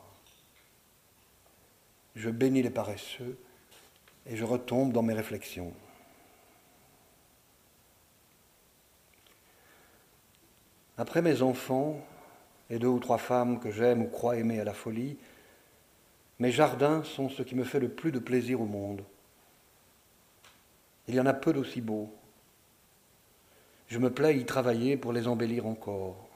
Je 2.14 2.30
bénis 2.30 2.62
les 2.62 2.70
paresseux 2.70 3.36
et 4.26 4.36
je 4.36 4.44
retombe 4.44 4.92
dans 4.92 5.02
mes 5.02 5.14
réflexions. 5.14 5.72
Après 10.96 11.20
mes 11.20 11.42
enfants 11.42 11.98
et 12.70 12.78
deux 12.78 12.86
ou 12.86 13.00
trois 13.00 13.18
femmes 13.18 13.58
que 13.58 13.72
j'aime 13.72 14.02
ou 14.02 14.06
crois 14.06 14.36
aimer 14.36 14.60
à 14.60 14.64
la 14.64 14.72
folie, 14.72 15.18
mes 16.38 16.52
jardins 16.52 17.02
sont 17.02 17.28
ce 17.28 17.42
qui 17.42 17.56
me 17.56 17.64
fait 17.64 17.80
le 17.80 17.88
plus 17.88 18.12
de 18.12 18.20
plaisir 18.20 18.60
au 18.60 18.66
monde. 18.66 19.04
Il 21.08 21.14
y 21.14 21.20
en 21.20 21.26
a 21.26 21.34
peu 21.34 21.52
d'aussi 21.52 21.80
beaux. 21.80 22.12
Je 23.88 23.98
me 23.98 24.12
plais 24.12 24.38
y 24.38 24.44
travailler 24.44 24.96
pour 24.96 25.12
les 25.12 25.28
embellir 25.28 25.66
encore. 25.66 26.28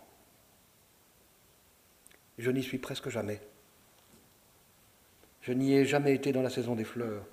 Je 2.38 2.50
n'y 2.50 2.62
suis 2.62 2.78
presque 2.78 3.08
jamais. 3.08 3.40
Je 5.42 5.52
n'y 5.52 5.74
ai 5.74 5.84
jamais 5.84 6.14
été 6.14 6.32
dans 6.32 6.42
la 6.42 6.50
saison 6.50 6.74
des 6.74 6.84
fleurs, 6.84 7.24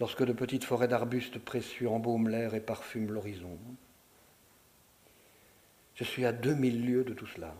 lorsque 0.00 0.24
de 0.24 0.32
petites 0.32 0.64
forêts 0.64 0.88
d'arbustes 0.88 1.38
précieux 1.38 1.88
embaument 1.88 2.28
l'air 2.28 2.54
et 2.54 2.60
parfument 2.60 3.10
l'horizon. 3.10 3.58
Je 5.96 6.04
suis 6.04 6.24
à 6.24 6.32
deux 6.32 6.54
mille 6.54 6.86
lieues 6.86 7.04
de 7.04 7.12
tout 7.12 7.26
cela. 7.26 7.54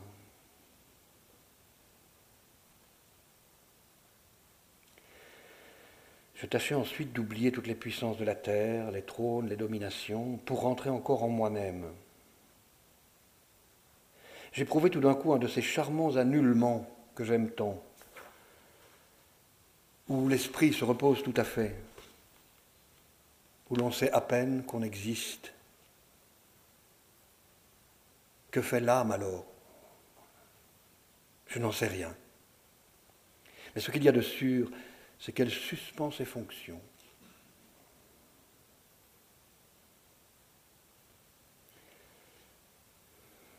Je 6.41 6.47
tâchais 6.47 6.75
ensuite 6.75 7.13
d'oublier 7.13 7.53
toutes 7.53 7.67
les 7.67 7.75
puissances 7.75 8.17
de 8.17 8.25
la 8.25 8.35
terre, 8.35 8.91
les 8.93 9.03
trônes, 9.03 9.51
les 9.51 9.57
dominations, 9.57 10.39
pour 10.39 10.63
rentrer 10.63 10.89
encore 10.89 11.23
en 11.23 11.29
moi-même. 11.29 11.93
J'éprouvais 14.53 14.89
tout 14.89 15.01
d'un 15.01 15.15
coup 15.15 15.35
un 15.35 15.39
de 15.39 15.47
ces 15.47 15.61
charmants 15.61 16.17
annullements 16.17 16.89
que 17.15 17.25
j'aime 17.25 17.51
tant, 17.51 17.83
où 20.09 20.29
l'esprit 20.29 20.73
se 20.73 20.83
repose 20.83 21.23
tout 21.23 21.35
à 21.37 21.45
fait, 21.45 21.77
où 23.69 23.77
l'on 23.77 23.93
sait 23.93 24.11
à 24.11 24.23
peine 24.23 24.65
qu'on 24.65 24.83
existe. 24.83 25.53
Que 28.51 28.63
fait 28.63 28.81
l'âme 28.81 29.13
alors? 29.13 29.45
Je 31.49 31.59
n'en 31.59 31.71
sais 31.71 31.87
rien. 31.87 32.17
Mais 33.75 33.83
ce 33.83 33.91
qu'il 33.91 34.03
y 34.03 34.09
a 34.09 34.13
de 34.13 34.23
sûr, 34.23 34.71
c'est 35.21 35.33
qu'elle 35.33 35.51
suspend 35.51 36.11
ses 36.11 36.25
fonctions. 36.25 36.81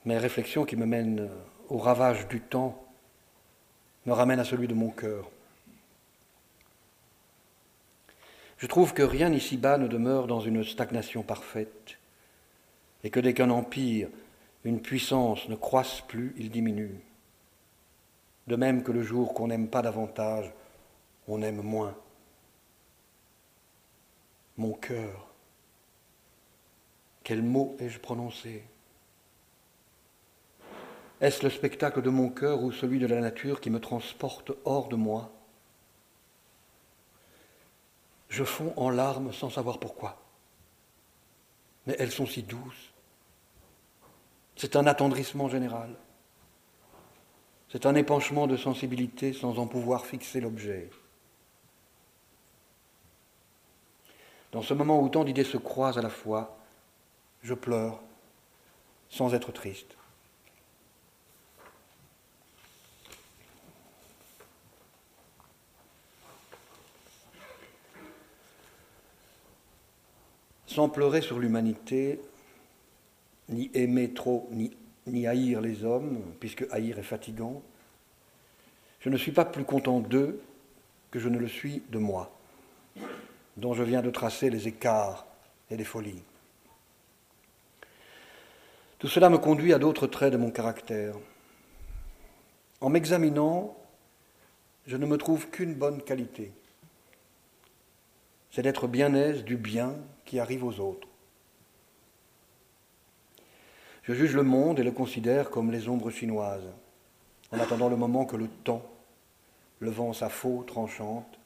Mes 0.05 0.18
réflexions 0.18 0.66
qui 0.66 0.76
me 0.76 0.88
mènent 0.88 1.30
au 1.70 1.78
ravage 1.78 2.28
du 2.28 2.41
temps 2.41 2.84
me 4.07 4.14
ramènent 4.14 4.39
à 4.39 4.45
celui 4.45 4.68
de 4.68 4.74
mon 4.74 4.89
cœur. 4.89 5.30
Je 8.57 8.66
trouve 8.66 8.93
que 8.93 9.03
rien 9.03 9.32
ici-bas 9.32 9.78
ne 9.78 9.88
demeure 9.88 10.26
dans 10.26 10.39
une 10.39 10.64
stagnation 10.64 11.22
parfaite, 11.22 11.97
et 13.03 13.12
que 13.12 13.20
dès 13.20 13.36
qu'un 13.36 13.51
empire, 13.51 14.09
une 14.64 14.82
puissance 14.82 15.47
ne 15.49 15.55
croisse 15.55 16.01
plus, 16.01 16.34
il 16.38 16.49
diminue. 16.49 16.99
De 18.47 18.55
même 18.55 18.84
que 18.84 18.91
le 18.91 19.03
jour 19.03 19.36
qu'on 19.36 19.47
n'aime 19.47 19.68
pas 19.68 19.82
davantage, 19.84 20.51
on 21.32 21.42
aime 21.42 21.62
moins. 21.62 21.96
Mon 24.58 24.74
cœur, 24.74 25.28
quel 27.24 27.42
mot 27.42 27.78
ai-je 27.80 28.00
prononcé? 28.00 28.66
Est-ce 31.22 31.44
le 31.44 31.50
spectacle 31.50 32.02
de 32.02 32.10
mon 32.10 32.30
cœur 32.30 32.62
ou 32.62 32.74
celui 32.74 33.00
de 33.00 33.08
la 33.08 33.22
nature 33.22 33.62
qui 33.62 33.70
me 33.70 33.80
transporte 33.80 34.52
hors 34.66 34.90
de 34.90 34.98
moi? 34.98 35.32
Je 38.28 38.44
fonds 38.44 38.74
en 38.76 38.90
larmes 38.90 39.32
sans 39.32 39.50
savoir 39.50 39.80
pourquoi. 39.80 40.22
Mais 41.88 41.96
elles 41.98 42.12
sont 42.12 42.26
si 42.26 42.44
douces. 42.44 42.92
C'est 44.58 44.76
un 44.76 44.86
attendrissement 44.86 45.48
général. 45.48 45.96
C'est 47.70 47.86
un 47.86 47.96
épanchement 47.96 48.48
de 48.48 48.58
sensibilité 48.58 49.32
sans 49.32 49.60
en 49.60 49.68
pouvoir 49.68 50.06
fixer 50.06 50.42
l'objet. 50.42 50.90
Dans 54.52 54.62
ce 54.62 54.74
moment 54.74 55.02
où 55.02 55.08
tant 55.08 55.24
d'idées 55.24 55.45
se 55.45 55.58
croisent 55.58 55.97
à 55.97 56.02
la 56.02 56.10
fois, 56.10 56.58
je 57.41 57.54
pleure 57.54 58.02
sans 59.10 59.34
être 59.34 59.52
triste. 59.52 59.95
Sans 70.68 70.88
pleurer 70.88 71.22
sur 71.22 71.39
l'humanité, 71.39 72.22
ni 73.49 73.70
aimer 73.74 74.14
trop, 74.14 74.49
ni, 74.52 75.28
haïr 75.28 75.60
les 75.60 75.84
hommes, 75.84 76.22
puisque 76.39 76.66
haïr 76.72 76.97
est 76.97 77.04
fatigant, 77.04 77.62
je 79.02 79.10
ne 79.10 79.18
suis 79.18 79.34
pas 79.34 79.43
plus 79.43 79.66
content 79.66 79.99
d'eux 79.99 80.41
que 81.10 81.20
je 81.20 81.28
ne 81.28 81.38
le 81.38 81.47
suis 81.47 81.84
de 81.89 81.99
moi 81.99 82.32
dont 83.58 83.74
je 83.74 83.84
viens 83.84 84.02
de 84.02 84.10
tracer 84.10 84.49
les 84.49 84.68
écarts 84.68 85.28
et 85.70 85.78
les 85.78 85.84
folies. 85.84 86.24
Tout 88.99 89.08
cela 89.08 89.30
me 89.30 89.38
conduit 89.38 89.74
à 89.74 89.80
d'autres 89.80 90.08
traits 90.08 90.32
de 90.32 90.38
mon 90.38 90.52
caractère. 90.52 91.16
En 92.82 92.89
m'examinant, 92.89 93.76
je 94.86 94.95
ne 94.97 95.06
me 95.06 95.18
trouve 95.18 95.49
qu'une 95.49 95.74
bonne 95.74 96.02
qualité. 96.02 96.52
C'est 98.52 98.62
d'être 98.62 98.88
bien 98.88 99.14
aise 99.16 99.43
du 99.43 99.58
bien 99.58 99.95
qui 100.26 100.39
arrive 100.39 100.64
aux 100.64 100.80
autres. 100.80 101.08
Je 104.04 104.14
juge 104.14 104.36
le 104.36 104.43
monde 104.43 104.80
et 104.80 104.84
le 104.84 104.91
considère 104.91 105.49
comme 105.49 105.72
les 105.72 105.88
ombres 105.88 106.10
chinoises, 106.10 106.70
en 107.52 107.60
attendant 107.60 107.89
le 107.89 107.95
moment 107.95 108.26
que 108.26 108.36
le 108.36 108.47
temps, 108.47 108.86
levant 109.80 110.14
sa 110.14 110.30
faux 110.30 110.64
tranchante, 110.68 111.39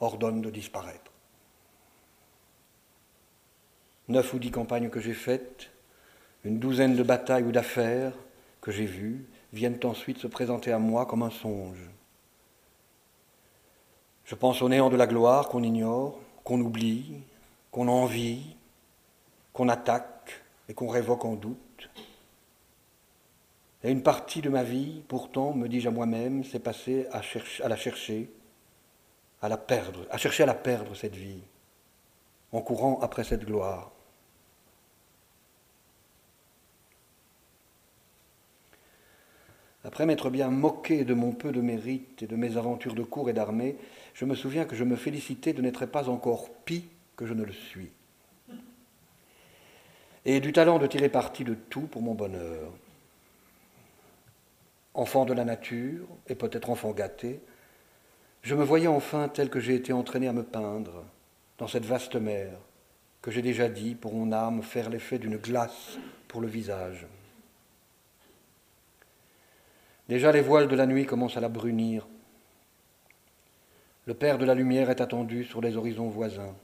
ordonne 0.00 0.40
de 0.40 0.50
disparaître. 0.50 1.10
Neuf 4.08 4.34
ou 4.34 4.38
dix 4.38 4.50
campagnes 4.50 4.90
que 4.90 5.00
j'ai 5.00 5.14
faites, 5.14 5.70
une 6.44 6.58
douzaine 6.58 6.96
de 6.96 7.02
batailles 7.02 7.44
ou 7.44 7.52
d'affaires 7.52 8.12
que 8.60 8.72
j'ai 8.72 8.86
vues, 8.86 9.26
viennent 9.52 9.78
ensuite 9.84 10.18
se 10.18 10.26
présenter 10.26 10.72
à 10.72 10.78
moi 10.78 11.06
comme 11.06 11.22
un 11.22 11.30
songe. 11.30 11.90
Je 14.24 14.34
pense 14.34 14.62
au 14.62 14.68
néant 14.68 14.90
de 14.90 14.96
la 14.96 15.06
gloire 15.06 15.48
qu'on 15.48 15.62
ignore, 15.62 16.18
qu'on 16.44 16.60
oublie, 16.60 17.22
qu'on 17.70 17.88
envie, 17.88 18.56
qu'on 19.52 19.68
attaque 19.68 20.42
et 20.68 20.74
qu'on 20.74 20.88
révoque 20.88 21.24
en 21.24 21.34
doute. 21.34 21.90
Et 23.82 23.90
une 23.90 24.02
partie 24.02 24.42
de 24.42 24.50
ma 24.50 24.62
vie, 24.62 25.02
pourtant, 25.08 25.52
me 25.52 25.68
dis-je 25.68 25.88
à 25.88 25.90
moi-même, 25.90 26.44
s'est 26.44 26.58
passée 26.58 27.06
à, 27.12 27.22
à 27.64 27.68
la 27.68 27.76
chercher, 27.76 28.30
à 29.42 29.48
la 29.48 29.56
perdre, 29.56 30.06
à 30.10 30.18
chercher 30.18 30.42
à 30.42 30.46
la 30.46 30.54
perdre, 30.54 30.94
cette 30.94 31.16
vie, 31.16 31.42
en 32.52 32.60
courant 32.60 32.98
après 33.00 33.24
cette 33.24 33.44
gloire. 33.44 33.90
Après 39.82 40.04
m'être 40.04 40.28
bien 40.28 40.50
moqué 40.50 41.04
de 41.04 41.14
mon 41.14 41.32
peu 41.32 41.52
de 41.52 41.60
mérite 41.60 42.22
et 42.22 42.26
de 42.26 42.36
mes 42.36 42.58
aventures 42.58 42.94
de 42.94 43.02
cour 43.02 43.30
et 43.30 43.32
d'armée, 43.32 43.76
je 44.12 44.26
me 44.26 44.34
souviens 44.34 44.66
que 44.66 44.76
je 44.76 44.84
me 44.84 44.96
félicitais 44.96 45.54
de 45.54 45.62
n'être 45.62 45.86
pas 45.86 46.10
encore 46.10 46.50
pis 46.66 46.84
que 47.16 47.26
je 47.26 47.32
ne 47.32 47.44
le 47.44 47.52
suis. 47.52 47.90
Et 50.26 50.40
du 50.40 50.52
talent 50.52 50.78
de 50.78 50.86
tirer 50.86 51.08
parti 51.08 51.44
de 51.44 51.54
tout 51.54 51.86
pour 51.86 52.02
mon 52.02 52.14
bonheur. 52.14 52.72
Enfant 54.92 55.24
de 55.24 55.32
la 55.32 55.46
nature, 55.46 56.06
et 56.28 56.34
peut-être 56.34 56.68
enfant 56.68 56.92
gâté, 56.92 57.40
je 58.42 58.54
me 58.54 58.64
voyais 58.64 58.86
enfin 58.86 59.28
tel 59.28 59.50
que 59.50 59.60
j'ai 59.60 59.74
été 59.74 59.92
entraîné 59.92 60.28
à 60.28 60.32
me 60.32 60.42
peindre, 60.42 61.04
dans 61.58 61.68
cette 61.68 61.84
vaste 61.84 62.16
mer, 62.16 62.52
que 63.20 63.30
j'ai 63.30 63.42
déjà 63.42 63.68
dit, 63.68 63.94
pour 63.94 64.14
mon 64.14 64.32
âme, 64.32 64.62
faire 64.62 64.88
l'effet 64.88 65.18
d'une 65.18 65.36
glace 65.36 65.98
pour 66.26 66.40
le 66.40 66.48
visage. 66.48 67.06
Déjà 70.08 70.32
les 70.32 70.40
voiles 70.40 70.68
de 70.68 70.74
la 70.74 70.86
nuit 70.86 71.06
commencent 71.06 71.36
à 71.36 71.40
la 71.40 71.50
brunir. 71.50 72.06
Le 74.06 74.14
Père 74.14 74.38
de 74.38 74.46
la 74.46 74.54
lumière 74.54 74.90
est 74.90 75.02
attendu 75.02 75.44
sur 75.44 75.60
les 75.60 75.76
horizons 75.76 76.08
voisins. 76.08 76.54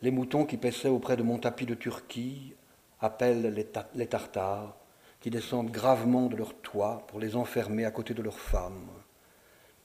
Les 0.00 0.12
moutons 0.12 0.46
qui 0.46 0.56
paissaient 0.56 0.88
auprès 0.88 1.16
de 1.16 1.22
mon 1.22 1.38
tapis 1.38 1.66
de 1.66 1.74
Turquie 1.74 2.54
appellent 3.00 3.52
les, 3.52 3.66
les 3.94 4.06
tartares 4.06 4.76
qui 5.20 5.30
descendent 5.30 5.70
gravement 5.70 6.26
de 6.26 6.36
leur 6.36 6.54
toit 6.54 7.04
pour 7.08 7.18
les 7.18 7.36
enfermer 7.36 7.84
à 7.84 7.90
côté 7.90 8.14
de 8.14 8.22
leurs 8.22 8.38
femmes 8.38 8.88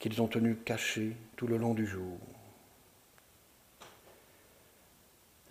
qu'ils 0.00 0.20
ont 0.22 0.28
tenu 0.28 0.56
cachés 0.56 1.16
tout 1.36 1.46
le 1.46 1.58
long 1.58 1.74
du 1.74 1.86
jour. 1.86 2.18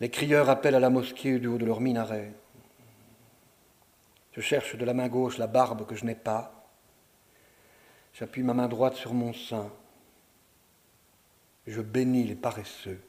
Les 0.01 0.09
crieurs 0.09 0.49
appellent 0.49 0.75
à 0.75 0.79
la 0.79 0.89
mosquée 0.89 1.39
du 1.39 1.47
haut 1.47 1.57
de 1.57 1.65
leur 1.65 1.79
minaret. 1.79 2.33
Je 4.33 4.41
cherche 4.41 4.75
de 4.75 4.85
la 4.85 4.93
main 4.93 5.07
gauche 5.07 5.37
la 5.37 5.47
barbe 5.47 5.85
que 5.85 5.95
je 5.95 6.03
n'ai 6.03 6.15
pas. 6.15 6.67
J'appuie 8.13 8.43
ma 8.43 8.53
main 8.53 8.67
droite 8.67 8.95
sur 8.95 9.13
mon 9.13 9.33
sein. 9.33 9.71
Je 11.67 11.81
bénis 11.81 12.23
les 12.23 12.35
paresseux. 12.35 12.99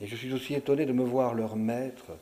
Et 0.00 0.06
je 0.06 0.14
suis 0.14 0.32
aussi 0.32 0.54
étonné 0.54 0.84
de 0.84 0.92
me 0.92 1.04
voir 1.04 1.34
leur 1.34 1.56
maître 1.56 2.12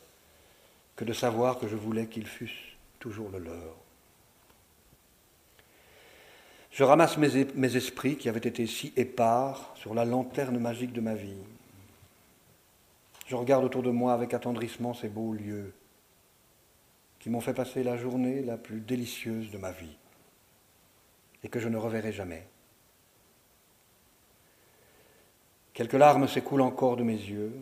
que 0.94 1.04
de 1.04 1.12
savoir 1.12 1.58
que 1.58 1.66
je 1.66 1.76
voulais 1.76 2.06
qu'ils 2.06 2.26
fussent 2.26 2.76
toujours 3.00 3.30
le 3.30 3.38
leur. 3.38 3.85
Je 6.76 6.84
ramasse 6.84 7.16
mes, 7.16 7.74
esprits 7.74 8.16
qui 8.16 8.28
avaient 8.28 8.38
été 8.38 8.66
si 8.66 8.92
épars 8.96 9.72
sur 9.76 9.94
la 9.94 10.04
lanterne 10.04 10.58
magique 10.58 10.92
de 10.92 11.00
ma 11.00 11.14
vie. 11.14 11.40
Je 13.26 13.34
regarde 13.34 13.64
autour 13.64 13.82
de 13.82 13.88
moi 13.88 14.12
avec 14.12 14.34
attendrissement 14.34 14.92
ces 14.92 15.08
beaux 15.08 15.32
lieux 15.32 15.72
qui 17.18 17.30
m'ont 17.30 17.40
fait 17.40 17.54
passer 17.54 17.82
la 17.82 17.96
journée 17.96 18.42
la 18.42 18.58
plus 18.58 18.80
délicieuse 18.80 19.50
de 19.50 19.56
ma 19.56 19.72
vie 19.72 19.96
et 21.42 21.48
que 21.48 21.60
je 21.60 21.70
ne 21.70 21.78
reverrai 21.78 22.12
jamais. 22.12 22.46
Quelques 25.72 25.94
larmes 25.94 26.28
s'écoulent 26.28 26.60
encore 26.60 26.98
de 26.98 27.04
mes 27.04 27.16
yeux, 27.16 27.54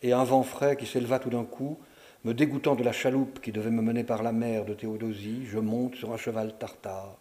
et 0.00 0.14
un 0.14 0.24
vent 0.24 0.44
frais 0.44 0.78
qui 0.78 0.86
s'éleva 0.86 1.18
tout 1.18 1.28
d'un 1.28 1.44
coup, 1.44 1.78
me 2.24 2.32
dégoûtant 2.32 2.74
de 2.74 2.84
la 2.84 2.92
chaloupe 2.92 3.42
qui 3.42 3.52
devait 3.52 3.70
me 3.70 3.82
mener 3.82 4.02
par 4.02 4.22
la 4.22 4.32
mer 4.32 4.64
de 4.64 4.72
Théodosie, 4.72 5.44
je 5.44 5.58
monte 5.58 5.96
sur 5.96 6.10
un 6.14 6.16
cheval 6.16 6.56
tartare, 6.56 7.18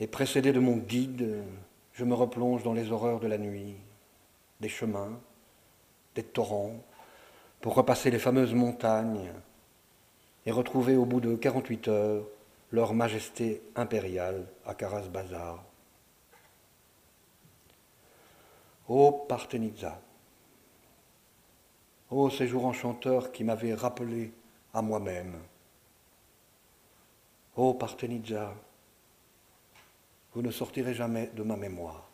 et 0.00 0.06
précédé 0.06 0.52
de 0.52 0.60
mon 0.60 0.78
guide, 0.78 1.44
je 1.92 2.04
me 2.04 2.14
replonge 2.14 2.62
dans 2.62 2.72
les 2.72 2.90
horreurs 2.90 3.20
de 3.20 3.26
la 3.26 3.36
nuit, 3.36 3.76
des 4.60 4.70
chemins, 4.70 5.20
des 6.14 6.22
torrents, 6.22 6.82
pour 7.60 7.74
repasser 7.74 8.10
les 8.10 8.18
fameuses 8.18 8.54
montagnes 8.54 9.30
et 10.46 10.50
retrouver 10.50 10.96
au 10.96 11.04
bout 11.04 11.20
de 11.20 11.36
48 11.36 11.88
heures 11.88 12.24
leur 12.72 12.94
majesté 12.94 13.62
impériale 13.76 14.46
à 14.64 14.74
Karas-Bazar. 14.74 15.62
Ô 18.88 19.12
Parthenitsa, 19.12 20.00
ô 22.10 22.30
séjour 22.30 22.64
enchanteur 22.64 23.32
qui 23.32 23.44
m'avait 23.44 23.74
rappelé 23.74 24.32
à 24.72 24.80
moi-même, 24.80 25.34
ô 27.54 27.74
Parthenitsa, 27.74 28.54
vous 30.34 30.42
ne 30.42 30.50
sortirez 30.50 30.94
jamais 30.94 31.30
de 31.36 31.42
ma 31.42 31.56
mémoire. 31.56 32.08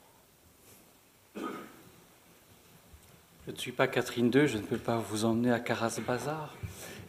Je 3.46 3.52
ne 3.52 3.56
suis 3.56 3.72
pas 3.72 3.86
Catherine 3.86 4.30
II, 4.34 4.48
je 4.48 4.56
ne 4.56 4.62
peux 4.62 4.78
pas 4.78 4.98
vous 4.98 5.24
emmener 5.24 5.52
à 5.52 5.60
Caras-Bazar. 5.60 6.54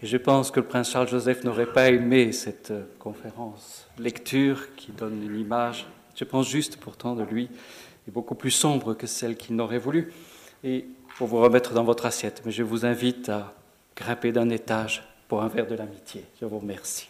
Et 0.03 0.05
je 0.05 0.18
pense 0.18 0.51
que 0.51 0.60
le 0.60 0.68
prince 0.68 0.91
Charles-Joseph 0.91 1.43
n'aurait 1.43 1.74
pas 1.74 1.89
aimé 1.89 2.32
cette 2.32 2.70
euh, 2.70 2.84
conférence, 2.99 3.88
lecture 3.97 4.76
qui 4.76 4.91
donne 4.91 5.24
une 5.24 5.39
image, 5.39 5.88
je 6.16 6.24
pense 6.24 6.47
juste 6.47 6.78
pourtant 6.78 7.16
de 7.16 7.24
lui, 7.24 7.49
et 8.08 8.12
beaucoup 8.12 8.36
plus 8.36 8.51
sombre 8.51 8.93
que 8.93 9.08
celle 9.08 9.36
qu'il 9.36 9.55
n'aurait 9.55 9.80
voulu. 9.80 10.14
Et 10.64 10.86
pour 11.18 11.28
vous 11.28 11.39
remettre 11.39 11.74
dans 11.74 11.84
votre 11.84 12.05
assiette, 12.05 12.43
mais 12.45 12.51
je 12.51 12.62
vous 12.62 12.86
invite 12.86 13.30
à 13.30 13.55
grimper 13.95 14.32
d'un 14.32 14.49
étage 14.49 15.03
pour 15.28 15.41
un 15.41 15.47
verre 15.47 15.66
de 15.66 15.76
l'amitié. 15.76 16.24
Je 16.39 16.45
vous 16.45 16.60
remercie. 16.60 17.10